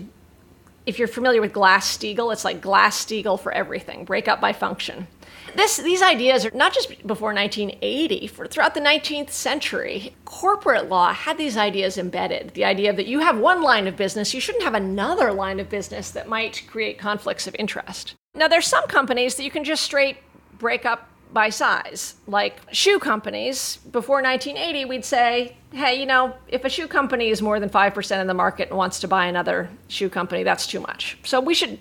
if 0.86 1.00
you're 1.00 1.08
familiar 1.08 1.42
with 1.42 1.54
Glass-Steagall, 1.54 2.32
it's 2.32 2.46
like 2.46 2.62
Glass-Steagall 2.62 3.40
for 3.40 3.52
everything, 3.52 4.06
break 4.06 4.28
up 4.28 4.40
by 4.40 4.54
function. 4.54 5.08
This, 5.56 5.78
these 5.78 6.02
ideas 6.02 6.46
are 6.46 6.52
not 6.52 6.74
just 6.74 6.90
before 7.08 7.34
1980, 7.34 8.28
for 8.28 8.46
throughout 8.46 8.74
the 8.74 8.82
19th 8.82 9.30
century, 9.30 10.14
corporate 10.26 10.90
law 10.90 11.14
had 11.14 11.38
these 11.38 11.56
ideas 11.56 11.98
embedded. 11.98 12.52
The 12.52 12.66
idea 12.66 12.92
that 12.94 13.08
you 13.08 13.20
have 13.20 13.38
one 13.38 13.62
line 13.62 13.88
of 13.88 13.96
business, 13.96 14.34
you 14.34 14.42
shouldn't 14.42 14.64
have 14.64 14.74
another 14.74 15.32
line 15.32 15.60
of 15.60 15.70
business 15.70 16.12
that 16.12 16.28
might 16.28 16.64
create 16.68 16.98
conflicts 16.98 17.48
of 17.48 17.56
interest. 17.58 18.16
Now, 18.36 18.48
there's 18.50 18.68
some 18.68 18.88
companies 18.88 19.36
that 19.36 19.44
you 19.44 19.52
can 19.52 19.64
just 19.64 19.84
straight 19.84 20.18
break 20.58 20.86
up 20.86 21.10
by 21.34 21.50
size. 21.50 22.16
Like 22.28 22.60
shoe 22.72 23.00
companies, 23.00 23.78
before 23.92 24.22
1980, 24.22 24.86
we'd 24.86 25.06
say, 25.06 25.58
hey, 25.72 26.00
you 26.00 26.06
know, 26.06 26.36
if 26.48 26.64
a 26.66 26.70
shoe 26.70 26.88
company 26.88 27.30
is 27.30 27.42
more 27.42 27.60
than 27.60 27.70
5% 27.70 28.22
of 28.22 28.28
the 28.28 28.34
market 28.34 28.70
and 28.70 28.78
wants 28.78 29.00
to 29.02 29.08
buy 29.08 29.26
another 29.26 29.70
shoe 29.88 30.10
company, 30.10 30.44
that's 30.44 30.68
too 30.68 30.80
much. 30.80 31.18
So 31.24 31.40
we 31.40 31.54
should 31.54 31.80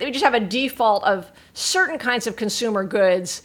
we 0.00 0.10
just 0.10 0.24
have 0.24 0.34
a 0.34 0.40
default 0.40 1.02
of 1.04 1.30
certain 1.52 1.98
kinds 1.98 2.26
of 2.26 2.36
consumer 2.36 2.84
goods. 2.84 3.42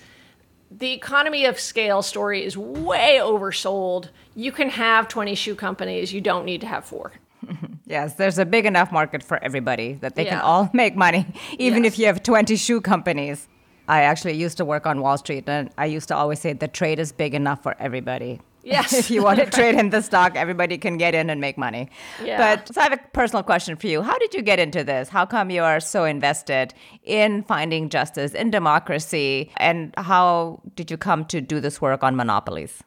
The 0.72 0.92
economy 0.92 1.46
of 1.46 1.60
scale 1.60 2.04
story 2.04 2.44
is 2.44 2.56
way 2.56 3.18
oversold. 3.20 4.10
You 4.36 4.52
can 4.52 4.70
have 4.70 5.08
20 5.08 5.34
shoe 5.34 5.56
companies, 5.56 6.14
you 6.14 6.22
don't 6.22 6.46
need 6.46 6.62
to 6.62 6.68
have 6.68 6.86
four. 6.86 7.12
Yes, 7.90 8.14
there's 8.14 8.38
a 8.38 8.46
big 8.46 8.68
enough 8.68 8.92
market 8.92 9.24
for 9.24 9.44
everybody 9.44 9.94
that 9.94 10.14
they 10.14 10.26
yeah. 10.26 10.36
can 10.36 10.42
all 10.42 10.70
make 10.74 10.96
money, 10.96 11.26
even 11.58 11.84
yes. 11.84 11.94
if 11.94 12.00
you 12.00 12.06
have 12.06 12.22
20 12.22 12.56
shoe 12.56 12.82
companies. 12.82 13.48
I 13.90 14.04
actually 14.04 14.34
used 14.34 14.58
to 14.58 14.66
work 14.66 14.86
on 14.86 15.02
Wall 15.02 15.18
Street, 15.18 15.50
and 15.50 15.72
I 15.78 15.88
used 15.88 16.08
to 16.10 16.16
always 16.16 16.40
say 16.40 16.54
the 16.54 16.68
trade 16.68 17.00
is 17.00 17.12
big 17.12 17.34
enough 17.34 17.64
for 17.64 17.76
everybody. 17.80 18.40
Yes. 18.64 18.94
if 19.02 19.10
you 19.10 19.24
want 19.24 19.40
to 19.44 19.48
trade 19.48 19.76
in 19.76 19.90
the 19.90 20.02
stock, 20.02 20.36
everybody 20.36 20.78
can 20.78 20.98
get 20.98 21.16
in 21.16 21.30
and 21.30 21.42
make 21.42 21.58
money. 21.58 21.90
Yeah. 22.24 22.38
But 22.38 22.74
so 22.74 22.82
I 22.82 22.84
have 22.84 22.94
a 22.94 23.02
personal 23.14 23.42
question 23.42 23.76
for 23.76 23.88
you. 23.88 24.04
How 24.04 24.18
did 24.20 24.36
you 24.36 24.44
get 24.44 24.60
into 24.60 24.84
this? 24.84 25.10
How 25.10 25.26
come 25.26 25.50
you 25.50 25.64
are 25.64 25.80
so 25.80 26.06
invested 26.06 26.76
in 27.04 27.44
finding 27.44 27.90
justice, 27.90 28.36
in 28.36 28.52
democracy? 28.52 29.52
And 29.58 29.92
how 29.98 30.62
did 30.76 30.92
you 30.92 30.98
come 30.98 31.26
to 31.26 31.42
do 31.42 31.60
this 31.60 31.82
work 31.82 32.04
on 32.04 32.16
monopolies? 32.16 32.84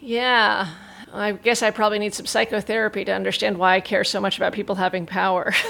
Yeah. 0.00 0.68
I 1.12 1.32
guess 1.32 1.62
I 1.62 1.70
probably 1.70 1.98
need 1.98 2.14
some 2.14 2.26
psychotherapy 2.26 3.04
to 3.04 3.12
understand 3.12 3.58
why 3.58 3.76
I 3.76 3.80
care 3.80 4.04
so 4.04 4.20
much 4.20 4.36
about 4.36 4.52
people 4.52 4.76
having 4.76 5.06
power. 5.06 5.52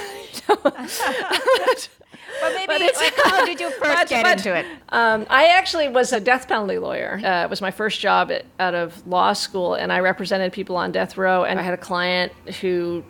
But 2.43 2.55
maybe, 2.55 2.67
but 2.67 2.81
like, 2.97 3.15
how 3.23 3.45
did 3.45 3.61
you 3.61 3.71
first 3.79 3.83
but, 3.83 4.09
get 4.09 4.25
but, 4.25 4.39
into 4.39 4.57
it? 4.57 4.67
Um, 4.89 5.27
I 5.31 5.49
actually 5.49 5.89
was 5.89 6.13
a 6.13 6.21
death 6.21 6.49
penalty 6.49 6.79
lawyer. 6.79 7.21
Uh, 7.23 7.45
it 7.45 7.51
was 7.51 7.61
my 7.61 7.71
first 7.71 8.01
job 8.01 8.31
at, 8.31 8.45
out 8.59 8.75
of 8.75 9.07
law 9.07 9.33
school, 9.33 9.75
and 9.75 9.93
I 9.93 10.01
represented 10.01 10.53
people 10.53 10.77
on 10.77 10.91
death 10.91 11.17
row. 11.17 11.45
And 11.45 11.61
I 11.61 11.63
had 11.63 11.75
a 11.75 11.79
client 11.79 12.33
who 12.61 13.05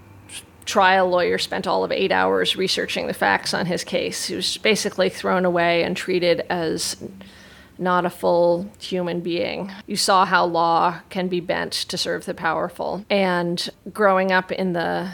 trial 0.65 1.09
lawyer 1.09 1.39
spent 1.39 1.67
all 1.67 1.85
of 1.85 1.91
eight 1.91 2.13
hours 2.13 2.57
researching 2.57 3.07
the 3.07 3.15
facts 3.15 3.55
on 3.55 3.67
his 3.67 3.83
case. 3.83 4.27
He 4.27 4.35
was 4.35 4.59
basically 4.59 5.09
thrown 5.09 5.45
away 5.45 5.83
and 5.83 5.97
treated 5.97 6.41
as 6.51 6.97
not 7.79 8.05
a 8.05 8.11
full 8.11 8.71
human 8.79 9.21
being. 9.21 9.73
You 9.87 9.97
saw 9.97 10.25
how 10.25 10.45
law 10.45 11.01
can 11.11 11.29
be 11.29 11.41
bent 11.41 11.73
to 11.73 11.99
serve 11.99 12.25
the 12.25 12.35
powerful. 12.35 13.05
And 13.11 13.69
growing 13.93 14.33
up 14.33 14.53
in 14.53 14.73
the 14.73 15.13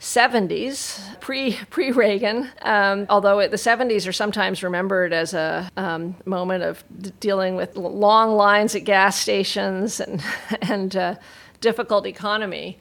70s, 0.00 1.20
pre 1.20 1.58
pre 1.70 1.92
Reagan, 1.92 2.50
um, 2.62 3.06
although 3.08 3.38
it, 3.38 3.50
the 3.50 3.56
70s 3.56 4.08
are 4.08 4.12
sometimes 4.12 4.62
remembered 4.62 5.12
as 5.12 5.34
a 5.34 5.70
um, 5.76 6.16
moment 6.24 6.64
of 6.64 6.82
d- 7.00 7.12
dealing 7.20 7.54
with 7.54 7.76
long 7.76 8.34
lines 8.34 8.74
at 8.74 8.84
gas 8.84 9.18
stations 9.18 10.00
and 10.00 10.22
and 10.62 10.96
uh, 10.96 11.14
difficult 11.60 12.06
economy. 12.06 12.78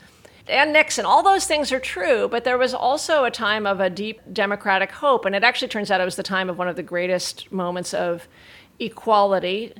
And 0.47 0.73
Nixon, 0.73 1.05
all 1.05 1.21
those 1.21 1.45
things 1.45 1.71
are 1.71 1.79
true, 1.79 2.27
but 2.27 2.43
there 2.43 2.57
was 2.57 2.73
also 2.73 3.23
a 3.23 3.29
time 3.29 3.67
of 3.67 3.79
a 3.79 3.87
deep 3.87 4.19
democratic 4.33 4.89
hope, 4.89 5.25
and 5.25 5.35
it 5.35 5.43
actually 5.43 5.67
turns 5.67 5.91
out 5.91 6.01
it 6.01 6.05
was 6.05 6.15
the 6.15 6.23
time 6.23 6.49
of 6.49 6.57
one 6.57 6.67
of 6.67 6.75
the 6.75 6.81
greatest 6.81 7.51
moments 7.51 7.93
of 7.93 8.27
equality 8.79 9.73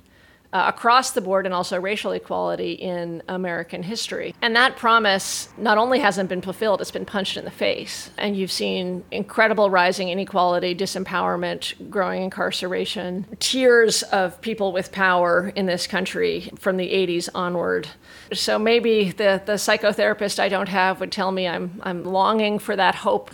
uh, 0.51 0.65
across 0.67 1.11
the 1.11 1.21
board 1.21 1.45
and 1.45 1.53
also 1.53 1.79
racial 1.79 2.11
equality 2.11 2.73
in 2.73 3.21
American 3.27 3.83
history. 3.83 4.33
And 4.41 4.55
that 4.55 4.77
promise 4.77 5.49
not 5.57 5.77
only 5.77 5.99
hasn't 5.99 6.27
been 6.29 6.41
fulfilled, 6.41 6.81
it's 6.81 6.91
been 6.91 7.05
punched 7.05 7.37
in 7.37 7.45
the 7.45 7.51
face. 7.51 8.09
And 8.17 8.35
you've 8.35 8.51
seen 8.51 9.03
incredible 9.11 9.69
rising 9.69 10.09
inequality, 10.09 10.73
disempowerment, 10.75 11.89
growing 11.89 12.23
incarceration, 12.23 13.25
tears 13.39 14.01
of 14.03 14.41
people 14.41 14.71
with 14.71 14.91
power 14.91 15.51
in 15.55 15.67
this 15.67 15.85
country 15.85 16.51
from 16.57 16.77
the 16.77 16.89
80s 16.89 17.29
onward. 17.35 17.87
So 18.33 18.57
maybe 18.57 19.11
the, 19.11 19.41
the 19.45 19.53
psychotherapist 19.53 20.39
I 20.39 20.49
don't 20.49 20.69
have 20.69 20.99
would 20.99 21.11
tell 21.11 21.31
me 21.31 21.47
I'm, 21.47 21.79
I'm 21.83 22.03
longing 22.03 22.59
for 22.59 22.75
that 22.75 22.95
hope. 22.95 23.31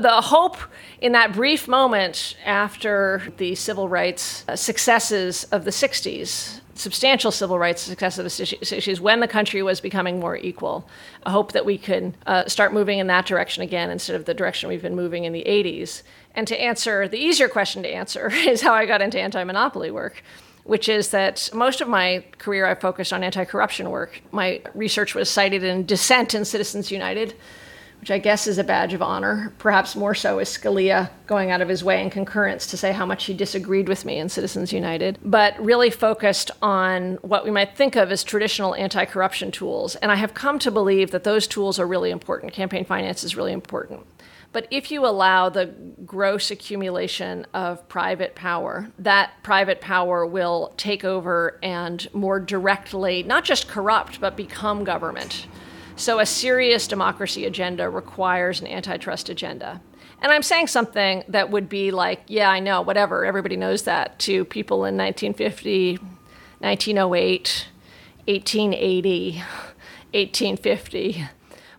The 0.00 0.20
hope 0.20 0.56
in 1.00 1.12
that 1.12 1.32
brief 1.32 1.68
moment 1.68 2.36
after 2.44 3.22
the 3.36 3.54
civil 3.54 3.88
rights 3.88 4.44
uh, 4.48 4.56
successes 4.56 5.44
of 5.44 5.64
the 5.64 5.70
60s, 5.70 6.45
substantial 6.76 7.30
civil 7.30 7.58
rights 7.58 7.82
success 7.82 8.18
of 8.18 8.24
the 8.24 8.30
60s, 8.30 9.00
when 9.00 9.20
the 9.20 9.28
country 9.28 9.62
was 9.62 9.80
becoming 9.80 10.20
more 10.20 10.36
equal, 10.36 10.88
a 11.24 11.30
hope 11.30 11.52
that 11.52 11.64
we 11.64 11.78
can 11.78 12.14
uh, 12.26 12.46
start 12.46 12.72
moving 12.72 12.98
in 12.98 13.06
that 13.08 13.26
direction 13.26 13.62
again 13.62 13.90
instead 13.90 14.16
of 14.16 14.24
the 14.24 14.34
direction 14.34 14.68
we've 14.68 14.82
been 14.82 14.96
moving 14.96 15.24
in 15.24 15.32
the 15.32 15.44
80s. 15.44 16.02
And 16.34 16.46
to 16.48 16.60
answer 16.60 17.08
the 17.08 17.18
easier 17.18 17.48
question 17.48 17.82
to 17.82 17.88
answer 17.88 18.28
is 18.32 18.60
how 18.60 18.74
I 18.74 18.86
got 18.86 19.02
into 19.02 19.20
anti 19.20 19.42
monopoly 19.44 19.90
work 19.90 20.22
which 20.66 20.88
is 20.88 21.10
that 21.10 21.48
most 21.54 21.80
of 21.80 21.86
my 21.86 22.24
career 22.38 22.66
I 22.66 22.74
focused 22.74 23.12
on 23.12 23.22
anti 23.22 23.44
corruption 23.44 23.90
work. 23.90 24.20
My 24.32 24.60
research 24.74 25.14
was 25.14 25.30
cited 25.30 25.62
in 25.62 25.86
Dissent 25.86 26.34
in 26.34 26.44
Citizens 26.44 26.90
United, 26.90 27.34
which 28.06 28.12
I 28.12 28.18
guess 28.18 28.46
is 28.46 28.56
a 28.56 28.62
badge 28.62 28.94
of 28.94 29.02
honor, 29.02 29.52
perhaps 29.58 29.96
more 29.96 30.14
so 30.14 30.38
is 30.38 30.48
Scalia 30.48 31.10
going 31.26 31.50
out 31.50 31.60
of 31.60 31.68
his 31.68 31.82
way 31.82 32.00
in 32.00 32.08
concurrence 32.08 32.64
to 32.68 32.76
say 32.76 32.92
how 32.92 33.04
much 33.04 33.24
he 33.24 33.34
disagreed 33.34 33.88
with 33.88 34.04
me 34.04 34.18
in 34.18 34.28
Citizens 34.28 34.72
United, 34.72 35.18
but 35.24 35.58
really 35.58 35.90
focused 35.90 36.52
on 36.62 37.14
what 37.22 37.44
we 37.44 37.50
might 37.50 37.76
think 37.76 37.96
of 37.96 38.12
as 38.12 38.22
traditional 38.22 38.76
anti 38.76 39.04
corruption 39.06 39.50
tools. 39.50 39.96
And 39.96 40.12
I 40.12 40.14
have 40.14 40.34
come 40.34 40.60
to 40.60 40.70
believe 40.70 41.10
that 41.10 41.24
those 41.24 41.48
tools 41.48 41.80
are 41.80 41.86
really 41.88 42.12
important. 42.12 42.52
Campaign 42.52 42.84
finance 42.84 43.24
is 43.24 43.34
really 43.34 43.52
important. 43.52 44.06
But 44.52 44.68
if 44.70 44.92
you 44.92 45.04
allow 45.04 45.48
the 45.48 45.74
gross 46.06 46.52
accumulation 46.52 47.44
of 47.54 47.88
private 47.88 48.36
power, 48.36 48.88
that 49.00 49.32
private 49.42 49.80
power 49.80 50.24
will 50.24 50.72
take 50.76 51.04
over 51.04 51.58
and 51.60 52.06
more 52.14 52.38
directly, 52.38 53.24
not 53.24 53.42
just 53.42 53.66
corrupt, 53.66 54.20
but 54.20 54.36
become 54.36 54.84
government. 54.84 55.48
So 55.96 56.18
a 56.20 56.26
serious 56.26 56.86
democracy 56.86 57.46
agenda 57.46 57.88
requires 57.88 58.60
an 58.60 58.66
antitrust 58.66 59.30
agenda. 59.30 59.80
And 60.20 60.30
I'm 60.30 60.42
saying 60.42 60.66
something 60.66 61.24
that 61.28 61.50
would 61.50 61.68
be 61.68 61.90
like, 61.90 62.22
yeah, 62.26 62.50
I 62.50 62.60
know, 62.60 62.82
whatever, 62.82 63.24
everybody 63.24 63.56
knows 63.56 63.82
that, 63.82 64.18
to 64.20 64.44
people 64.44 64.84
in 64.84 64.96
1950, 64.96 65.96
1908, 66.58 67.66
1880, 68.26 69.30
1850. 70.12 71.24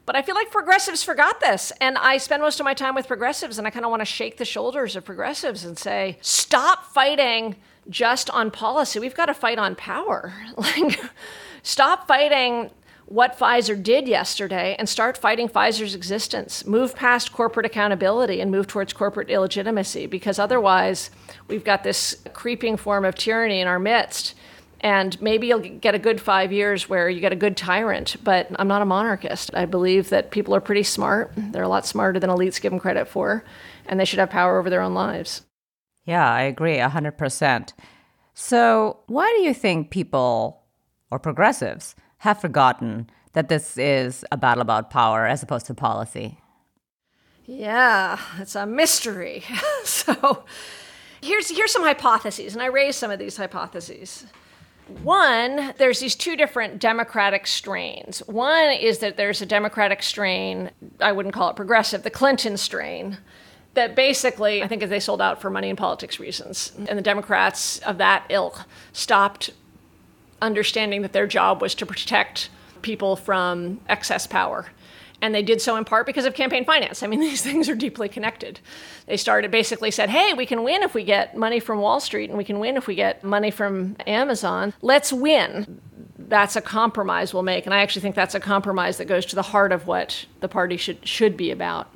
But 0.06 0.16
I 0.16 0.22
feel 0.22 0.36
like 0.36 0.50
progressives 0.50 1.04
forgot 1.04 1.40
this. 1.40 1.72
And 1.82 1.98
I 1.98 2.18
spend 2.18 2.42
most 2.42 2.60
of 2.60 2.64
my 2.64 2.74
time 2.74 2.96
with 2.96 3.08
progressives, 3.08 3.58
and 3.58 3.68
I 3.68 3.70
kind 3.70 3.86
of 3.86 3.92
want 3.92 4.02
to 4.02 4.06
shake 4.06 4.38
the 4.38 4.46
shoulders 4.46 4.96
of 4.96 5.04
progressives 5.04 5.66
and 5.66 5.78
say, 5.78 6.18
stop 6.22 6.86
fighting 6.86 7.56
just 7.90 8.30
on 8.30 8.50
policy. 8.50 9.00
We've 9.00 9.16
got 9.16 9.28
to 9.28 9.34
fight 9.34 9.60
on 9.60 9.76
power. 9.76 10.34
Like, 10.58 11.00
stop 11.62 12.08
fighting 12.08 12.72
what 13.08 13.40
Pfizer 13.40 13.82
did 13.82 14.06
yesterday 14.06 14.76
and 14.78 14.88
start 14.88 15.18
fighting 15.18 15.48
Pfizer's 15.48 15.96
existence. 15.96 16.66
Move 16.66 16.94
past 16.94 17.32
corporate 17.32 17.66
accountability 17.66 18.42
and 18.42 18.52
move 18.52 18.68
towards 18.68 18.92
corporate 18.92 19.30
illegitimacy 19.30 20.06
because 20.06 20.38
otherwise 20.38 21.10
we've 21.48 21.64
got 21.64 21.84
this 21.84 22.22
creeping 22.34 22.76
form 22.76 23.06
of 23.06 23.16
tyranny 23.16 23.62
in 23.62 23.68
our 23.68 23.80
midst. 23.80 24.36
And 24.82 25.20
maybe 25.22 25.48
you'll 25.48 25.60
get 25.60 25.96
a 25.96 26.00
good 26.00 26.20
five 26.20 26.52
years 26.52 26.88
where 26.90 27.10
you 27.10 27.22
get 27.22 27.32
a 27.32 27.38
good 27.38 27.56
tyrant, 27.58 28.18
but 28.24 28.48
I'm 28.60 28.68
not 28.68 28.82
a 28.82 28.86
monarchist. 28.86 29.52
I 29.56 29.66
believe 29.66 30.10
that 30.10 30.30
people 30.30 30.54
are 30.54 30.62
pretty 30.62 30.84
smart. 30.84 31.32
They're 31.36 31.64
a 31.64 31.70
lot 31.70 31.88
smarter 31.88 32.20
than 32.20 32.30
elites 32.30 32.62
give 32.62 32.72
them 32.72 32.80
credit 32.80 33.08
for, 33.08 33.44
and 33.88 34.00
they 34.00 34.06
should 34.06 34.20
have 34.20 34.30
power 34.30 34.60
over 34.60 34.70
their 34.70 34.82
own 34.82 34.94
lives. 34.94 35.44
Yeah, 36.04 36.30
I 36.32 36.42
agree 36.44 36.78
100%. 36.78 37.74
So, 38.36 39.00
why 39.08 39.34
do 39.36 39.42
you 39.42 39.54
think 39.54 39.90
people 39.90 40.62
or 41.10 41.18
progressives 41.18 41.96
have 42.20 42.40
forgotten 42.42 43.10
that 43.34 43.50
this 43.50 43.78
is 43.78 44.26
a 44.32 44.38
battle 44.38 44.62
about 44.62 44.90
power 44.90 45.28
as 45.28 45.44
opposed 45.44 45.68
to 45.68 45.74
policy. 45.74 46.40
Yeah, 47.46 48.20
it's 48.40 48.56
a 48.56 48.66
mystery. 48.66 49.44
so 49.84 50.44
here's 51.22 51.50
here's 51.50 51.72
some 51.72 51.84
hypotheses, 51.84 52.54
and 52.54 52.62
I 52.62 52.68
raised 52.68 53.00
some 53.00 53.12
of 53.12 53.20
these 53.20 53.38
hypotheses. 53.38 54.26
One, 55.04 55.74
there's 55.78 56.00
these 56.00 56.16
two 56.16 56.36
different 56.36 56.80
democratic 56.80 57.46
strains. 57.46 58.20
One 58.20 58.70
is 58.70 59.00
that 59.00 59.18
there's 59.18 59.42
a 59.42 59.46
democratic 59.46 60.02
strain, 60.02 60.72
I 61.02 61.12
wouldn't 61.12 61.36
call 61.36 61.50
it 61.50 61.58
progressive, 61.58 62.04
the 62.04 62.10
Clinton 62.10 62.56
strain, 62.56 63.18
that 63.74 63.96
basically, 63.96 64.64
I 64.64 64.68
think 64.68 64.82
they 64.84 65.00
sold 65.02 65.22
out 65.22 65.42
for 65.42 65.50
money 65.50 65.70
and 65.70 65.78
politics 65.78 66.20
reasons. 66.20 66.72
And 66.88 66.98
the 66.98 67.04
Democrats 67.04 67.80
of 67.80 67.98
that 67.98 68.26
ilk 68.30 68.64
stopped 68.94 69.52
understanding 70.42 71.02
that 71.02 71.14
their 71.14 71.28
job 71.28 71.62
was 71.62 71.76
to 71.76 71.86
protect 71.86 72.50
people 72.82 73.16
from 73.16 73.80
excess 73.90 74.28
power. 74.28 74.68
And 75.22 75.34
they 75.34 75.42
did 75.42 75.62
so 75.62 75.76
in 75.76 75.84
part 75.84 76.06
because 76.06 76.26
of 76.26 76.36
campaign 76.36 76.64
finance. 76.64 77.02
I 77.02 77.08
mean, 77.08 77.20
these 77.30 77.42
things 77.42 77.70
are 77.70 77.76
deeply 77.76 78.10
connected. 78.10 78.60
They 79.08 79.18
started 79.18 79.52
basically 79.52 79.92
said, 79.92 80.10
hey, 80.10 80.34
we 80.34 80.46
can 80.46 80.64
win 80.64 80.84
if 80.84 80.94
we 80.94 81.04
get 81.04 81.36
money 81.36 81.60
from 81.60 81.80
Wall 81.80 82.00
Street 82.00 82.30
and 82.30 82.38
we 82.38 82.44
can 82.44 82.60
win 82.60 82.78
if 82.78 82.88
we 82.88 82.96
get 82.96 83.24
money 83.24 83.52
from 83.52 83.96
Amazon. 84.06 84.74
Let's 84.82 85.12
win. 85.12 85.82
That's 86.18 86.56
a 86.56 86.62
compromise 86.62 87.34
we'll 87.34 87.44
make. 87.44 87.66
And 87.66 87.74
I 87.74 87.80
actually 87.80 88.02
think 88.02 88.16
that's 88.16 88.36
a 88.36 88.40
compromise 88.40 88.98
that 88.98 89.06
goes 89.06 89.26
to 89.28 89.36
the 89.36 89.42
heart 89.42 89.72
of 89.72 89.88
what 89.88 90.26
the 90.40 90.48
party 90.48 90.78
should, 90.78 91.08
should 91.08 91.38
be 91.38 91.52
about. 91.52 91.90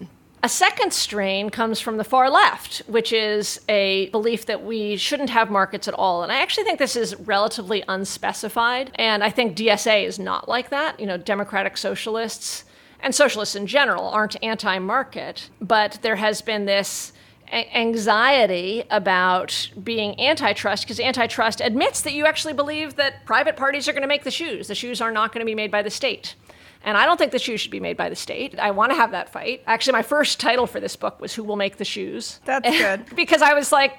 A 0.43 0.49
second 0.49 0.91
strain 0.91 1.51
comes 1.51 1.79
from 1.79 1.97
the 1.97 2.03
far 2.03 2.27
left, 2.27 2.79
which 2.87 3.13
is 3.13 3.61
a 3.69 4.09
belief 4.09 4.47
that 4.47 4.63
we 4.63 4.97
shouldn't 4.97 5.29
have 5.29 5.51
markets 5.51 5.87
at 5.87 5.93
all. 5.93 6.23
And 6.23 6.31
I 6.31 6.41
actually 6.41 6.63
think 6.63 6.79
this 6.79 6.95
is 6.95 7.15
relatively 7.19 7.83
unspecified. 7.87 8.91
And 8.95 9.23
I 9.23 9.29
think 9.29 9.55
DSA 9.55 10.03
is 10.03 10.17
not 10.17 10.49
like 10.49 10.69
that. 10.71 10.99
You 10.99 11.05
know, 11.05 11.17
democratic 11.17 11.77
socialists 11.77 12.63
and 13.01 13.13
socialists 13.13 13.55
in 13.55 13.67
general 13.67 14.07
aren't 14.09 14.35
anti 14.43 14.79
market, 14.79 15.51
but 15.61 15.99
there 16.01 16.15
has 16.15 16.41
been 16.41 16.65
this 16.65 17.13
anxiety 17.51 18.83
about 18.89 19.69
being 19.83 20.19
antitrust 20.19 20.83
because 20.83 20.99
antitrust 20.99 21.61
admits 21.61 22.01
that 22.01 22.13
you 22.13 22.25
actually 22.25 22.53
believe 22.53 22.95
that 22.95 23.25
private 23.25 23.57
parties 23.57 23.87
are 23.87 23.91
going 23.91 24.01
to 24.01 24.07
make 24.07 24.23
the 24.23 24.31
shoes. 24.31 24.67
The 24.67 24.75
shoes 24.75 25.01
are 25.01 25.11
not 25.11 25.33
going 25.33 25.41
to 25.41 25.45
be 25.45 25.55
made 25.55 25.69
by 25.69 25.83
the 25.83 25.89
state. 25.89 26.35
And 26.83 26.97
I 26.97 27.05
don't 27.05 27.17
think 27.17 27.31
the 27.31 27.39
shoes 27.39 27.61
should 27.61 27.71
be 27.71 27.79
made 27.79 27.97
by 27.97 28.09
the 28.09 28.15
state. 28.15 28.57
I 28.59 28.71
want 28.71 28.91
to 28.91 28.95
have 28.95 29.11
that 29.11 29.29
fight. 29.29 29.63
Actually, 29.67 29.93
my 29.93 30.01
first 30.03 30.39
title 30.39 30.65
for 30.67 30.79
this 30.79 30.95
book 30.95 31.19
was 31.21 31.33
Who 31.33 31.43
Will 31.43 31.55
Make 31.55 31.77
the 31.77 31.85
Shoes? 31.85 32.39
That's 32.45 32.69
good. 32.77 33.05
because 33.15 33.41
I 33.41 33.53
was 33.53 33.71
like, 33.71 33.93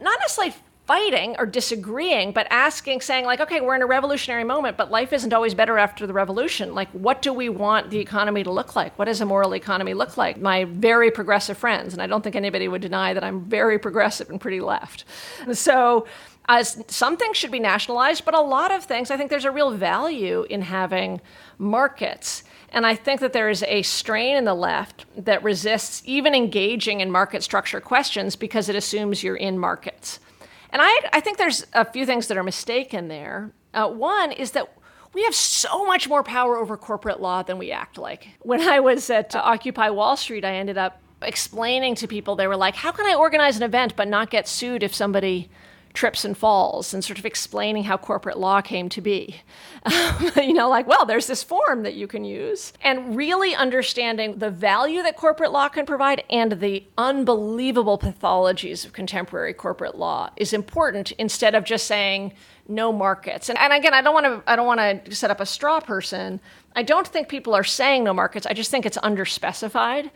not 0.00 0.18
necessarily 0.20 0.54
fighting 0.86 1.36
or 1.38 1.46
disagreeing, 1.46 2.32
but 2.32 2.48
asking, 2.50 3.00
saying, 3.00 3.24
like, 3.24 3.38
okay, 3.38 3.60
we're 3.60 3.76
in 3.76 3.82
a 3.82 3.86
revolutionary 3.86 4.42
moment, 4.42 4.76
but 4.76 4.90
life 4.90 5.12
isn't 5.12 5.32
always 5.32 5.54
better 5.54 5.78
after 5.78 6.04
the 6.04 6.12
revolution. 6.12 6.74
Like, 6.74 6.88
what 6.90 7.22
do 7.22 7.32
we 7.32 7.48
want 7.48 7.90
the 7.90 7.98
economy 7.98 8.42
to 8.42 8.50
look 8.50 8.74
like? 8.74 8.98
What 8.98 9.04
does 9.04 9.20
a 9.20 9.24
moral 9.24 9.54
economy 9.54 9.94
look 9.94 10.16
like? 10.16 10.40
My 10.40 10.64
very 10.64 11.12
progressive 11.12 11.56
friends, 11.56 11.92
and 11.92 12.02
I 12.02 12.08
don't 12.08 12.22
think 12.22 12.34
anybody 12.34 12.66
would 12.66 12.82
deny 12.82 13.14
that 13.14 13.22
I'm 13.22 13.42
very 13.42 13.78
progressive 13.78 14.30
and 14.30 14.40
pretty 14.40 14.60
left. 14.60 15.04
So, 15.52 16.06
as 16.50 16.82
some 16.88 17.16
things 17.16 17.36
should 17.36 17.52
be 17.52 17.60
nationalized, 17.60 18.24
but 18.24 18.34
a 18.34 18.40
lot 18.40 18.72
of 18.72 18.82
things, 18.82 19.12
I 19.12 19.16
think 19.16 19.30
there's 19.30 19.44
a 19.44 19.52
real 19.52 19.70
value 19.70 20.44
in 20.50 20.62
having 20.62 21.20
markets. 21.58 22.42
And 22.70 22.84
I 22.84 22.96
think 22.96 23.20
that 23.20 23.32
there 23.32 23.48
is 23.48 23.62
a 23.62 23.82
strain 23.82 24.36
in 24.36 24.44
the 24.44 24.54
left 24.54 25.06
that 25.16 25.44
resists 25.44 26.02
even 26.04 26.34
engaging 26.34 27.00
in 27.00 27.08
market 27.08 27.44
structure 27.44 27.80
questions 27.80 28.34
because 28.34 28.68
it 28.68 28.74
assumes 28.74 29.22
you're 29.22 29.36
in 29.36 29.60
markets. 29.60 30.18
And 30.70 30.82
I, 30.82 31.00
I 31.12 31.20
think 31.20 31.38
there's 31.38 31.66
a 31.72 31.84
few 31.84 32.04
things 32.04 32.26
that 32.26 32.36
are 32.36 32.42
mistaken 32.42 33.06
there. 33.06 33.52
Uh, 33.72 33.88
one 33.88 34.32
is 34.32 34.50
that 34.50 34.72
we 35.14 35.22
have 35.22 35.34
so 35.36 35.86
much 35.86 36.08
more 36.08 36.24
power 36.24 36.56
over 36.56 36.76
corporate 36.76 37.20
law 37.20 37.44
than 37.44 37.58
we 37.58 37.70
act 37.70 37.96
like. 37.96 38.26
When 38.40 38.60
I 38.60 38.80
was 38.80 39.08
at 39.08 39.36
uh, 39.36 39.38
Occupy 39.38 39.90
Wall 39.90 40.16
Street, 40.16 40.44
I 40.44 40.54
ended 40.56 40.78
up 40.78 41.00
explaining 41.22 41.94
to 41.96 42.08
people, 42.08 42.34
they 42.34 42.48
were 42.48 42.56
like, 42.56 42.74
how 42.74 42.90
can 42.90 43.06
I 43.06 43.14
organize 43.14 43.56
an 43.56 43.62
event 43.62 43.94
but 43.94 44.08
not 44.08 44.30
get 44.30 44.48
sued 44.48 44.82
if 44.82 44.92
somebody 44.92 45.48
trips 45.92 46.24
and 46.24 46.36
falls 46.36 46.94
and 46.94 47.04
sort 47.04 47.18
of 47.18 47.26
explaining 47.26 47.84
how 47.84 47.96
corporate 47.96 48.38
law 48.38 48.60
came 48.60 48.88
to 48.88 49.00
be. 49.00 49.36
Um, 49.84 50.30
you 50.36 50.52
know, 50.52 50.68
like, 50.68 50.86
well, 50.86 51.04
there's 51.04 51.26
this 51.26 51.42
form 51.42 51.82
that 51.82 51.94
you 51.94 52.06
can 52.06 52.24
use. 52.24 52.72
And 52.82 53.16
really 53.16 53.54
understanding 53.54 54.38
the 54.38 54.50
value 54.50 55.02
that 55.02 55.16
corporate 55.16 55.52
law 55.52 55.68
can 55.68 55.86
provide 55.86 56.22
and 56.30 56.52
the 56.52 56.84
unbelievable 56.96 57.98
pathologies 57.98 58.84
of 58.84 58.92
contemporary 58.92 59.52
corporate 59.52 59.96
law 59.96 60.30
is 60.36 60.52
important 60.52 61.12
instead 61.12 61.54
of 61.54 61.64
just 61.64 61.86
saying 61.86 62.32
no 62.68 62.92
markets. 62.92 63.48
And, 63.48 63.58
and 63.58 63.72
again, 63.72 63.94
I 63.94 64.00
don't 64.00 64.14
want 64.14 64.26
to 64.26 64.50
I 64.50 64.54
don't 64.54 64.66
want 64.66 65.04
to 65.04 65.14
set 65.14 65.30
up 65.30 65.40
a 65.40 65.46
straw 65.46 65.80
person. 65.80 66.40
I 66.76 66.84
don't 66.84 67.06
think 67.06 67.28
people 67.28 67.52
are 67.54 67.64
saying 67.64 68.04
no 68.04 68.14
markets. 68.14 68.46
I 68.46 68.52
just 68.52 68.70
think 68.70 68.86
it's 68.86 68.98
underspecified 68.98 70.10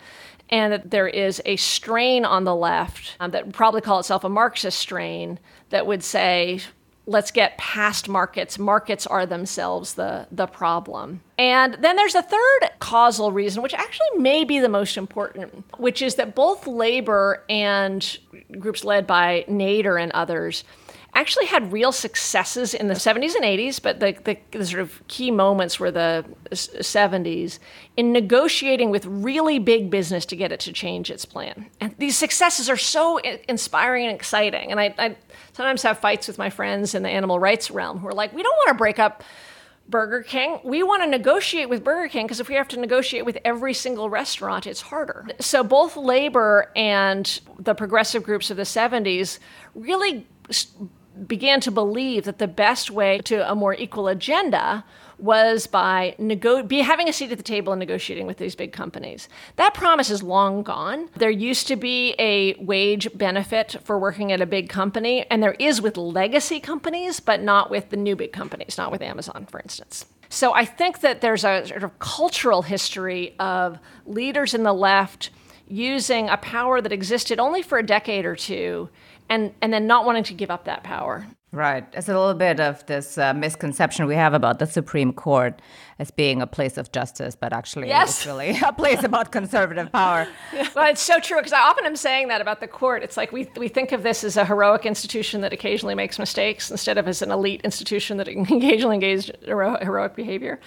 and 0.51 0.73
that 0.73 0.91
there 0.91 1.09
is 1.09 1.41
a 1.45 1.57
strain 1.57 2.25
on 2.25 2.45
the 2.45 2.55
left 2.55 3.17
um, 3.21 3.31
that 3.31 3.53
probably 3.53 3.81
call 3.81 3.99
itself 3.99 4.25
a 4.25 4.29
Marxist 4.29 4.79
strain 4.79 5.39
that 5.75 5.89
would 5.89 6.05
say, 6.05 6.61
let's 7.05 7.33
get 7.33 7.59
past 7.59 8.09
markets. 8.09 8.61
Markets 8.61 9.09
are 9.09 9.27
themselves 9.27 9.95
the, 9.95 10.29
the 10.31 10.47
problem. 10.47 11.21
And 11.37 11.75
then 11.81 11.97
there's 11.97 12.15
a 12.15 12.23
third 12.23 12.71
causal 12.79 13.33
reason, 13.33 13.61
which 13.61 13.75
actually 13.75 14.19
may 14.19 14.45
be 14.45 14.61
the 14.61 14.69
most 14.69 14.97
important, 14.97 15.65
which 15.77 16.01
is 16.01 16.15
that 16.15 16.37
both 16.37 16.69
labor 16.69 17.43
and 17.49 18.19
groups 18.61 18.85
led 18.85 19.05
by 19.05 19.45
Nader 19.49 20.01
and 20.01 20.13
others 20.13 20.63
actually 21.15 21.47
had 21.47 21.73
real 21.73 21.93
successes 21.93 22.75
in 22.75 22.89
the 22.89 22.95
70s 22.95 23.35
and 23.35 23.45
80s, 23.45 23.81
but 23.81 24.01
the, 24.01 24.17
the, 24.25 24.39
the, 24.57 24.67
sort 24.67 24.83
of 24.83 25.07
key 25.07 25.31
moments 25.31 25.79
were 25.79 25.91
the 25.91 26.25
70s 26.51 27.59
in 27.97 28.13
negotiating 28.13 28.91
with 28.91 29.07
really 29.07 29.59
big 29.59 29.91
business 29.91 30.27
to 30.27 30.37
get 30.37 30.51
it 30.51 30.61
to 30.61 30.73
change 30.73 31.11
its 31.11 31.25
plan. 31.25 31.67
And 31.81 31.95
these 31.99 32.17
successes 32.17 32.69
are 32.69 32.77
so 32.77 33.19
inspiring 33.49 34.07
and 34.07 34.15
exciting. 34.15 34.71
And 34.71 34.81
I, 34.81 34.95
I 34.99 35.17
sometimes 35.53 35.83
have 35.83 35.99
fights 35.99 36.27
with 36.27 36.39
my 36.39 36.51
friends 36.51 36.95
in 36.95 37.03
the 37.03 37.11
animal 37.11 37.39
rights 37.39 37.71
realm 37.71 37.99
who 37.99 38.09
are 38.09 38.15
like, 38.15 38.33
we 38.33 38.43
don't 38.43 38.57
want 38.57 38.69
to 38.69 38.75
break 38.75 38.99
up. 38.99 39.23
Burger 39.87 40.23
King. 40.23 40.61
We 40.65 40.83
want 40.83 41.03
to 41.03 41.07
negotiate 41.07 41.69
with 41.69 41.85
Burger 41.85 42.09
King 42.09 42.25
because 42.25 42.41
if 42.41 42.49
we 42.49 42.55
have 42.55 42.69
to 42.69 42.81
negotiate 42.81 43.27
with 43.27 43.37
every 43.45 43.75
single 43.75 44.09
restaurant, 44.09 44.67
it's 44.67 44.81
harder. 44.81 45.27
So 45.41 45.63
both 45.63 45.95
labor 45.95 46.73
and 46.75 47.41
the 47.59 47.75
progressive 47.75 48.23
groups 48.23 48.51
of 48.51 48.57
the 48.57 48.63
70s 48.63 49.39
really 49.75 50.27
began 51.27 51.61
to 51.61 51.71
believe 51.71 52.25
that 52.25 52.39
the 52.39 52.49
best 52.49 52.91
way 52.91 53.19
to 53.19 53.51
a 53.51 53.55
more 53.55 53.75
equal 53.75 54.09
agenda 54.09 54.85
was 55.19 55.67
by 55.67 56.15
nego- 56.19 56.63
be 56.63 56.81
having 56.81 57.09
a 57.09 57.13
seat 57.13 57.31
at 57.31 57.39
the 57.39 57.45
table 57.45 57.73
and 57.73 57.81
negotiating 57.81 58.27
with 58.27 58.39
these 58.39 58.55
big 58.55 58.73
companies. 58.73 59.29
That 59.57 59.75
promise 59.75 60.11
is 60.11 60.23
long 60.23 60.63
gone. 60.63 61.09
There 61.17 61.31
used 61.31 61.69
to 61.69 61.77
be 61.77 62.15
a 62.19 62.55
wage 62.55 63.09
benefit 63.17 63.77
for 63.85 63.99
working 63.99 64.33
at 64.33 64.41
a 64.41 64.47
big 64.47 64.69
company, 64.69 65.25
and 65.31 65.43
there 65.43 65.57
is 65.59 65.81
with 65.81 65.97
legacy 65.97 66.61
companies, 66.61 67.21
but 67.21 67.41
not 67.41 67.71
with 67.71 67.91
the 67.91 67.97
new 67.97 68.17
big 68.17 68.33
companies, 68.33 68.77
not 68.77 68.91
with 68.91 69.03
Amazon, 69.03 69.47
for 69.49 69.61
instance. 69.61 70.07
So 70.29 70.53
I 70.53 70.65
think 70.65 71.01
that 71.01 71.21
there's 71.21 71.45
a 71.45 71.65
sort 71.67 71.85
of 71.85 71.99
cultural 72.01 72.63
history 72.63 73.37
of 73.39 73.79
leaders 74.05 74.53
in 74.53 74.65
the 74.65 74.73
left 74.75 75.31
using 75.69 76.29
a 76.29 76.37
power 76.37 76.81
that 76.81 76.93
existed 76.93 77.39
only 77.39 77.63
for 77.63 77.79
a 77.79 77.83
decade 77.87 78.27
or 78.27 78.37
two 78.37 78.89
and 79.29 79.53
and 79.61 79.73
then 79.73 79.87
not 79.87 80.05
wanting 80.05 80.25
to 80.25 80.35
give 80.35 80.51
up 80.51 80.65
that 80.65 80.83
power. 80.83 81.27
Right. 81.55 81.87
It's 81.93 82.09
a 82.09 82.19
little 82.19 82.35
bit 82.35 82.59
of 82.59 82.85
this 82.87 83.17
uh, 83.17 83.33
misconception 83.33 84.07
we 84.07 84.17
have 84.17 84.35
about 84.35 84.59
the 84.59 84.67
Supreme 84.67 85.13
Court 85.13 85.63
as 86.01 86.11
being 86.11 86.43
a 86.43 86.49
place 86.49 86.77
of 86.77 86.91
justice, 86.91 87.37
but 87.37 87.53
actually 87.53 87.87
yes. 87.87 88.09
it's 88.09 88.27
really 88.27 88.59
a 88.67 88.73
place 88.73 89.05
about 89.05 89.31
conservative 89.31 89.93
power. 89.93 90.27
Well, 90.75 90.91
it's 90.91 91.01
so 91.01 91.21
true 91.21 91.37
because 91.37 91.53
I 91.53 91.61
often 91.61 91.87
am 91.87 91.95
saying 91.95 92.29
that 92.29 92.41
about 92.41 92.59
the 92.59 92.67
court. 92.67 93.05
It's 93.05 93.17
like 93.17 93.31
we, 93.31 93.49
we 93.57 93.69
think 93.69 93.93
of 93.93 94.03
this 94.03 94.25
as 94.25 94.37
a 94.37 94.45
heroic 94.45 94.85
institution 94.85 95.41
that 95.43 95.53
occasionally 95.53 95.95
makes 95.95 96.19
mistakes 96.19 96.71
instead 96.71 96.99
of 96.99 97.07
as 97.07 97.23
an 97.23 97.31
elite 97.31 97.61
institution 97.63 98.17
that 98.17 98.27
occasionally 98.29 98.97
engages 98.97 99.31
in 99.31 99.49
heroic 99.49 100.17
behavior. 100.17 100.59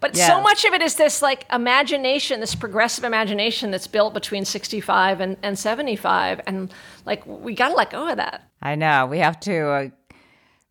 But 0.00 0.16
so 0.16 0.40
much 0.40 0.64
of 0.64 0.74
it 0.74 0.82
is 0.82 0.94
this 0.94 1.22
like 1.22 1.44
imagination, 1.52 2.40
this 2.40 2.54
progressive 2.54 3.04
imagination 3.04 3.70
that's 3.70 3.86
built 3.86 4.14
between 4.14 4.44
65 4.44 5.20
and, 5.20 5.36
and 5.42 5.58
75. 5.58 6.40
And 6.46 6.72
like, 7.04 7.26
we 7.26 7.54
got 7.54 7.70
to 7.70 7.74
let 7.74 7.90
go 7.90 8.08
of 8.08 8.16
that. 8.16 8.48
I 8.62 8.74
know. 8.74 9.06
We 9.06 9.18
have 9.18 9.40
to 9.40 9.68
uh, 9.68 9.88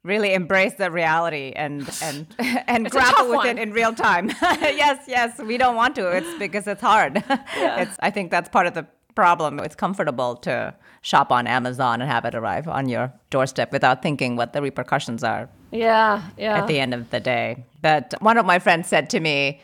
really 0.04 0.34
embrace 0.34 0.76
the 0.76 0.90
reality 0.90 1.54
and 1.56 1.90
and 2.02 2.28
and 2.40 2.90
grapple 2.90 3.30
with 3.30 3.46
it 3.46 3.60
in 3.60 3.74
real 3.74 3.94
time. 3.94 4.30
yes, 4.42 5.04
yes, 5.08 5.38
we 5.40 5.58
don't 5.58 5.76
want 5.76 5.96
to. 5.96 6.10
It's 6.10 6.40
because 6.40 6.68
it's 6.68 6.82
hard. 6.82 7.24
Yeah. 7.58 7.82
It's 7.82 7.98
I 8.02 8.12
think 8.12 8.30
that's 8.30 8.50
part 8.50 8.68
of 8.68 8.74
the 8.74 8.86
problem. 9.16 9.60
It's 9.60 9.76
comfortable 9.76 10.36
to 10.38 10.76
shop 11.02 11.32
on 11.32 11.48
Amazon 11.48 12.02
and 12.02 12.10
have 12.10 12.24
it 12.26 12.36
arrive 12.36 12.68
on 12.68 12.88
your 12.88 13.12
doorstep 13.30 13.72
without 13.72 14.02
thinking 14.02 14.36
what 14.36 14.54
the 14.54 14.62
repercussions 14.62 15.24
are. 15.24 15.50
Yeah, 15.72 16.24
yeah. 16.38 16.60
At 16.60 16.68
the 16.68 16.80
end 16.80 16.94
of 16.94 17.10
the 17.10 17.20
day. 17.20 17.66
But 17.82 18.14
one 18.20 18.38
of 18.38 18.46
my 18.46 18.60
friends 18.60 18.88
said 18.88 19.10
to 19.12 19.20
me, 19.20 19.62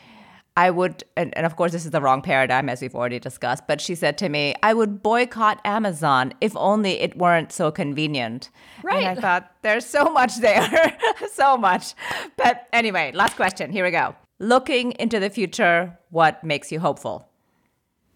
I 0.55 0.69
would, 0.69 1.03
and, 1.17 1.35
and, 1.35 1.47
of 1.47 1.55
course, 1.55 1.71
this 1.71 1.83
is 1.83 1.91
the 1.91 2.01
wrong 2.01 2.21
paradigm, 2.21 2.69
as 2.69 2.79
we've 2.79 2.93
already 2.93 3.19
discussed, 3.19 3.63
but 3.67 3.81
she 3.81 3.95
said 3.95 4.19
to 4.19 4.29
me, 4.29 4.53
I 4.61 4.75
would 4.75 5.01
boycott 5.01 5.59
Amazon 5.65 6.33
if 6.41 6.55
only 6.55 6.99
it 6.99 7.17
weren't 7.17 7.51
so 7.51 7.71
convenient. 7.71 8.51
Right. 8.83 9.03
And 9.03 9.17
I 9.17 9.21
thought, 9.21 9.51
there's 9.63 9.85
so 9.85 10.05
much 10.05 10.37
there, 10.37 10.95
so 11.31 11.57
much. 11.57 11.95
But 12.37 12.67
anyway, 12.71 13.11
last 13.13 13.35
question. 13.35 13.71
Here 13.71 13.83
we 13.83 13.89
go. 13.89 14.15
Looking 14.39 14.91
into 14.99 15.19
the 15.19 15.31
future, 15.31 15.97
what 16.11 16.43
makes 16.43 16.71
you 16.71 16.79
hopeful? 16.79 17.27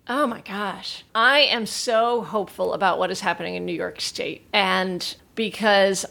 Oh 0.09 0.27
my 0.27 0.41
gosh. 0.41 1.03
I 1.15 1.39
am 1.39 1.65
so 1.65 2.21
hopeful 2.21 2.73
about 2.73 2.99
what 2.99 3.09
is 3.09 3.19
happening 3.19 3.55
in 3.55 3.65
New 3.65 3.73
York 3.73 3.99
State. 3.99 4.47
And 4.53 5.15
because 5.35 6.05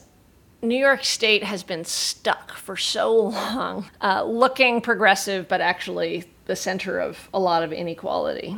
New 0.63 0.77
York 0.77 1.05
State 1.05 1.45
has 1.45 1.63
been 1.63 1.85
stuck 1.85 2.53
for 2.53 2.77
so 2.77 3.15
long, 3.15 3.91
uh, 4.01 4.25
looking 4.25 4.81
progressive, 4.81 5.49
but 5.49 5.61
actually 5.61 6.25
the 6.47 6.57
center 6.57 6.99
of 6.99 7.29
a 7.35 7.39
lot 7.39 7.63
of 7.63 7.73
inequality. 7.73 8.57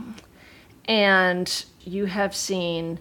And 0.87 1.65
you 1.81 2.07
have 2.07 2.35
seen 2.35 2.99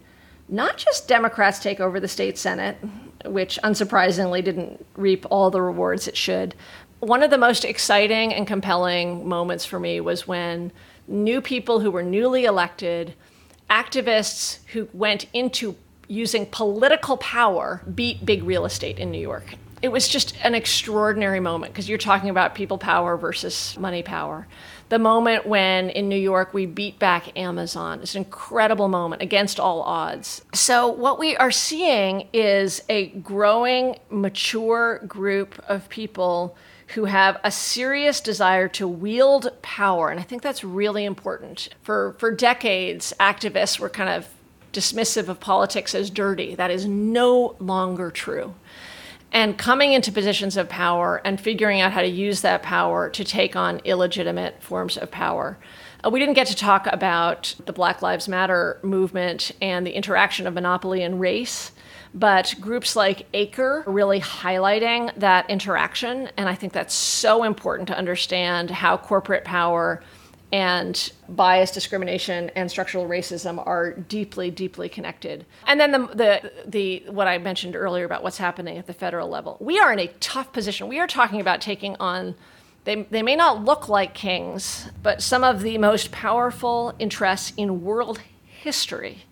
not 0.49 0.77
just 0.77 1.07
Democrats 1.07 1.59
take 1.59 1.79
over 1.79 1.99
the 1.99 2.07
state 2.07 2.37
Senate, 2.37 2.77
which 3.25 3.59
unsurprisingly 3.63 4.43
didn't 4.43 4.85
reap 4.95 5.25
all 5.29 5.51
the 5.51 5.61
rewards 5.61 6.07
it 6.07 6.17
should. 6.17 6.55
One 6.99 7.21
of 7.21 7.29
the 7.29 7.37
most 7.37 7.65
exciting 7.65 8.33
and 8.33 8.47
compelling 8.47 9.27
moments 9.27 9.65
for 9.65 9.79
me 9.79 10.01
was 10.01 10.27
when 10.27 10.71
new 11.07 11.41
people 11.41 11.79
who 11.79 11.91
were 11.91 12.03
newly 12.03 12.45
elected, 12.45 13.13
activists 13.69 14.59
who 14.67 14.87
went 14.93 15.27
into 15.33 15.75
using 16.07 16.45
political 16.45 17.17
power 17.17 17.81
beat 17.93 18.25
big 18.25 18.43
real 18.43 18.65
estate 18.65 18.99
in 18.99 19.11
New 19.11 19.19
York. 19.19 19.55
It 19.81 19.89
was 19.89 20.07
just 20.07 20.35
an 20.43 20.55
extraordinary 20.55 21.39
moment 21.39 21.71
because 21.71 21.87
you're 21.87 21.99
talking 21.99 22.29
about 22.29 22.55
people 22.55 22.79
power 22.79 23.15
versus 23.15 23.77
money 23.77 24.01
power. 24.01 24.47
The 24.89 24.97
moment 24.97 25.45
when 25.45 25.89
in 25.91 26.09
New 26.09 26.19
York 26.19 26.53
we 26.53 26.65
beat 26.65 26.97
back 26.97 27.37
Amazon 27.37 28.01
is 28.01 28.15
an 28.15 28.23
incredible 28.23 28.87
moment 28.87 29.21
against 29.21 29.59
all 29.59 29.83
odds. 29.83 30.41
So, 30.53 30.87
what 30.87 31.19
we 31.19 31.35
are 31.37 31.51
seeing 31.51 32.27
is 32.33 32.81
a 32.89 33.07
growing, 33.07 33.99
mature 34.09 34.99
group 35.07 35.61
of 35.67 35.89
people 35.89 36.55
who 36.95 37.05
have 37.05 37.39
a 37.43 37.51
serious 37.51 38.21
desire 38.21 38.69
to 38.69 38.87
wield 38.87 39.51
power. 39.61 40.09
And 40.09 40.19
I 40.19 40.23
think 40.23 40.41
that's 40.41 40.63
really 40.63 41.03
important. 41.03 41.69
For, 41.83 42.15
for 42.17 42.31
decades, 42.31 43.13
activists 43.19 43.77
were 43.77 43.89
kind 43.89 44.09
of 44.09 44.29
dismissive 44.77 45.27
of 45.27 45.39
politics 45.39 45.95
as 45.95 46.09
dirty. 46.09 46.55
That 46.55 46.71
is 46.71 46.85
no 46.85 47.55
longer 47.59 48.11
true. 48.11 48.53
And 49.31 49.57
coming 49.57 49.91
into 49.93 50.11
positions 50.11 50.55
of 50.55 50.69
power 50.69 51.21
and 51.25 51.41
figuring 51.41 51.81
out 51.81 51.91
how 51.91 52.01
to 52.01 52.07
use 52.07 52.41
that 52.41 52.63
power 52.63 53.09
to 53.09 53.23
take 53.23 53.55
on 53.55 53.81
illegitimate 53.83 54.61
forms 54.61 54.97
of 54.97 55.11
power. 55.11 55.57
Uh, 56.05 56.09
we 56.09 56.19
didn't 56.19 56.35
get 56.35 56.47
to 56.47 56.55
talk 56.55 56.87
about 56.87 57.55
the 57.65 57.73
Black 57.73 58.01
Lives 58.01 58.27
Matter 58.27 58.79
movement 58.83 59.51
and 59.61 59.85
the 59.85 59.91
interaction 59.91 60.47
of 60.47 60.53
monopoly 60.53 61.03
and 61.03 61.19
race 61.19 61.71
but 62.13 62.55
groups 62.59 62.95
like 62.95 63.27
Acre 63.33 63.83
are 63.85 63.91
really 63.91 64.19
highlighting 64.19 65.13
that 65.17 65.49
interaction. 65.49 66.29
And 66.37 66.49
I 66.49 66.55
think 66.55 66.73
that's 66.73 66.93
so 66.93 67.43
important 67.43 67.87
to 67.89 67.97
understand 67.97 68.71
how 68.71 68.97
corporate 68.97 69.43
power 69.43 70.01
and 70.51 71.11
bias, 71.27 71.71
discrimination, 71.71 72.49
and 72.55 72.71
structural 72.71 73.07
racism 73.07 73.61
are 73.65 73.93
deeply, 73.93 74.49
deeply 74.49 74.87
connected. 74.87 75.45
And 75.65 75.79
then 75.79 75.91
the, 75.91 75.99
the, 76.07 76.51
the 76.65 77.03
what 77.09 77.27
I 77.27 77.37
mentioned 77.37 77.75
earlier 77.75 78.05
about 78.05 78.23
what's 78.23 78.37
happening 78.37 78.77
at 78.77 78.87
the 78.87 78.93
federal 78.93 79.27
level. 79.27 79.57
We 79.59 79.79
are 79.79 79.91
in 79.91 79.99
a 79.99 80.07
tough 80.19 80.53
position. 80.53 80.87
We 80.87 80.99
are 80.99 81.07
talking 81.07 81.41
about 81.41 81.61
taking 81.61 81.95
on 81.99 82.35
they, 82.85 83.03
they 83.03 83.21
may 83.21 83.35
not 83.35 83.65
look 83.65 83.89
like 83.89 84.13
kings, 84.13 84.89
but 85.03 85.21
some 85.21 85.43
of 85.43 85.61
the 85.61 85.77
most 85.77 86.09
powerful 86.09 86.93
interests 86.97 87.51
in 87.57 87.83
world 87.83 88.21
history 88.45 89.25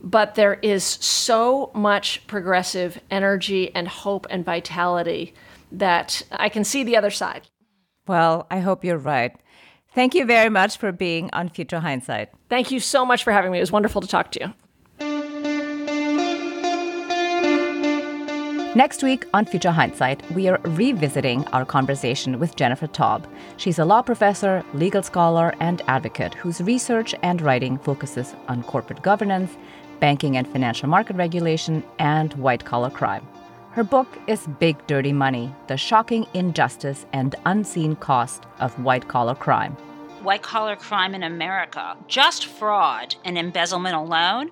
but 0.00 0.34
there 0.34 0.54
is 0.54 0.84
so 0.84 1.70
much 1.74 2.26
progressive 2.26 3.00
energy 3.10 3.74
and 3.74 3.88
hope 3.88 4.26
and 4.30 4.44
vitality 4.44 5.34
that 5.72 6.22
I 6.30 6.48
can 6.48 6.64
see 6.64 6.84
the 6.84 6.96
other 6.96 7.10
side. 7.10 7.48
Well, 8.06 8.46
I 8.50 8.60
hope 8.60 8.84
you're 8.84 8.96
right. 8.96 9.36
Thank 9.98 10.14
you 10.14 10.24
very 10.26 10.48
much 10.48 10.76
for 10.76 10.92
being 10.92 11.28
on 11.32 11.48
Future 11.48 11.80
Hindsight. 11.80 12.28
Thank 12.48 12.70
you 12.70 12.78
so 12.78 13.04
much 13.04 13.24
for 13.24 13.32
having 13.32 13.50
me. 13.50 13.58
It 13.58 13.62
was 13.62 13.72
wonderful 13.72 14.00
to 14.00 14.06
talk 14.06 14.30
to 14.30 14.38
you. 14.40 14.54
Next 18.76 19.02
week 19.02 19.26
on 19.34 19.44
Future 19.44 19.72
Hindsight, 19.72 20.22
we 20.30 20.46
are 20.46 20.60
revisiting 20.62 21.44
our 21.48 21.64
conversation 21.64 22.38
with 22.38 22.54
Jennifer 22.54 22.86
Taub. 22.86 23.24
She's 23.56 23.80
a 23.80 23.84
law 23.84 24.02
professor, 24.02 24.64
legal 24.72 25.02
scholar, 25.02 25.52
and 25.58 25.82
advocate 25.88 26.34
whose 26.34 26.60
research 26.60 27.12
and 27.24 27.42
writing 27.42 27.76
focuses 27.76 28.36
on 28.46 28.62
corporate 28.62 29.02
governance, 29.02 29.56
banking 29.98 30.36
and 30.36 30.46
financial 30.46 30.88
market 30.88 31.16
regulation, 31.16 31.82
and 31.98 32.32
white 32.34 32.64
collar 32.64 32.90
crime. 32.90 33.26
Her 33.72 33.82
book 33.82 34.16
is 34.28 34.46
Big 34.60 34.76
Dirty 34.86 35.12
Money 35.12 35.52
The 35.66 35.76
Shocking 35.76 36.24
Injustice 36.34 37.04
and 37.12 37.34
Unseen 37.46 37.96
Cost 37.96 38.44
of 38.60 38.78
White 38.84 39.08
Collar 39.08 39.34
Crime. 39.34 39.76
White 40.22 40.42
collar 40.42 40.76
crime 40.76 41.14
in 41.14 41.22
America, 41.22 41.96
just 42.08 42.46
fraud 42.46 43.14
and 43.24 43.38
embezzlement 43.38 43.94
alone, 43.94 44.50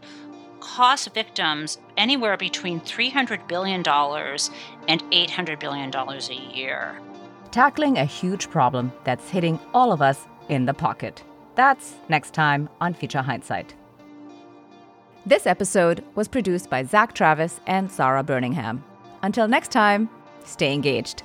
cost 0.61 1.13
victims 1.13 1.79
anywhere 1.97 2.37
between 2.37 2.81
$300 2.81 3.49
billion 3.49 3.79
and 3.79 5.03
$800 5.11 5.61
billion 5.61 5.95
a 5.95 6.55
year. 6.55 7.01
Tackling 7.51 7.99
a 7.99 8.05
huge 8.05 8.51
problem 8.51 8.93
that's 9.05 9.29
hitting 9.29 9.59
all 9.75 9.93
of 9.93 10.03
us 10.03 10.27
in 10.49 10.67
the 10.67 10.75
pocket. 10.75 11.23
That's 11.55 11.95
next 12.09 12.35
time 12.35 12.69
on 12.81 12.95
Future 12.95 13.23
Hindsight. 13.23 13.75
This 15.25 15.47
episode 15.47 16.05
was 16.15 16.29
produced 16.29 16.71
by 16.71 16.85
Zach 16.85 17.13
Travis 17.15 17.61
and 17.67 17.91
Sarah 17.91 18.23
Burningham. 18.23 18.83
Until 19.23 19.49
next 19.49 19.73
time, 19.73 20.09
stay 20.45 20.73
engaged. 20.73 21.25